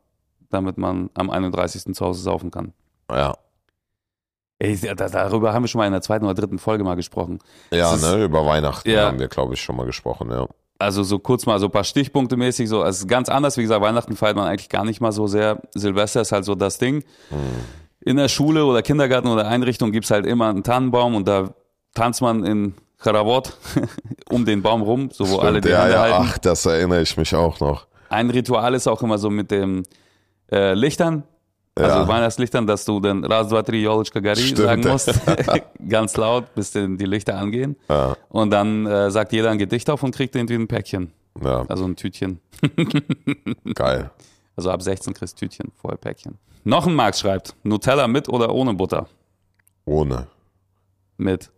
damit 0.49 0.77
man 0.77 1.09
am 1.13 1.29
31. 1.29 1.95
zu 1.95 2.05
Hause 2.05 2.21
saufen 2.21 2.51
kann. 2.51 2.73
Ja. 3.09 3.35
Ey, 4.57 4.79
darüber 4.95 5.53
haben 5.53 5.63
wir 5.63 5.67
schon 5.67 5.79
mal 5.79 5.85
in 5.85 5.91
der 5.91 6.01
zweiten 6.01 6.23
oder 6.23 6.33
dritten 6.33 6.59
Folge 6.59 6.83
mal 6.83 6.95
gesprochen. 6.95 7.39
Ja, 7.71 7.93
ist, 7.93 8.03
ne, 8.03 8.23
über 8.23 8.45
Weihnachten 8.45 8.89
ja. 8.89 9.07
haben 9.07 9.19
wir, 9.19 9.27
glaube 9.27 9.53
ich, 9.53 9.61
schon 9.61 9.75
mal 9.75 9.85
gesprochen, 9.85 10.31
ja. 10.31 10.47
Also 10.79 11.03
so 11.03 11.19
kurz 11.19 11.45
mal 11.45 11.59
so 11.59 11.67
ein 11.67 11.71
paar 11.71 11.83
Stichpunkte 11.83 12.37
mäßig, 12.37 12.67
so, 12.67 12.81
also 12.81 13.07
ganz 13.07 13.29
anders, 13.29 13.57
wie 13.57 13.61
gesagt, 13.61 13.81
Weihnachten 13.81 14.15
feiert 14.15 14.35
man 14.35 14.47
eigentlich 14.47 14.69
gar 14.69 14.85
nicht 14.85 15.01
mal 15.01 15.11
so 15.11 15.27
sehr. 15.27 15.61
Silvester 15.73 16.21
ist 16.21 16.31
halt 16.31 16.45
so 16.45 16.55
das 16.55 16.77
Ding. 16.77 17.03
Hm. 17.29 17.39
In 18.01 18.17
der 18.17 18.27
Schule 18.27 18.65
oder 18.65 18.81
Kindergarten 18.81 19.27
oder 19.27 19.47
Einrichtung 19.47 19.91
gibt's 19.91 20.11
halt 20.11 20.25
immer 20.25 20.49
einen 20.49 20.63
Tannenbaum 20.63 21.15
und 21.15 21.27
da 21.27 21.49
tanzt 21.93 22.21
man 22.21 22.43
in 22.45 22.75
Charavot 23.01 23.57
um 24.29 24.45
den 24.45 24.61
Baum 24.61 24.81
rum, 24.81 25.09
so 25.11 25.25
wo 25.25 25.35
Stimmt, 25.35 25.43
alle 25.43 25.61
die 25.61 25.69
ja, 25.69 25.81
Hände 25.81 25.93
ja, 25.93 26.01
halten. 26.01 26.27
Ach, 26.29 26.37
das 26.37 26.65
erinnere 26.65 27.01
ich 27.01 27.17
mich 27.17 27.33
auch 27.35 27.59
noch. 27.59 27.87
Ein 28.09 28.29
Ritual 28.29 28.73
ist 28.73 28.87
auch 28.87 29.01
immer 29.01 29.17
so 29.17 29.29
mit 29.29 29.51
dem 29.51 29.83
äh, 30.51 30.73
Lichtern. 30.73 31.23
Also 31.77 31.99
ja. 31.99 32.07
Weihnachtslichtern, 32.07 32.65
dass 32.65 32.85
du 32.85 33.01
dann 33.01 33.25
Ras, 33.25 33.49
zwei, 33.49 33.61
drei, 33.61 33.77
Jolitschka 33.77 34.21
Gari 34.21 34.55
sagen 34.55 34.81
musst. 34.87 35.13
Ganz 35.89 36.15
laut, 36.15 36.53
bis 36.55 36.71
denn 36.71 36.97
die 36.97 37.05
Lichter 37.05 37.37
angehen. 37.37 37.75
Ja. 37.89 38.15
Und 38.29 38.51
dann 38.51 38.85
äh, 38.85 39.11
sagt 39.11 39.33
jeder 39.33 39.51
ein 39.51 39.57
Gedicht 39.57 39.89
auf 39.89 40.01
und 40.01 40.15
kriegt 40.15 40.35
irgendwie 40.35 40.55
ein 40.55 40.67
Päckchen. 40.67 41.11
Ja. 41.43 41.65
Also 41.67 41.83
ein 41.83 41.97
Tütchen. 41.97 42.39
Geil. 43.73 44.09
Also 44.55 44.71
ab 44.71 44.81
16 44.81 45.13
kriegst 45.13 45.41
du 45.41 45.45
Tütchen, 45.45 45.71
vorher 45.75 45.97
Päckchen. 45.97 46.37
Noch 46.63 46.87
ein 46.87 46.95
Max 46.95 47.19
schreibt, 47.19 47.55
Nutella 47.63 48.07
mit 48.07 48.29
oder 48.29 48.53
ohne 48.53 48.73
Butter? 48.73 49.07
Ohne. 49.83 50.27
Mit. 51.17 51.51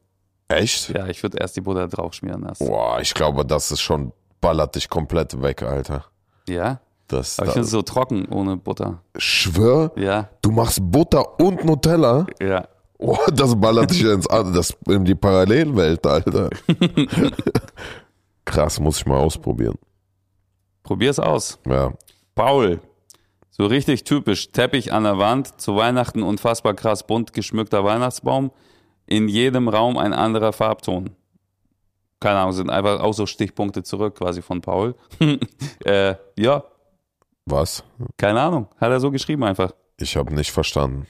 Echt? 0.47 0.89
Ja, 0.89 1.08
ich 1.08 1.21
würde 1.21 1.38
erst 1.38 1.56
die 1.58 1.62
Butter 1.62 1.88
drauf 1.88 2.13
schmieren 2.13 2.41
lassen. 2.41 2.65
Boah, 2.65 2.99
ich 2.99 3.13
glaube, 3.13 3.45
das 3.45 3.71
ist 3.71 3.82
schon, 3.82 4.13
ballert 4.41 4.75
dich 4.75 4.89
komplett 4.89 5.41
weg, 5.41 5.62
Alter. 5.62 6.06
Ja? 6.47 6.80
Das, 7.08 7.39
Aber 7.39 7.48
ich 7.48 7.54
finde 7.54 7.65
es 7.65 7.72
so 7.72 7.82
trocken 7.82 8.28
ohne 8.30 8.58
Butter. 8.58 9.02
Schwör? 9.17 9.91
Ja. 9.96 10.30
Du 10.41 10.52
machst 10.52 10.80
Butter 10.82 11.39
und 11.39 11.63
Nutella? 11.63 12.28
Ja. 12.41 12.67
Oh, 13.00 13.17
das 13.34 13.56
ballert 13.60 13.91
dich 13.91 14.04
ins 14.04 14.28
das 14.28 14.76
in 14.88 15.06
die 15.06 15.15
Parallelwelt, 15.15 16.06
Alter. 16.06 16.50
Krass, 18.46 18.80
muss 18.80 18.98
ich 18.98 19.06
mal 19.06 19.20
ausprobieren. 19.20 19.76
Probier's 20.84 21.20
aus. 21.20 21.60
Ja. 21.65 21.93
Paul, 22.34 22.80
so 23.50 23.65
richtig 23.65 24.04
typisch, 24.04 24.52
Teppich 24.52 24.93
an 24.93 25.04
der 25.04 25.17
Wand, 25.17 25.60
zu 25.60 25.76
Weihnachten 25.76 26.24
unfassbar 26.24 26.76
krass 26.76 27.06
bunt 27.06 27.34
geschmückter 27.34 27.84
Weihnachtsbaum, 27.84 28.52
in 29.06 29.28
jedem 29.28 29.67
Raum 29.67 29.98
ein 29.98 30.13
anderer 30.13 30.54
Farbton. 30.54 31.12
Keine 32.20 32.39
Ahnung, 32.39 32.54
sind 32.54 32.70
einfach 32.70 33.00
auch 33.00 33.13
so 33.13 33.26
Stichpunkte 33.26 33.84
zurück 33.84 34.15
quasi 34.15 34.41
von 34.41 34.62
Paul. 34.62 34.96
äh, 35.86 36.15
ja. 36.38 36.63
Was? 37.47 37.83
Keine 38.17 38.41
Ahnung, 38.41 38.67
hat 38.77 38.91
er 38.91 38.99
so 38.99 39.10
geschrieben 39.10 39.43
einfach. 39.43 39.71
Ich 39.99 40.15
habe 40.17 40.33
nicht 40.33 40.51
verstanden. 40.51 41.07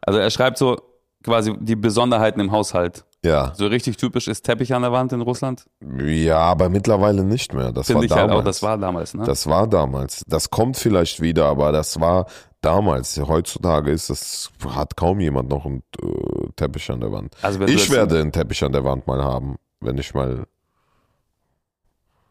Also 0.00 0.18
er 0.18 0.30
schreibt 0.30 0.58
so 0.58 0.78
quasi 1.22 1.54
die 1.60 1.76
Besonderheiten 1.76 2.40
im 2.40 2.50
Haushalt. 2.50 3.04
Ja. 3.22 3.52
So 3.54 3.66
richtig 3.66 3.98
typisch 3.98 4.28
ist 4.28 4.42
Teppich 4.42 4.72
an 4.72 4.80
der 4.80 4.92
Wand 4.92 5.12
in 5.12 5.20
Russland? 5.20 5.66
Ja, 5.98 6.38
aber 6.38 6.70
mittlerweile 6.70 7.22
nicht 7.22 7.52
mehr. 7.52 7.70
Das 7.70 7.86
Finde 7.86 7.98
war 7.98 8.04
ich 8.04 8.10
damals. 8.10 8.30
Halt 8.30 8.40
auch, 8.40 8.44
das 8.44 8.62
war 8.62 8.78
damals, 8.78 9.14
ne? 9.14 9.24
Das 9.24 9.46
war 9.46 9.66
damals. 9.66 10.24
Das 10.26 10.48
kommt 10.48 10.78
vielleicht 10.78 11.20
wieder, 11.20 11.44
aber 11.44 11.70
das 11.70 12.00
war 12.00 12.26
damals. 12.62 13.20
Heutzutage 13.20 13.90
ist 13.90 14.08
das, 14.08 14.50
hat 14.74 14.96
kaum 14.96 15.20
jemand 15.20 15.50
noch 15.50 15.66
einen 15.66 15.82
äh, 16.02 16.48
Teppich 16.56 16.90
an 16.90 17.00
der 17.00 17.12
Wand. 17.12 17.36
Also 17.42 17.60
ich 17.62 17.90
werde 17.90 18.18
einen 18.18 18.32
Teppich 18.32 18.64
an 18.64 18.72
der 18.72 18.84
Wand 18.84 19.06
mal 19.06 19.22
haben, 19.22 19.56
wenn 19.80 19.98
ich 19.98 20.14
mal. 20.14 20.46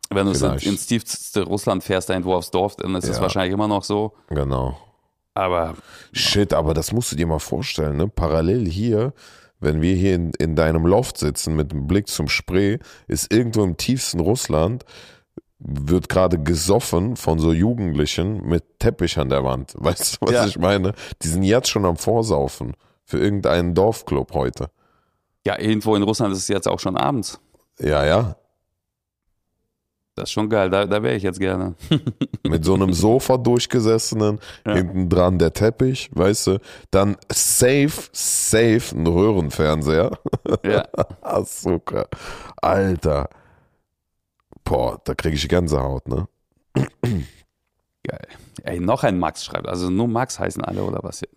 Wenn 0.10 0.26
du 0.26 0.32
ins 0.32 0.88
tiefste 0.88 1.44
Russland 1.44 1.84
fährst, 1.84 2.10
irgendwo 2.10 2.34
aufs 2.34 2.52
Dorf, 2.52 2.76
dann 2.76 2.96
ist 2.96 3.08
es 3.08 3.18
ja. 3.18 3.22
wahrscheinlich 3.22 3.54
immer 3.54 3.68
noch 3.68 3.84
so. 3.84 4.14
Genau. 4.30 4.78
Aber. 5.36 5.76
Shit, 6.14 6.54
aber 6.54 6.74
das 6.74 6.92
musst 6.92 7.12
du 7.12 7.16
dir 7.16 7.28
mal 7.28 7.40
vorstellen, 7.40 7.98
ne? 7.98 8.08
Parallel 8.08 8.68
hier 8.68 9.14
wenn 9.60 9.82
wir 9.82 9.96
hier 9.96 10.16
in, 10.16 10.32
in 10.40 10.56
deinem 10.56 10.86
Loft 10.86 11.18
sitzen 11.18 11.56
mit 11.56 11.72
dem 11.72 11.88
Blick 11.88 12.08
zum 12.08 12.28
Spree, 12.28 12.80
ist 13.08 13.32
irgendwo 13.34 13.64
im 13.64 13.78
tiefsten 13.78 14.20
Russland, 14.20 14.86
wird 15.60 16.08
gerade 16.08 16.40
gesoffen 16.40 17.18
von 17.18 17.40
so 17.40 17.52
Jugendlichen 17.52 18.46
mit 18.48 18.80
Teppich 18.80 19.18
an 19.18 19.30
der 19.30 19.44
Wand. 19.44 19.74
Weißt 19.78 20.16
du, 20.16 20.28
was 20.28 20.32
ja. 20.32 20.46
ich 20.46 20.58
meine? 20.58 20.94
Die 21.22 21.28
sind 21.28 21.44
jetzt 21.44 21.70
schon 21.70 21.86
am 21.86 21.98
Vorsaufen 21.98 22.74
für 23.04 23.20
irgendeinen 23.20 23.76
Dorfclub 23.76 24.34
heute. 24.34 24.70
Ja, 25.46 25.60
irgendwo 25.60 25.96
in 25.96 26.04
Russland 26.04 26.34
ist 26.34 26.40
es 26.40 26.48
jetzt 26.48 26.68
auch 26.68 26.80
schon 26.80 26.96
abends. 26.96 27.40
Ja, 27.80 28.06
ja. 28.06 28.36
Das 30.20 30.28
ist 30.28 30.34
schon 30.34 30.50
geil, 30.50 30.70
da, 30.70 30.86
da 30.86 31.02
wäre 31.02 31.16
ich 31.16 31.24
jetzt 31.24 31.40
gerne. 31.40 31.76
Mit 32.44 32.66
so 32.66 32.74
einem 32.74 32.92
Sofa 32.92 33.38
durchgesessenen, 33.38 34.40
ja. 34.66 34.76
hinten 34.76 35.08
dran 35.08 35.40
der 35.40 35.54
Teppich, 35.54 36.10
weißt 36.14 36.48
du, 36.48 36.60
dann 36.92 37.16
safe, 37.32 38.10
safe 38.12 38.94
ein 38.94 39.08
Röhrenfernseher. 39.08 40.12
Ja. 40.66 40.84
Zucker. 41.46 42.10
Alter. 42.58 43.30
Boah, 44.66 45.00
da 45.06 45.16
kriege 45.16 45.38
ich 45.38 45.48
Gänsehaut, 45.48 46.06
ne? 46.10 46.28
Geil. 48.04 48.28
Ey, 48.64 48.82
noch 48.82 49.06
ein 49.06 49.20
Max 49.20 49.46
schreibt, 49.46 49.70
also 49.70 49.90
nur 49.90 50.10
Max 50.10 50.38
heißen 50.38 50.66
alle 50.66 50.84
oder 50.84 51.00
was 51.02 51.20
hier? 51.20 51.30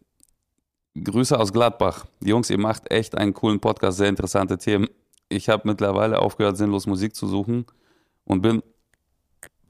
Grüße 1.04 1.38
aus 1.38 1.52
Gladbach. 1.52 2.06
Jungs, 2.20 2.50
ihr 2.50 2.58
macht 2.58 2.90
echt 2.90 3.16
einen 3.16 3.32
coolen 3.32 3.60
Podcast, 3.60 3.98
sehr 3.98 4.08
interessante 4.08 4.58
Themen. 4.58 4.88
Ich 5.28 5.48
habe 5.48 5.68
mittlerweile 5.68 6.18
aufgehört, 6.18 6.56
sinnlos 6.56 6.88
Musik 6.88 7.14
zu 7.14 7.28
suchen 7.28 7.64
und 8.24 8.42
bin 8.42 8.60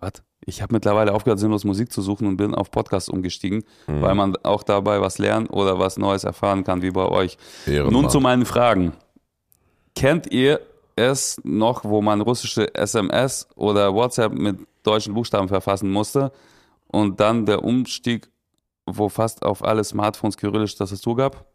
was? 0.02 0.22
Ich 0.44 0.60
habe 0.60 0.74
mittlerweile 0.74 1.14
aufgehört, 1.14 1.38
sinnlos 1.38 1.64
Musik 1.64 1.92
zu 1.92 2.02
suchen 2.02 2.26
und 2.26 2.36
bin 2.36 2.54
auf 2.54 2.70
Podcasts 2.70 3.08
umgestiegen, 3.08 3.64
mhm. 3.86 4.00
weil 4.02 4.14
man 4.14 4.36
auch 4.42 4.62
dabei 4.62 5.00
was 5.00 5.18
lernen 5.18 5.46
oder 5.46 5.78
was 5.78 5.96
Neues 5.96 6.24
erfahren 6.24 6.64
kann, 6.64 6.82
wie 6.82 6.90
bei 6.90 7.06
euch. 7.06 7.38
Ehrenmann. 7.66 7.92
Nun 7.92 8.10
zu 8.10 8.20
meinen 8.20 8.44
Fragen. 8.44 8.92
Kennt 9.94 10.30
ihr 10.32 10.60
es 10.96 11.40
noch, 11.44 11.84
wo 11.84 12.02
man 12.02 12.20
russische 12.20 12.74
SMS 12.74 13.48
oder 13.54 13.94
WhatsApp 13.94 14.32
mit 14.32 14.58
deutschen 14.82 15.14
Buchstaben 15.14 15.48
verfassen 15.48 15.90
musste 15.90 16.32
und 16.88 17.20
dann 17.20 17.46
der 17.46 17.64
Umstieg, 17.64 18.28
wo 18.86 19.08
fast 19.08 19.44
auf 19.44 19.64
alle 19.64 19.84
Smartphones 19.84 20.36
kyrillische 20.36 20.76
Tastatur 20.76 21.16
gab? 21.16 21.46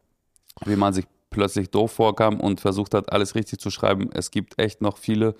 Wie 0.65 0.75
man 0.75 0.93
sich 0.93 1.05
plötzlich 1.29 1.69
doof 1.69 1.91
vorkam 1.91 2.39
und 2.39 2.61
versucht 2.61 2.93
hat, 2.93 3.11
alles 3.11 3.35
richtig 3.35 3.59
zu 3.59 3.69
schreiben. 3.69 4.09
Es 4.13 4.31
gibt 4.31 4.59
echt 4.59 4.81
noch 4.81 4.97
viele 4.97 5.35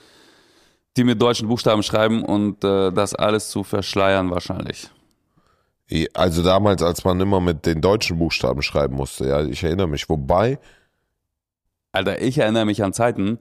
die 0.98 1.04
mit 1.04 1.22
deutschen 1.22 1.48
Buchstaben 1.48 1.84
schreiben 1.84 2.24
und 2.24 2.64
äh, 2.64 2.92
das 2.92 3.14
alles 3.14 3.50
zu 3.50 3.64
verschleiern 3.64 4.32
wahrscheinlich. 4.32 4.90
Also 6.14 6.44
damals, 6.44 6.82
als 6.84 7.06
man 7.06 7.20
immer 7.22 7.40
mit 7.40 7.66
den 7.66 7.80
deutschen 7.80 8.18
Buchstaben 8.18 8.62
schreiben 8.62 8.96
musste, 8.96 9.28
ja, 9.28 9.44
ich 9.44 9.64
erinnere 9.64 9.88
mich. 9.88 10.10
Wobei. 10.10 10.60
Alter, 11.94 12.22
ich 12.22 12.38
erinnere 12.40 12.66
mich 12.66 12.84
an 12.84 12.92
Zeiten, 12.92 13.38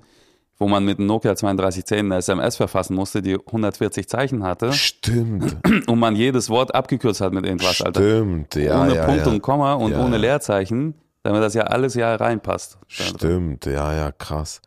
wo 0.56 0.68
man 0.68 0.84
mit 0.84 0.98
einem 0.98 1.08
Nokia 1.08 1.34
3210 1.34 1.98
eine 1.98 2.16
SMS 2.18 2.56
verfassen 2.56 2.94
musste, 2.94 3.20
die 3.20 3.34
140 3.34 4.08
Zeichen 4.08 4.44
hatte. 4.44 4.72
Stimmt. 4.72 5.56
Und 5.88 5.98
man 5.98 6.14
jedes 6.14 6.48
Wort 6.48 6.72
abgekürzt 6.72 7.20
hat 7.20 7.32
mit 7.32 7.44
irgendwas, 7.44 7.82
Alter. 7.82 8.00
Stimmt, 8.00 8.54
ja. 8.54 8.80
Ohne 8.80 8.94
ja, 8.94 9.04
Punkt 9.06 9.26
ja. 9.26 9.32
und 9.32 9.42
Komma 9.42 9.74
und 9.74 9.92
ja, 9.92 10.04
ohne 10.04 10.16
Leerzeichen, 10.16 10.94
damit 11.24 11.42
das 11.42 11.54
ja 11.54 11.62
alles 11.64 11.94
ja 11.94 12.14
reinpasst. 12.14 12.78
Stimmt, 12.86 13.66
ja, 13.66 13.92
ja, 13.92 14.12
krass 14.12 14.60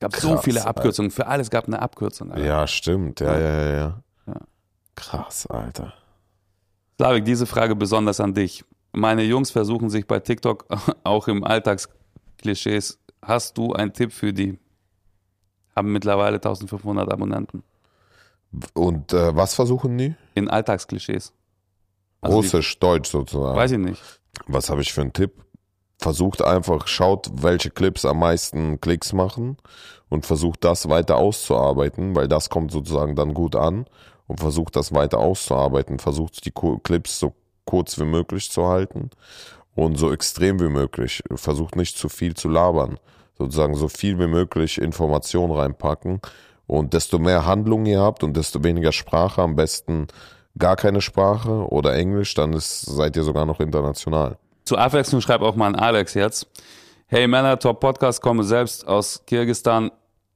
gab 0.00 0.12
Krass, 0.12 0.22
so 0.22 0.36
viele 0.38 0.66
Abkürzungen. 0.66 1.10
Für 1.10 1.26
alles 1.26 1.50
gab 1.50 1.66
eine 1.66 1.80
Abkürzung. 1.80 2.32
Alter. 2.32 2.44
Ja, 2.44 2.66
stimmt. 2.66 3.20
Ja, 3.20 3.38
ja, 3.38 3.48
ja, 3.48 3.72
ja, 3.72 4.02
ja. 4.26 4.34
Krass, 4.96 5.46
Alter. 5.46 5.94
Slavik, 6.96 7.24
diese 7.24 7.46
Frage 7.46 7.76
besonders 7.76 8.20
an 8.20 8.34
dich. 8.34 8.64
Meine 8.92 9.22
Jungs 9.22 9.50
versuchen 9.50 9.88
sich 9.88 10.06
bei 10.06 10.18
TikTok 10.18 10.66
auch 11.04 11.28
im 11.28 11.44
Alltagsklischees. 11.44 12.98
Hast 13.22 13.56
du 13.56 13.72
einen 13.72 13.92
Tipp 13.92 14.12
für 14.12 14.32
die? 14.32 14.58
Haben 15.76 15.92
mittlerweile 15.92 16.36
1500 16.36 17.12
Abonnenten. 17.12 17.62
Und 18.74 19.12
äh, 19.12 19.34
was 19.36 19.54
versuchen 19.54 19.96
die? 19.96 20.14
In 20.34 20.48
Alltagsklischees. 20.48 21.32
Also 22.20 22.36
Russisch, 22.36 22.74
die, 22.74 22.80
Deutsch 22.80 23.10
sozusagen. 23.10 23.56
Weiß 23.56 23.70
ich 23.70 23.78
nicht. 23.78 24.02
Was 24.46 24.68
habe 24.68 24.80
ich 24.80 24.92
für 24.92 25.02
einen 25.02 25.12
Tipp? 25.12 25.32
Versucht 26.00 26.42
einfach, 26.42 26.86
schaut, 26.86 27.30
welche 27.34 27.70
Clips 27.70 28.04
am 28.04 28.18
meisten 28.18 28.80
Klicks 28.80 29.12
machen 29.12 29.58
und 30.08 30.26
versucht 30.26 30.64
das 30.64 30.88
weiter 30.88 31.16
auszuarbeiten, 31.16 32.16
weil 32.16 32.26
das 32.26 32.48
kommt 32.48 32.72
sozusagen 32.72 33.14
dann 33.16 33.34
gut 33.34 33.54
an 33.54 33.86
und 34.26 34.40
versucht 34.40 34.76
das 34.76 34.94
weiter 34.94 35.18
auszuarbeiten, 35.18 35.98
versucht 35.98 36.44
die 36.44 36.52
Clips 36.52 37.18
so 37.18 37.34
kurz 37.64 37.98
wie 37.98 38.04
möglich 38.04 38.50
zu 38.50 38.66
halten 38.66 39.10
und 39.74 39.96
so 39.98 40.12
extrem 40.12 40.58
wie 40.60 40.68
möglich. 40.68 41.22
Versucht 41.34 41.76
nicht 41.76 41.96
zu 41.96 42.08
viel 42.08 42.34
zu 42.34 42.48
labern, 42.48 42.98
sozusagen 43.38 43.74
so 43.74 43.88
viel 43.88 44.18
wie 44.18 44.26
möglich 44.26 44.80
Information 44.80 45.52
reinpacken. 45.52 46.20
Und 46.66 46.94
desto 46.94 47.18
mehr 47.18 47.46
Handlung 47.46 47.84
ihr 47.86 48.00
habt 48.00 48.22
und 48.22 48.36
desto 48.36 48.62
weniger 48.62 48.92
Sprache, 48.92 49.42
am 49.42 49.56
besten 49.56 50.06
gar 50.56 50.76
keine 50.76 51.00
Sprache 51.00 51.68
oder 51.68 51.94
Englisch, 51.94 52.34
dann 52.34 52.52
ist, 52.52 52.82
seid 52.82 53.16
ihr 53.16 53.24
sogar 53.24 53.44
noch 53.44 53.60
international. 53.60 54.38
Zur 54.70 54.78
Abwechslung 54.78 55.20
schreibt 55.20 55.42
auch 55.42 55.56
mal 55.56 55.66
ein 55.66 55.74
Alex 55.74 56.14
jetzt. 56.14 56.46
Hey 57.08 57.26
Männer, 57.26 57.58
Top 57.58 57.80
Podcast, 57.80 58.22
komme 58.22 58.44
selbst 58.44 58.86
aus 58.86 59.26
Kirgistan, 59.26 59.90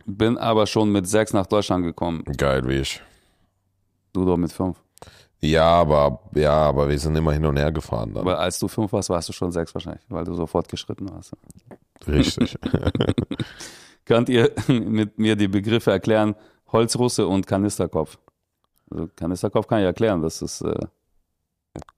bin 0.06 0.38
aber 0.38 0.66
schon 0.66 0.90
mit 0.90 1.06
sechs 1.06 1.32
nach 1.32 1.46
Deutschland 1.46 1.84
gekommen. 1.84 2.24
Geil 2.36 2.66
wie 2.66 2.78
ich. 2.78 3.00
Du 4.12 4.24
doch 4.24 4.36
mit 4.36 4.50
fünf. 4.50 4.82
Ja, 5.40 5.66
aber 5.66 6.18
ja, 6.34 6.50
aber 6.50 6.88
wir 6.88 6.98
sind 6.98 7.14
immer 7.14 7.32
hin 7.32 7.46
und 7.46 7.56
her 7.58 7.70
gefahren 7.70 8.12
dann. 8.12 8.22
Aber 8.22 8.40
als 8.40 8.58
du 8.58 8.66
fünf 8.66 8.92
warst, 8.92 9.08
warst 9.08 9.28
du 9.28 9.32
schon 9.32 9.52
sechs 9.52 9.72
wahrscheinlich, 9.72 10.02
weil 10.08 10.24
du 10.24 10.34
sofort 10.34 10.68
geschritten 10.68 11.08
warst. 11.08 11.30
Richtig. 12.08 12.58
Könnt 14.04 14.28
ihr 14.28 14.50
mit 14.66 15.16
mir 15.16 15.36
die 15.36 15.46
Begriffe 15.46 15.92
erklären? 15.92 16.34
Holzrusse 16.72 17.28
und 17.28 17.46
Kanisterkopf. 17.46 18.18
Also 18.90 19.08
Kanisterkopf 19.14 19.68
kann 19.68 19.78
ich 19.78 19.84
erklären, 19.84 20.22
das 20.22 20.42
ist, 20.42 20.60
äh, 20.62 20.74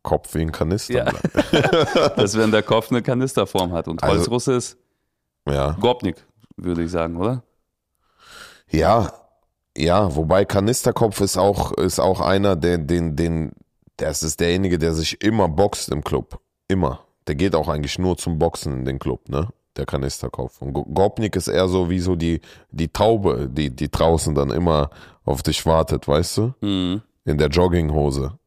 Kopf 0.03 0.35
wie 0.35 0.41
ein 0.43 0.53
Kanister. 0.53 0.95
Ja. 0.95 2.09
dass 2.17 2.37
wenn 2.37 2.51
der 2.51 2.63
Kopf 2.63 2.91
eine 2.91 3.03
Kanisterform 3.03 3.73
hat. 3.73 3.89
Und 3.89 4.03
Also- 4.03 4.17
Holzrusse 4.19 4.55
ist 4.55 4.79
ja. 5.49 5.73
Gopnik, 5.81 6.17
würde 6.57 6.83
ich 6.85 6.91
sagen, 6.91 7.17
oder? 7.17 7.43
Ja, 8.71 9.13
ja, 9.77 10.15
wobei 10.17 10.45
Kanisterkopf 10.45 11.21
ist 11.21 11.37
auch, 11.37 11.73
ist 11.73 12.01
auch 12.01 12.21
einer, 12.21 12.57
der, 12.57 12.79
den, 12.79 13.15
den, 13.15 13.53
das 13.97 14.23
ist 14.23 14.41
derjenige, 14.41 14.79
der 14.79 14.93
sich 14.95 15.23
immer 15.23 15.49
boxt 15.49 15.91
im 15.91 16.03
Club. 16.03 16.41
Immer. 16.69 17.01
Der 17.29 17.35
geht 17.35 17.55
auch 17.55 17.69
eigentlich 17.69 17.99
nur 17.99 18.17
zum 18.17 18.39
Boxen 18.39 18.79
in 18.81 18.85
den 18.85 18.99
Club, 18.99 19.29
ne? 19.29 19.49
Der 19.77 19.85
Kanisterkopf. 19.85 20.63
Und 20.63 20.73
Go- 20.73 20.85
Gopnik 20.85 21.37
ist 21.37 21.49
eher 21.49 21.69
so 21.69 21.91
wie 21.91 22.01
so 22.01 22.17
die, 22.17 22.41
die 22.71 22.89
Taube, 22.89 23.49
die, 23.51 23.71
die 23.71 23.91
draußen 23.91 24.35
dann 24.35 24.51
immer 24.51 24.91
auf 25.25 25.43
dich 25.43 25.67
wartet, 25.67 26.09
weißt 26.09 26.39
du? 26.39 26.55
Mhm. 26.61 27.03
In 27.25 27.39
der 27.39 27.49
Jogginghose. 27.49 28.39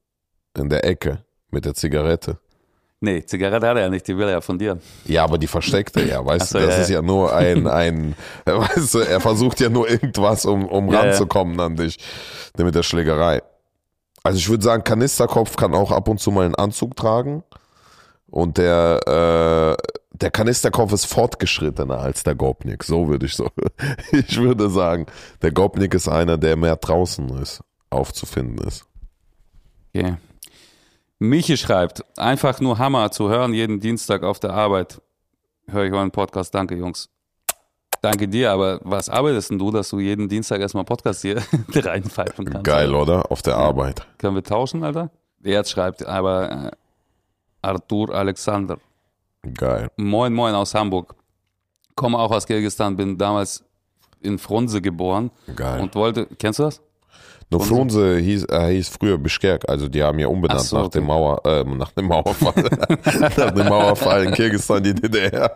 In 0.57 0.69
der 0.69 0.83
Ecke. 0.85 1.23
Mit 1.51 1.65
der 1.65 1.73
Zigarette. 1.73 2.37
Nee, 3.01 3.25
Zigarette 3.25 3.65
hat 3.67 3.77
er 3.77 3.83
ja 3.83 3.89
nicht, 3.89 4.07
die 4.07 4.17
will 4.17 4.25
er 4.25 4.31
ja 4.31 4.41
von 4.41 4.59
dir. 4.59 4.77
Ja, 5.05 5.23
aber 5.23 5.37
die 5.37 5.47
versteckt 5.47 5.95
er 5.95 6.05
ja, 6.05 6.25
weißt 6.25 6.49
so, 6.49 6.59
du? 6.59 6.65
Das 6.65 6.75
ja, 6.75 6.81
ist 6.81 6.89
ja 6.89 7.01
nur 7.01 7.33
ein, 7.33 7.65
ein, 7.65 8.15
weißt 8.45 8.93
du, 8.93 8.99
er 8.99 9.21
versucht 9.21 9.61
ja 9.61 9.69
nur 9.69 9.89
irgendwas, 9.89 10.45
um, 10.45 10.65
um 10.65 10.87
Ja, 10.87 10.93
ja. 10.93 10.99
ranzukommen 11.11 11.59
an 11.59 11.77
dich. 11.77 11.97
Mit 12.57 12.75
der 12.75 12.83
Schlägerei. 12.83 13.41
Also 14.21 14.37
ich 14.37 14.49
würde 14.49 14.63
sagen, 14.63 14.83
Kanisterkopf 14.83 15.55
kann 15.55 15.73
auch 15.73 15.91
ab 15.91 16.09
und 16.09 16.19
zu 16.19 16.29
mal 16.29 16.43
einen 16.45 16.55
Anzug 16.55 16.97
tragen. 16.97 17.43
Und 18.27 18.57
der, 18.57 18.99
äh, 19.79 19.89
der 20.11 20.29
Kanisterkopf 20.29 20.91
ist 20.91 21.05
fortgeschrittener 21.05 21.99
als 21.99 22.23
der 22.23 22.35
Gopnik. 22.35 22.83
So 22.83 23.07
würde 23.07 23.25
ich 23.27 23.35
so. 23.35 23.49
Ich 24.11 24.37
würde 24.37 24.69
sagen, 24.69 25.05
der 25.41 25.51
Gopnik 25.51 25.93
ist 25.93 26.09
einer, 26.09 26.37
der 26.37 26.57
mehr 26.57 26.75
draußen 26.75 27.29
ist, 27.41 27.61
aufzufinden 27.89 28.67
ist. 28.67 28.85
Okay. 29.95 30.17
Michi 31.19 31.57
schreibt, 31.57 32.03
einfach 32.17 32.61
nur 32.61 32.77
Hammer 32.77 33.11
zu 33.11 33.29
hören 33.29 33.53
jeden 33.53 33.81
Dienstag 33.81 34.23
auf 34.23 34.39
der 34.39 34.51
Arbeit. 34.53 35.01
Höre 35.67 35.83
ich 35.85 35.93
euren 35.93 36.11
Podcast. 36.11 36.55
Danke, 36.55 36.75
Jungs. 36.75 37.09
Danke 38.01 38.29
dir, 38.29 38.51
aber 38.51 38.79
was 38.83 39.09
arbeitest 39.09 39.49
denn 39.51 39.59
du, 39.59 39.69
dass 39.71 39.89
du 39.89 39.99
jeden 39.99 40.29
Dienstag 40.29 40.61
erstmal 40.61 40.85
Podcast 40.85 41.21
hier 41.21 41.43
reinpfeifen 41.73 42.45
kannst? 42.45 42.63
Geil, 42.63 42.95
oder? 42.95 43.29
Auf 43.29 43.41
der 43.41 43.57
Arbeit. 43.57 44.07
Können 44.17 44.35
wir 44.35 44.43
tauschen, 44.43 44.81
Alter? 44.83 45.11
Jetzt 45.43 45.71
schreibt 45.71 46.05
aber 46.05 46.51
äh, 46.51 46.71
Arthur 47.61 48.11
Alexander. 48.11 48.77
Geil. 49.53 49.91
Moin, 49.97 50.33
moin 50.33 50.55
aus 50.55 50.73
Hamburg. 50.73 51.15
Komme 51.95 52.17
auch 52.17 52.31
aus 52.31 52.47
Kirgisistan, 52.47 52.95
bin 52.95 53.17
damals 53.17 53.65
in 54.21 54.37
Frunze 54.37 54.81
geboren 54.81 55.31
Geil. 55.53 55.81
und 55.81 55.95
wollte, 55.95 56.27
kennst 56.37 56.59
du 56.59 56.63
das? 56.63 56.81
Nur 57.51 57.61
Frunze 57.61 58.17
hieß, 58.17 58.45
äh, 58.49 58.73
hieß 58.73 58.89
früher 58.89 59.17
Bischkek, 59.17 59.67
also 59.67 59.87
die 59.87 60.03
haben 60.03 60.19
ja 60.19 60.27
umbenannt 60.27 60.61
so, 60.61 60.77
nach 60.77 60.85
okay. 60.85 60.99
dem 60.99 61.07
Mauer, 61.07 61.43
äh, 61.45 61.63
nach 61.63 61.91
dem 61.91 62.05
Mauerfall, 62.05 62.53
nach 63.37 63.51
dem 63.51 63.67
Mauerfall 63.67 64.25
in 64.25 64.33
Kirgisistan, 64.33 64.83
die 64.83 64.93
DDR, 64.93 65.55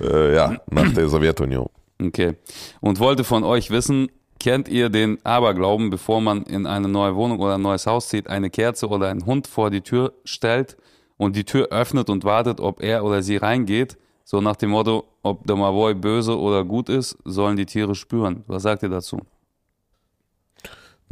äh, 0.00 0.34
ja, 0.34 0.56
nach 0.70 0.92
der 0.92 1.08
Sowjetunion. 1.08 1.68
Okay. 2.02 2.34
Und 2.80 2.98
wollte 3.00 3.24
von 3.24 3.44
euch 3.44 3.70
wissen, 3.70 4.08
kennt 4.40 4.68
ihr 4.68 4.90
den 4.90 5.24
Aberglauben, 5.24 5.88
bevor 5.88 6.20
man 6.20 6.42
in 6.42 6.66
eine 6.66 6.88
neue 6.88 7.14
Wohnung 7.14 7.38
oder 7.38 7.54
ein 7.54 7.62
neues 7.62 7.86
Haus 7.86 8.08
zieht, 8.08 8.28
eine 8.28 8.50
Kerze 8.50 8.88
oder 8.88 9.08
einen 9.08 9.24
Hund 9.24 9.46
vor 9.46 9.70
die 9.70 9.80
Tür 9.80 10.12
stellt 10.24 10.76
und 11.16 11.36
die 11.36 11.44
Tür 11.44 11.68
öffnet 11.70 12.10
und 12.10 12.24
wartet, 12.24 12.60
ob 12.60 12.82
er 12.82 13.04
oder 13.04 13.22
sie 13.22 13.36
reingeht? 13.36 13.96
So 14.24 14.40
nach 14.40 14.56
dem 14.56 14.70
Motto, 14.70 15.04
ob 15.22 15.46
der 15.46 15.56
Mavoy 15.56 15.94
böse 15.94 16.38
oder 16.38 16.64
gut 16.64 16.88
ist, 16.88 17.16
sollen 17.24 17.56
die 17.56 17.66
Tiere 17.66 17.94
spüren. 17.94 18.44
Was 18.46 18.64
sagt 18.64 18.82
ihr 18.82 18.88
dazu? 18.88 19.20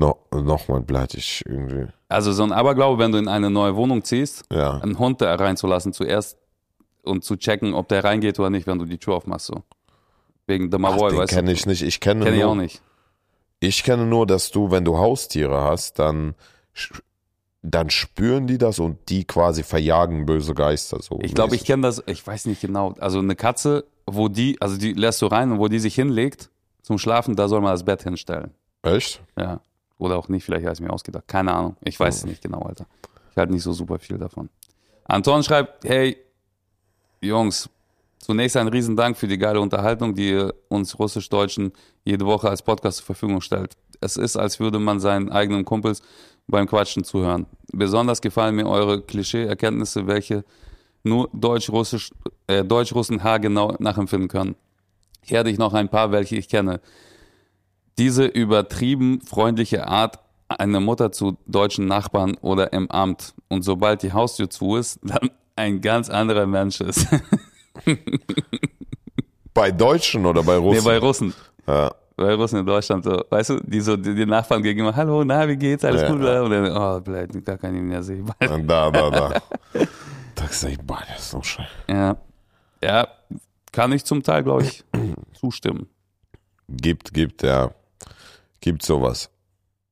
No, 0.01 0.17
Nochmal 0.33 0.83
ich 1.13 1.43
irgendwie, 1.47 1.87
Also 2.09 2.33
so 2.33 2.43
ein 2.43 2.53
Aberglaube, 2.53 2.99
wenn 2.99 3.13
du 3.13 3.19
in 3.19 3.29
eine 3.29 3.51
neue 3.51 3.77
Wohnung 3.77 4.03
ziehst, 4.03 4.45
ja. 4.51 4.79
einen 4.79 4.99
Hund 4.99 5.21
da 5.21 5.35
reinzulassen 5.35 5.93
zuerst 5.93 6.39
und 7.03 7.23
zu 7.23 7.37
checken, 7.37 7.75
ob 7.75 7.89
der 7.89 8.03
reingeht 8.03 8.39
oder 8.41 8.49
nicht, 8.49 8.67
wenn 8.67 8.79
du 8.79 8.87
die 8.87 8.97
Tür 8.97 9.17
aufmachst. 9.17 9.49
So. 9.49 9.63
Wegen 10.47 10.71
der 10.71 10.81
Mavoy, 10.81 11.15
weißt 11.19 11.31
kenne 11.35 11.49
du? 11.49 11.53
ich 11.53 11.67
nicht, 11.67 11.83
ich 11.83 12.01
kenne 12.01 12.25
Kenn 12.25 12.33
ich 12.33 12.41
nur, 12.41 12.51
auch 12.53 12.55
nicht. 12.55 12.81
ich 13.61 13.85
kenne 13.85 14.07
nur, 14.07 14.27
dass 14.27 14.51
du, 14.51 14.71
wenn 14.71 14.87
du 14.87 14.97
Haustiere 14.97 15.61
hast, 15.65 15.99
dann, 15.99 16.35
dann 17.61 17.91
spüren 17.91 18.47
die 18.47 18.57
das 18.57 18.79
und 18.79 18.97
die 19.11 19.27
quasi 19.27 19.63
verjagen 19.63 20.25
böse 20.25 20.55
Geister, 20.55 21.03
so. 21.03 21.19
Ich 21.21 21.35
glaube, 21.35 21.55
ich 21.57 21.65
kenne 21.67 21.83
das, 21.83 22.03
ich 22.07 22.27
weiß 22.27 22.47
nicht 22.47 22.63
genau. 22.63 22.95
Also 23.01 23.19
eine 23.19 23.37
Katze, 23.37 23.85
wo 24.07 24.29
die, 24.29 24.57
also 24.63 24.79
die 24.79 24.95
lässt 24.95 25.21
du 25.21 25.27
rein 25.27 25.53
und 25.53 25.59
wo 25.59 25.69
die 25.69 25.79
sich 25.79 25.95
hinlegt 25.95 26.49
zum 26.81 26.97
Schlafen, 26.97 27.37
da 27.37 27.49
soll 27.49 27.61
man 27.61 27.73
das 27.73 27.85
Bett 27.85 28.03
hinstellen. 28.03 28.55
Echt? 28.83 29.21
Ja. 29.39 29.61
Oder 30.01 30.17
auch 30.17 30.29
nicht, 30.29 30.45
vielleicht 30.45 30.65
habe 30.65 30.73
ich 30.73 30.81
mir 30.81 30.91
ausgedacht. 30.91 31.29
Keine 31.29 31.53
Ahnung. 31.53 31.77
Ich 31.85 32.01
weiß 32.01 32.17
es 32.17 32.25
nicht 32.25 32.43
genau, 32.43 32.63
Alter. 32.63 32.87
Ich 33.31 33.37
halte 33.37 33.53
nicht 33.53 33.63
so 33.63 33.73
super 33.73 33.99
viel 33.99 34.17
davon. 34.17 34.49
Anton 35.05 35.43
schreibt, 35.43 35.85
hey, 35.85 36.17
Jungs, 37.21 37.69
zunächst 38.19 38.57
ein 38.57 38.69
Riesendank 38.69 39.19
für 39.19 39.29
die 39.29 39.37
geile 39.37 39.61
Unterhaltung, 39.61 40.15
die 40.15 40.31
ihr 40.31 40.55
uns 40.69 40.99
Russisch-Deutschen 40.99 41.73
jede 42.03 42.25
Woche 42.25 42.49
als 42.49 42.63
Podcast 42.63 42.99
zur 42.99 43.07
Verfügung 43.07 43.43
stellt. 43.43 43.77
Es 44.01 44.17
ist, 44.17 44.39
als 44.39 44.59
würde 44.59 44.79
man 44.79 45.01
seinen 45.01 45.31
eigenen 45.31 45.67
Kumpels 45.67 46.01
beim 46.49 46.67
Quatschen 46.67 47.05
zuhören. 47.05 47.45
Besonders 47.71 48.23
gefallen 48.23 48.57
mir 48.57 48.67
eure 48.67 49.03
Klischee-Erkenntnisse, 49.03 50.07
welche 50.07 50.45
nur 51.05 51.29
Deutsch-Russisch, 51.35 52.11
äh, 52.47 52.65
Deutsch-Russen 52.65 53.23
haargenau 53.23 53.77
nachempfinden 53.79 54.29
können. 54.29 54.57
Hier 55.23 55.41
hatte 55.41 55.51
ich 55.51 55.59
noch 55.59 55.75
ein 55.75 55.91
paar, 55.91 56.11
welche 56.11 56.37
ich 56.37 56.49
kenne. 56.49 56.81
Diese 57.99 58.25
übertrieben 58.27 59.21
freundliche 59.21 59.87
Art 59.87 60.19
einer 60.49 60.81
Mutter 60.81 61.13
zu 61.13 61.37
deutschen 61.47 61.87
Nachbarn 61.87 62.37
oder 62.41 62.73
im 62.73 62.91
Amt 62.91 63.35
und 63.49 63.63
sobald 63.63 64.03
die 64.03 64.13
Haustür 64.13 64.51
zu 64.51 64.77
ist, 64.77 64.99
dann 65.03 65.31
ein 65.57 65.81
ganz 65.81 66.09
anderer 66.09 66.47
Mensch 66.47 66.81
ist. 66.81 67.07
Bei 69.55 69.71
Deutschen 69.71 70.25
oder 70.27 70.43
bei 70.43 70.55
nee, 70.59 70.65
Russen? 70.65 70.85
bei 70.85 70.99
Russen. 70.99 71.35
ja. 71.67 71.93
Bei 72.17 72.35
Russen 72.35 72.59
in 72.61 72.67
Deutschland 72.67 73.03
so, 73.03 73.23
weißt 73.31 73.51
du, 73.51 73.61
die 73.65 73.81
so, 73.81 73.97
die, 73.97 74.15
die 74.15 74.27
Nachbarn 74.27 74.63
gegenüber, 74.63 74.95
hallo, 74.95 75.25
na, 75.25 75.49
wie 75.49 75.57
geht's, 75.57 75.85
alles 75.85 76.03
Ja. 76.03 76.09
gut? 76.09 76.21
Und 76.21 76.51
dann, 76.51 76.77
oh, 76.77 77.01
bleib, 77.01 77.33
gar 77.45 77.57
kann 77.57 77.75
ich 77.75 77.81
mehr 77.83 78.03
sehen. 78.03 78.31
Da, 78.39 78.59
da, 78.59 78.91
da. 78.91 79.33
Da 80.35 80.45
das 80.47 80.63
ist 80.63 81.31
so 81.31 81.43
schön. 81.43 81.67
Ja. 81.89 82.17
Ja, 82.83 83.09
kann 83.73 83.93
ich 83.93 84.05
zum 84.05 84.23
Teil, 84.23 84.43
glaube 84.43 84.63
ich, 84.63 84.85
zustimmen. 85.39 85.89
Gibt, 86.69 87.13
gibt, 87.13 87.43
ja. 87.43 87.71
Gibt 88.61 88.83
sowas. 88.85 89.31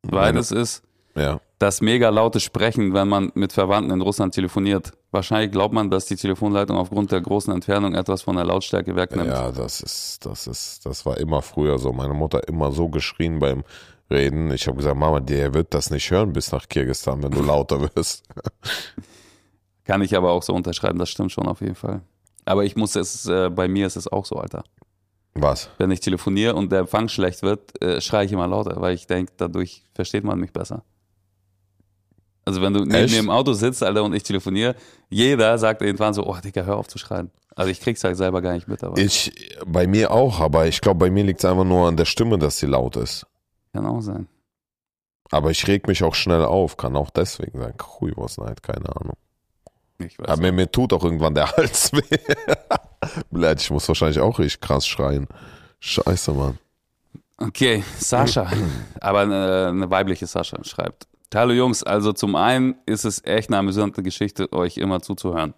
Weil 0.02 0.26
Meine- 0.32 0.40
es 0.40 0.50
ist 0.52 0.82
Ja. 1.16 1.40
das 1.58 1.80
mega 1.80 2.08
laute 2.10 2.38
Sprechen, 2.40 2.94
wenn 2.94 3.08
man 3.08 3.32
mit 3.34 3.52
Verwandten 3.52 3.90
in 3.92 4.00
Russland 4.00 4.34
telefoniert. 4.34 4.92
Wahrscheinlich 5.10 5.50
glaubt 5.50 5.72
man, 5.74 5.90
dass 5.90 6.04
die 6.06 6.16
Telefonleitung 6.16 6.76
aufgrund 6.76 7.10
der 7.12 7.20
großen 7.20 7.52
Entfernung 7.52 7.94
etwas 7.94 8.22
von 8.22 8.36
der 8.36 8.44
Lautstärke 8.44 8.94
wegnimmt. 8.94 9.28
Ja, 9.30 9.50
das 9.50 9.80
ist, 9.80 10.24
das 10.26 10.46
ist, 10.46 10.84
das 10.86 11.04
war 11.06 11.16
immer 11.18 11.40
früher 11.42 11.78
so. 11.78 11.92
Meine 11.92 12.14
Mutter 12.14 12.46
immer 12.46 12.70
so 12.72 12.88
geschrien 12.88 13.38
beim 13.38 13.64
Reden. 14.10 14.50
Ich 14.52 14.66
habe 14.66 14.76
gesagt, 14.76 14.96
Mama, 14.96 15.20
der 15.20 15.54
wird 15.54 15.72
das 15.74 15.90
nicht 15.90 16.10
hören 16.10 16.32
bis 16.32 16.52
nach 16.52 16.68
Kirgisistan, 16.68 17.22
wenn 17.22 17.30
du 17.32 17.42
lauter 17.42 17.80
wirst. 17.94 18.24
Kann 19.84 20.02
ich 20.02 20.14
aber 20.16 20.30
auch 20.32 20.42
so 20.42 20.54
unterschreiben, 20.54 20.98
das 20.98 21.08
stimmt 21.08 21.32
schon 21.32 21.46
auf 21.48 21.60
jeden 21.62 21.74
Fall. 21.74 22.02
Aber 22.44 22.64
ich 22.64 22.76
muss 22.76 22.94
es, 22.96 23.26
äh, 23.26 23.50
bei 23.50 23.68
mir 23.68 23.86
ist 23.86 23.96
es 23.96 24.06
auch 24.08 24.24
so, 24.26 24.36
Alter. 24.36 24.62
Was? 25.40 25.70
Wenn 25.78 25.90
ich 25.90 26.00
telefoniere 26.00 26.54
und 26.54 26.70
der 26.72 26.80
Empfang 26.80 27.08
schlecht 27.08 27.42
wird, 27.42 27.80
äh, 27.82 28.00
schreie 28.00 28.26
ich 28.26 28.32
immer 28.32 28.46
lauter, 28.46 28.80
weil 28.80 28.94
ich 28.94 29.06
denke, 29.06 29.32
dadurch 29.36 29.84
versteht 29.94 30.24
man 30.24 30.38
mich 30.38 30.52
besser. 30.52 30.84
Also 32.44 32.62
wenn 32.62 32.72
du 32.72 32.80
neben 32.80 32.94
Echt? 32.94 33.12
mir 33.12 33.20
im 33.20 33.30
Auto 33.30 33.52
sitzt, 33.52 33.82
Alter, 33.82 34.02
und 34.04 34.14
ich 34.14 34.22
telefoniere, 34.22 34.74
jeder 35.10 35.58
sagt 35.58 35.82
irgendwann 35.82 36.14
so, 36.14 36.26
oh 36.26 36.36
Digga, 36.42 36.62
hör 36.62 36.76
auf 36.78 36.88
zu 36.88 36.96
schreien. 36.96 37.30
Also 37.54 37.70
ich 37.70 37.80
krieg's 37.80 38.02
halt 38.04 38.16
selber 38.16 38.40
gar 38.40 38.54
nicht 38.54 38.68
mit, 38.68 38.82
aber 38.82 38.96
Ich, 38.96 39.32
bei 39.66 39.86
mir 39.86 40.10
auch, 40.12 40.40
aber 40.40 40.66
ich 40.66 40.80
glaube, 40.80 41.00
bei 41.00 41.10
mir 41.10 41.24
liegt 41.24 41.40
es 41.40 41.44
einfach 41.44 41.64
nur 41.64 41.88
an 41.88 41.96
der 41.96 42.06
Stimme, 42.06 42.38
dass 42.38 42.58
sie 42.58 42.66
laut 42.66 42.96
ist. 42.96 43.26
kann 43.72 43.84
auch 43.84 44.00
sein. 44.00 44.28
Aber 45.30 45.50
ich 45.50 45.66
reg 45.66 45.86
mich 45.88 46.02
auch 46.02 46.14
schnell 46.14 46.42
auf, 46.44 46.78
kann 46.78 46.96
auch 46.96 47.10
deswegen 47.10 47.58
sein. 47.58 47.74
Hui, 48.00 48.12
was 48.16 48.38
nein, 48.38 48.54
keine 48.62 48.96
Ahnung. 48.96 49.16
Ich 49.98 50.18
weiß 50.18 50.28
Aber 50.28 50.42
mir, 50.42 50.52
mir 50.52 50.70
tut 50.70 50.92
auch 50.92 51.02
irgendwann 51.02 51.34
der 51.34 51.50
Hals 51.56 51.92
weh. 51.92 52.18
Blöd, 53.30 53.60
ich 53.60 53.70
muss 53.70 53.88
wahrscheinlich 53.88 54.20
auch 54.20 54.38
richtig 54.38 54.60
krass 54.60 54.86
schreien. 54.86 55.26
Scheiße, 55.80 56.32
Mann. 56.32 56.58
Okay, 57.36 57.84
Sascha, 57.98 58.50
aber 59.00 59.20
eine, 59.20 59.68
eine 59.68 59.90
weibliche 59.90 60.26
Sascha 60.26 60.62
schreibt. 60.64 61.06
Hallo 61.34 61.52
Jungs, 61.52 61.82
also 61.82 62.12
zum 62.12 62.34
einen 62.36 62.76
ist 62.86 63.04
es 63.04 63.24
echt 63.24 63.50
eine 63.50 63.58
amüsante 63.58 64.02
Geschichte, 64.02 64.52
euch 64.52 64.78
immer 64.78 65.02
zuzuhören. 65.02 65.54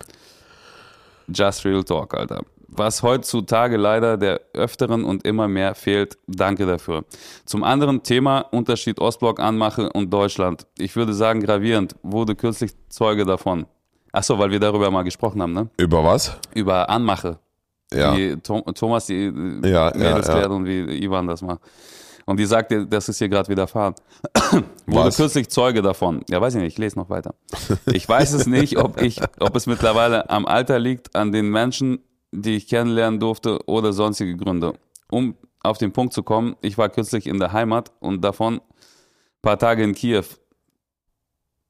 Just 1.28 1.64
Real 1.64 1.84
Talk, 1.84 2.14
Alter. 2.14 2.42
Was 2.66 3.02
heutzutage 3.02 3.76
leider 3.76 4.16
der 4.16 4.40
Öfteren 4.52 5.04
und 5.04 5.24
immer 5.24 5.48
mehr 5.48 5.74
fehlt, 5.74 6.18
danke 6.26 6.66
dafür. 6.66 7.04
Zum 7.44 7.64
anderen 7.64 8.02
Thema 8.02 8.40
Unterschied 8.40 9.00
Ostblock 9.00 9.40
Anmache 9.40 9.90
und 9.90 10.10
Deutschland. 10.12 10.66
Ich 10.78 10.96
würde 10.96 11.14
sagen 11.14 11.40
gravierend, 11.40 11.96
wurde 12.02 12.34
kürzlich 12.34 12.72
Zeuge 12.88 13.24
davon. 13.24 13.66
Achso, 14.12 14.38
weil 14.38 14.50
wir 14.50 14.60
darüber 14.60 14.90
mal 14.90 15.02
gesprochen 15.02 15.40
haben, 15.42 15.52
ne? 15.52 15.68
Über 15.76 16.02
was? 16.04 16.36
Über 16.54 16.88
Anmache. 16.90 17.38
Ja. 17.92 18.16
Wie 18.16 18.36
Thomas 18.36 19.06
die 19.06 19.24
Ja, 19.64 19.92
Mädels 19.94 19.94
ja, 19.94 20.10
ja. 20.18 20.20
klärt 20.20 20.50
und 20.50 20.64
wie 20.64 21.04
Ivan 21.04 21.26
das 21.26 21.42
macht. 21.42 21.60
Und 22.26 22.38
die 22.38 22.44
sagt, 22.46 22.70
dir, 22.70 22.84
das 22.86 23.08
ist 23.08 23.18
hier 23.18 23.28
gerade 23.28 23.48
widerfahren. 23.48 23.94
Wurde 24.86 25.10
kürzlich 25.10 25.48
Zeuge 25.48 25.82
davon. 25.82 26.22
Ja, 26.28 26.40
weiß 26.40 26.54
ich 26.54 26.60
nicht, 26.60 26.72
ich 26.74 26.78
lese 26.78 26.96
noch 26.98 27.10
weiter. 27.10 27.34
Ich 27.86 28.08
weiß 28.08 28.32
es 28.34 28.46
nicht, 28.46 28.78
ob 28.78 29.00
ich, 29.02 29.20
ob 29.40 29.56
es 29.56 29.66
mittlerweile 29.66 30.30
am 30.30 30.46
Alter 30.46 30.78
liegt, 30.78 31.16
an 31.16 31.32
den 31.32 31.50
Menschen, 31.50 31.98
die 32.30 32.56
ich 32.56 32.68
kennenlernen 32.68 33.18
durfte 33.18 33.58
oder 33.66 33.92
sonstige 33.92 34.36
Gründe. 34.36 34.74
Um 35.10 35.34
auf 35.62 35.78
den 35.78 35.92
Punkt 35.92 36.12
zu 36.12 36.22
kommen, 36.22 36.54
ich 36.60 36.78
war 36.78 36.88
kürzlich 36.88 37.26
in 37.26 37.40
der 37.40 37.52
Heimat 37.52 37.90
und 37.98 38.22
davon 38.22 38.54
ein 38.56 38.60
paar 39.42 39.58
Tage 39.58 39.82
in 39.82 39.94
Kiew. 39.94 40.24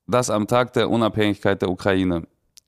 Das 0.09 0.30
am 0.30 0.47
Tag 0.47 0.73
der 0.73 0.89
Unabhängigkeit 0.89 1.61
der 1.61 1.69
Ukraine. 1.69 2.28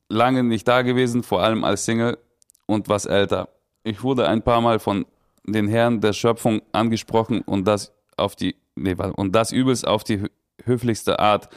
Lange 0.10 0.44
nicht 0.44 0.68
da 0.68 0.82
gewesen, 0.82 1.24
vor 1.24 1.42
allem 1.42 1.64
als 1.64 1.86
Single 1.86 2.18
und 2.66 2.90
was 2.90 3.06
älter. 3.06 3.50
Ich 3.84 4.04
wurde 4.04 4.28
ein 4.28 4.42
paar 4.42 4.62
Mal 4.62 4.80
von 4.80 5.06
den 5.46 5.68
Herren 5.68 6.02
der 6.02 6.14
Schöpfung 6.14 6.62
angesprochen 6.72 7.42
und 7.42 7.66
das 7.66 7.94
auf 8.18 8.36
die 8.36 8.56
nee, 8.76 8.98
warte, 8.98 9.14
und 9.14 9.34
das 9.36 9.52
übelst 9.52 9.88
auf 9.88 10.04
die 10.04 10.20
hö- 10.20 10.30
höflichste 10.64 11.20
Art. 11.20 11.50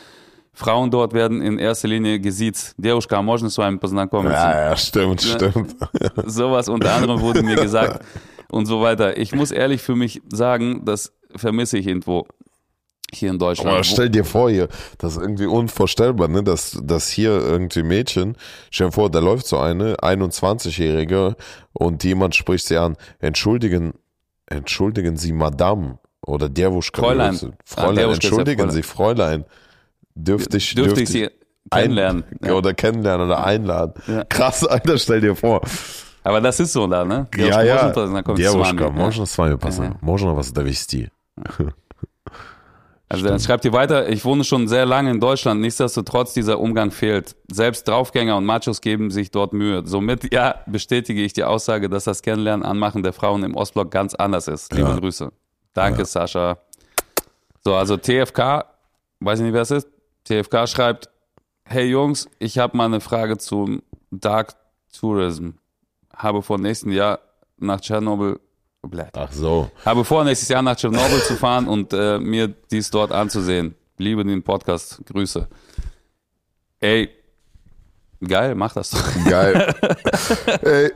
Frauen 0.52 0.90
dort 0.90 1.12
werden 1.12 1.42
in 1.42 1.58
erster 1.58 1.86
Linie 1.88 2.18
gesiezt. 2.18 2.74
Девушка, 2.76 3.22
можно 3.22 3.48
с 3.48 3.56
вами 3.56 3.78
познакомиться? 3.78 4.50
Ja, 4.50 4.70
ja, 4.70 4.76
stimmt, 4.76 5.22
stimmt. 5.22 5.76
Sowas 6.26 6.68
unter 6.68 6.92
anderem 6.92 7.20
wurde 7.20 7.42
mir 7.42 7.54
gesagt 7.54 8.04
und 8.50 8.66
so 8.66 8.80
weiter. 8.80 9.16
Ich 9.16 9.32
muss 9.32 9.52
ehrlich 9.52 9.80
für 9.80 9.94
mich 9.94 10.20
sagen, 10.28 10.84
das 10.84 11.12
vermisse 11.36 11.78
ich 11.78 11.86
irgendwo 11.86 12.26
hier 13.14 13.30
in 13.30 13.38
Deutschland. 13.38 13.70
Aber 13.70 13.78
Wo- 13.80 13.82
stell 13.82 14.08
dir 14.08 14.24
vor 14.24 14.50
hier, 14.50 14.68
das 14.98 15.16
ist 15.16 15.20
irgendwie 15.22 15.46
unvorstellbar, 15.46 16.28
ne, 16.28 16.42
dass, 16.44 16.78
dass 16.82 17.08
hier 17.08 17.32
irgendwie 17.32 17.82
Mädchen, 17.82 18.36
stell 18.70 18.86
dir 18.88 18.92
vor, 18.92 19.10
da 19.10 19.18
läuft 19.18 19.46
so 19.46 19.58
eine 19.58 19.96
21-Jährige 19.96 21.34
und 21.72 22.04
jemand 22.04 22.34
spricht 22.36 22.66
sie 22.66 22.76
an, 22.78 22.96
entschuldigen, 23.18 23.94
entschuldigen 24.46 25.16
Sie 25.16 25.32
Madame 25.32 25.98
oder 26.24 26.48
Derwuschka. 26.48 27.02
Fräulein. 27.02 27.34
Fräulein, 27.36 27.54
Ah, 27.76 27.92
Derwuschka 27.92 28.00
ist 28.00 28.22
ja 28.22 28.28
entschuldigen 28.28 28.58
Fräulein. 28.60 28.74
Sie, 28.74 28.82
Fräulein. 28.82 29.44
Dürfte 30.14 30.56
ich, 30.58 30.74
dürfte 30.74 31.02
ich 31.02 31.08
sie 31.08 31.30
kennenlernen. 31.70 32.24
Ein, 32.42 32.48
Ja. 32.48 32.54
Oder 32.54 32.74
kennenlernen 32.74 33.26
oder 33.26 33.44
einladen. 33.44 33.94
Ja. 34.06 34.24
Krass, 34.24 34.64
Alter, 34.66 34.98
stell 34.98 35.20
dir 35.20 35.34
vor. 35.34 35.62
Aber 36.22 36.40
das 36.40 36.60
ist 36.60 36.72
so 36.74 36.86
da, 36.86 37.04
ne? 37.04 37.26
Ja, 37.36 37.62
ja. 37.62 37.74
можно 37.74 37.92
познакомиться 37.94 38.50
с 38.50 38.54
вами? 38.54 38.76
Девушка, 38.76 38.84
Ja. 38.84 38.90
можно 38.90 39.26
с 39.26 39.38
вами 39.38 39.54
познакомиться? 39.56 39.98
Ага. 39.98 40.04
Можно 40.06 40.34
вас 40.34 40.52
довести? 40.52 41.08
Also 43.07 43.27
dann 43.27 43.39
schreibt 43.39 43.63
ihr 43.65 43.73
weiter, 43.73 44.09
ich 44.09 44.25
wohne 44.25 44.43
schon 44.43 44.67
sehr 44.67 44.85
lange 44.85 45.11
in 45.11 45.19
Deutschland, 45.19 45.61
nichtsdestotrotz 45.61 46.33
dieser 46.33 46.59
Umgang 46.59 46.89
fehlt. 46.89 47.35
Selbst 47.51 47.87
Draufgänger 47.87 48.35
und 48.35 48.45
Machos 48.45 48.81
geben 48.81 49.11
sich 49.11 49.29
dort 49.29 49.53
Mühe. 49.53 49.83
Somit, 49.85 50.33
ja, 50.33 50.63
bestätige 50.65 51.21
ich 51.21 51.33
die 51.33 51.43
Aussage, 51.43 51.87
dass 51.87 52.05
das 52.05 52.23
Kennenlernen, 52.23 52.65
Anmachen 52.65 53.03
der 53.03 53.13
Frauen 53.13 53.43
im 53.43 53.55
Ostblock 53.55 53.91
ganz 53.91 54.15
anders 54.15 54.47
ist. 54.47 54.73
Liebe 54.73 54.89
Ja. 54.89 54.97
Grüße. 54.97 55.31
Danke, 55.73 56.05
Sascha. 56.05 56.57
So, 57.63 57.75
also 57.75 57.97
TFK, 57.97 58.65
weiß 59.19 59.39
ich 59.39 59.45
nicht, 59.45 59.53
wer 59.53 59.61
es 59.61 59.71
ist. 59.71 59.87
TFK 60.23 60.67
schreibt, 60.67 61.09
hey 61.65 61.85
Jungs, 61.85 62.27
ich 62.39 62.57
habe 62.57 62.75
mal 62.75 62.85
eine 62.85 63.01
Frage 63.01 63.37
zum 63.37 63.83
Dark 64.09 64.55
Tourism. 64.97 65.51
Habe 66.15 66.41
vor 66.41 66.57
nächsten 66.57 66.91
Jahr 66.91 67.19
nach 67.57 67.81
Tschernobyl, 67.81 68.39
Blät. 68.87 69.09
Ach 69.13 69.31
so. 69.31 69.69
Habe 69.85 70.03
vor, 70.05 70.23
nächstes 70.23 70.49
Jahr 70.49 70.61
nach 70.61 70.75
Tschernobyl 70.75 71.21
zu 71.21 71.35
fahren 71.35 71.67
und 71.67 71.93
äh, 71.93 72.19
mir 72.19 72.47
dies 72.71 72.89
dort 72.89 73.11
anzusehen. 73.11 73.75
Liebe 73.97 74.23
den 74.23 74.43
Podcast. 74.43 75.01
Grüße. 75.05 75.47
Ey, 76.79 77.09
geil, 78.25 78.55
mach 78.55 78.73
das 78.73 78.91
doch. 78.91 79.03
Geil. 79.25 79.73
Ey. 80.61 80.91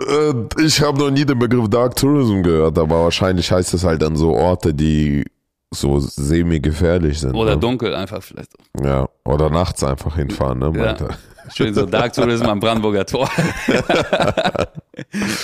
Äh, 0.00 0.64
ich 0.64 0.80
habe 0.80 0.98
noch 0.98 1.10
nie 1.10 1.24
den 1.24 1.38
Begriff 1.38 1.68
Dark 1.68 1.96
Tourism 1.96 2.42
gehört, 2.42 2.78
aber 2.78 3.04
wahrscheinlich 3.04 3.52
heißt 3.52 3.74
es 3.74 3.84
halt 3.84 4.02
an 4.02 4.16
so 4.16 4.34
Orte, 4.34 4.72
die 4.72 5.24
so 5.70 6.00
semi-gefährlich 6.00 7.20
sind. 7.20 7.34
Oder 7.34 7.54
ne? 7.54 7.60
dunkel 7.60 7.94
einfach 7.94 8.22
vielleicht. 8.22 8.50
Ja, 8.82 9.08
oder 9.24 9.50
nachts 9.50 9.84
einfach 9.84 10.16
hinfahren, 10.16 10.58
ne? 10.58 10.72
Ja. 10.74 10.84
meinte 10.84 11.04
er. 11.04 11.18
Schön 11.54 11.74
so 11.74 11.86
Dark 11.86 12.12
Tourism 12.12 12.46
am 12.46 12.60
Brandenburger 12.60 13.06
Tor. 13.06 13.28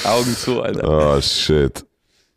Augen 0.05 0.37
zu, 0.37 0.63
Alter. 0.63 1.17
Oh, 1.17 1.21
shit. 1.21 1.85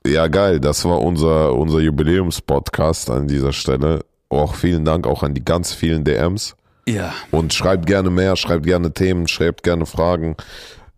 Ja, 0.05 0.27
geil. 0.27 0.59
Das 0.59 0.85
war 0.85 1.01
unser, 1.01 1.53
unser 1.53 1.79
Jubiläumspodcast 1.79 3.11
an 3.11 3.27
dieser 3.27 3.53
Stelle. 3.53 4.05
Auch 4.29 4.55
vielen 4.55 4.85
Dank 4.85 5.05
auch 5.05 5.23
an 5.23 5.33
die 5.33 5.43
ganz 5.43 5.73
vielen 5.73 6.03
DMs. 6.03 6.55
Ja. 6.87 7.13
Und 7.31 7.53
schreibt 7.53 7.85
gerne 7.85 8.09
mehr, 8.09 8.35
schreibt 8.35 8.65
gerne 8.65 8.91
Themen, 8.93 9.27
schreibt 9.27 9.63
gerne 9.63 9.85
Fragen. 9.85 10.35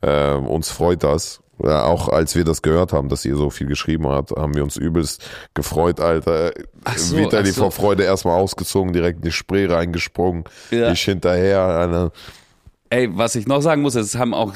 Äh, 0.02 0.34
uns 0.34 0.70
freut 0.70 1.04
das. 1.04 1.42
Auch 1.64 2.10
als 2.10 2.36
wir 2.36 2.44
das 2.44 2.62
gehört 2.62 2.94
haben, 2.94 3.10
dass 3.10 3.26
ihr 3.26 3.36
so 3.36 3.50
viel 3.50 3.68
geschrieben 3.68 4.08
habt, 4.08 4.32
haben 4.32 4.56
wir 4.56 4.64
uns 4.64 4.78
übelst 4.78 5.24
gefreut, 5.54 6.00
Alter. 6.00 6.52
Ach 6.84 6.98
so, 6.98 7.18
Vitali 7.18 7.50
ach 7.50 7.54
so. 7.54 7.62
vor 7.64 7.72
Freude 7.72 8.04
erstmal 8.04 8.40
ausgezogen, 8.40 8.94
direkt 8.94 9.18
in 9.18 9.24
die 9.24 9.32
Spree 9.32 9.66
reingesprungen. 9.66 10.44
Ja. 10.72 10.92
Ich 10.92 11.02
hinterher, 11.02 11.62
Alter. 11.62 12.12
Ey, 12.90 13.10
was 13.16 13.36
ich 13.36 13.48
noch 13.48 13.62
sagen 13.62 13.82
muss, 13.82 13.96
es 13.96 14.16
haben 14.16 14.34
auch 14.34 14.54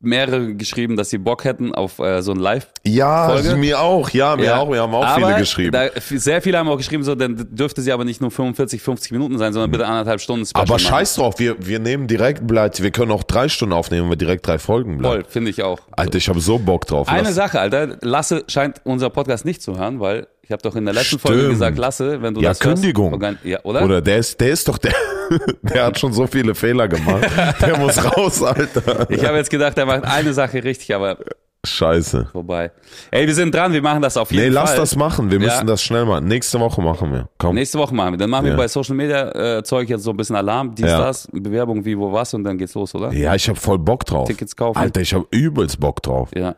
mehrere 0.00 0.54
geschrieben, 0.54 0.96
dass 0.96 1.10
sie 1.10 1.18
Bock 1.18 1.44
hätten 1.44 1.74
auf 1.74 1.98
äh, 1.98 2.22
so 2.22 2.30
ein 2.32 2.38
Live. 2.38 2.68
Ja, 2.86 3.28
Folge? 3.30 3.56
mir 3.56 3.80
auch, 3.80 4.10
ja, 4.10 4.36
mir 4.36 4.56
auch, 4.58 4.70
wir 4.70 4.80
haben 4.82 4.94
auch 4.94 5.04
aber 5.04 5.26
viele 5.26 5.38
geschrieben. 5.40 5.72
Da, 5.72 5.88
sehr 6.00 6.40
viele 6.40 6.58
haben 6.58 6.68
auch 6.68 6.76
geschrieben, 6.76 7.02
so, 7.02 7.14
dann 7.16 7.48
dürfte 7.50 7.82
sie 7.82 7.90
aber 7.90 8.04
nicht 8.04 8.20
nur 8.20 8.30
45, 8.30 8.80
50 8.80 9.12
Minuten 9.12 9.38
sein, 9.38 9.52
sondern 9.52 9.70
bitte 9.72 9.86
anderthalb 9.86 10.20
Stunden 10.20 10.46
Special 10.46 10.62
Aber 10.62 10.74
machen. 10.74 10.84
scheiß 10.86 11.16
drauf, 11.16 11.38
wir, 11.38 11.56
wir 11.66 11.80
nehmen 11.80 12.06
direkt, 12.06 12.46
bleibt, 12.46 12.80
wir 12.82 12.90
können 12.92 13.10
auch 13.10 13.24
drei 13.24 13.48
Stunden 13.48 13.72
aufnehmen, 13.72 14.04
wenn 14.04 14.10
wir 14.10 14.16
direkt 14.16 14.46
drei 14.46 14.58
Folgen 14.58 14.98
bleiben. 14.98 15.22
Voll, 15.22 15.24
finde 15.30 15.50
ich 15.50 15.62
auch. 15.64 15.80
Alter, 15.90 16.16
ich 16.18 16.28
habe 16.28 16.40
so 16.40 16.58
Bock 16.58 16.86
drauf. 16.86 17.08
Eine 17.08 17.22
Lass- 17.22 17.34
Sache, 17.34 17.58
Alter. 17.60 17.96
Lasse 18.00 18.44
scheint 18.48 18.80
unser 18.84 19.10
Podcast 19.10 19.44
nicht 19.44 19.62
zu 19.62 19.76
hören, 19.78 19.98
weil 20.00 20.28
ich 20.48 20.52
habe 20.52 20.62
doch 20.62 20.74
in 20.76 20.86
der 20.86 20.94
letzten 20.94 21.18
Folge 21.18 21.40
Stimmt. 21.40 21.52
gesagt, 21.52 21.76
Lasse, 21.78 22.22
wenn 22.22 22.32
du 22.32 22.40
Ja, 22.40 22.48
das 22.48 22.58
Kündigung. 22.60 23.20
hörst. 23.20 23.44
Ja, 23.44 23.60
oder? 23.64 23.84
Oder 23.84 24.00
der 24.00 24.16
ist, 24.16 24.40
der 24.40 24.48
ist 24.50 24.66
doch 24.66 24.78
der, 24.78 24.94
der 25.62 25.84
hat 25.86 25.98
schon 25.98 26.14
so 26.14 26.26
viele 26.26 26.54
Fehler 26.54 26.88
gemacht. 26.88 27.28
Der 27.60 27.76
muss 27.78 28.02
raus, 28.02 28.42
Alter. 28.42 29.10
Ich 29.10 29.22
habe 29.26 29.36
jetzt 29.36 29.50
gedacht, 29.50 29.76
er 29.76 29.84
macht 29.84 30.04
eine 30.04 30.32
Sache 30.32 30.64
richtig, 30.64 30.94
aber 30.94 31.18
Scheiße. 31.66 32.28
vorbei. 32.32 32.70
Ey, 33.10 33.26
wir 33.26 33.34
sind 33.34 33.54
dran, 33.54 33.72
wir 33.74 33.82
machen 33.82 34.00
das 34.00 34.16
auf 34.16 34.30
jeden 34.30 34.44
Nee, 34.48 34.52
Fall. 34.54 34.64
lass 34.64 34.74
das 34.76 34.96
machen. 34.96 35.30
Wir 35.30 35.38
Ja. 35.38 35.44
müssen 35.46 35.66
das 35.66 35.82
schnell 35.82 36.06
machen. 36.06 36.24
Nächste 36.26 36.58
Woche 36.60 36.80
machen 36.80 37.12
wir. 37.12 37.28
Komm. 37.36 37.56
Nächste 37.56 37.78
Woche 37.78 37.94
machen 37.94 38.12
wir. 38.14 38.16
Dann 38.16 38.30
machen 38.30 38.44
wir 38.46 38.52
Ja. 38.52 38.56
bei 38.56 38.68
Social 38.68 38.94
Media 38.94 39.58
äh, 39.58 39.62
Zeug 39.64 39.88
jetzt 39.90 40.04
so 40.04 40.10
ein 40.12 40.16
bisschen 40.16 40.36
Alarm, 40.36 40.74
dies, 40.74 40.86
das, 40.86 41.28
Bewerbung, 41.30 41.84
wie, 41.84 41.98
wo, 41.98 42.10
was 42.12 42.32
und 42.32 42.44
dann 42.44 42.56
geht's 42.56 42.72
los, 42.74 42.94
oder? 42.94 43.12
Ja, 43.12 43.34
ich 43.34 43.48
habe 43.50 43.60
voll 43.60 43.78
Bock 43.78 44.06
drauf. 44.06 44.28
Tickets 44.28 44.56
kaufen. 44.56 44.78
Alter, 44.78 45.00
ich 45.02 45.12
habe 45.12 45.26
übelst 45.30 45.78
Bock 45.78 46.00
drauf. 46.02 46.30
Ja. 46.34 46.54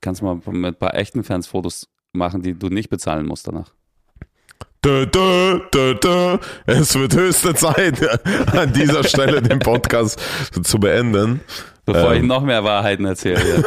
Kannst 0.00 0.22
mal 0.22 0.36
mit 0.46 0.64
ein 0.74 0.74
paar 0.78 0.94
echten 0.94 1.22
Fans 1.24 1.46
Fotos 1.46 1.88
machen, 2.12 2.42
die 2.42 2.54
du 2.58 2.68
nicht 2.68 2.90
bezahlen 2.90 3.26
musst 3.26 3.46
danach. 3.48 3.70
Dö, 4.84 5.06
dö, 5.06 5.60
dö, 5.72 5.94
dö. 5.94 6.38
Es 6.66 6.94
wird 6.96 7.14
höchste 7.14 7.54
Zeit, 7.54 8.00
an 8.56 8.72
dieser 8.72 9.04
Stelle 9.04 9.40
den 9.40 9.60
Podcast 9.60 10.20
zu 10.62 10.78
beenden. 10.78 11.40
Bevor 11.84 12.12
Ähm. 12.12 12.22
ich 12.22 12.28
noch 12.28 12.42
mehr 12.42 12.64
Wahrheiten 12.64 13.04
erzähle. 13.06 13.40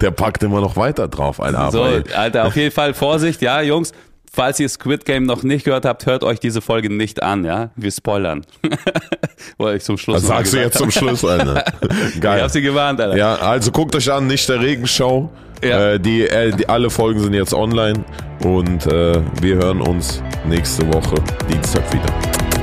Der 0.00 0.10
packt 0.12 0.42
immer 0.44 0.60
noch 0.60 0.76
weiter 0.76 1.08
drauf, 1.08 1.40
Alter. 1.40 1.70
So, 1.72 1.82
Alter, 2.16 2.46
auf 2.46 2.56
jeden 2.56 2.72
Fall 2.72 2.94
Vorsicht, 2.94 3.42
ja, 3.42 3.60
Jungs. 3.60 3.92
Falls 4.32 4.58
ihr 4.58 4.68
Squid 4.68 5.04
Game 5.04 5.26
noch 5.26 5.44
nicht 5.44 5.64
gehört 5.64 5.84
habt, 5.84 6.06
hört 6.06 6.24
euch 6.24 6.40
diese 6.40 6.60
Folge 6.60 6.92
nicht 6.92 7.22
an, 7.22 7.44
ja? 7.44 7.70
Wir 7.76 7.92
spoilern. 7.92 8.44
Oder 9.58 9.76
ich 9.76 9.84
zum 9.84 9.96
Schluss 9.96 10.22
Was 10.22 10.26
sagst 10.26 10.52
du 10.54 10.58
jetzt 10.58 10.78
zum 10.78 10.90
Schluss, 10.90 11.24
Alter? 11.24 11.54
habe. 11.66 11.88
Geil. 12.20 12.38
Ich 12.38 12.42
hab 12.42 12.50
sie 12.50 12.62
gewarnt, 12.62 13.00
Alter. 13.00 13.16
Ja, 13.16 13.36
also 13.36 13.70
guckt 13.70 13.94
euch 13.94 14.10
an, 14.10 14.26
nicht 14.26 14.48
der 14.48 14.60
Regenshow. 14.60 15.30
Ja. 15.62 15.92
Äh, 15.92 16.00
die, 16.00 16.28
äh, 16.28 16.50
die, 16.52 16.68
alle 16.68 16.90
Folgen 16.90 17.20
sind 17.20 17.34
jetzt 17.34 17.54
online 17.54 18.04
und 18.44 18.86
äh, 18.86 19.20
wir 19.40 19.56
hören 19.56 19.80
uns 19.80 20.22
nächste 20.46 20.86
Woche 20.92 21.16
Dienstag 21.48 21.82
wieder. 21.92 22.53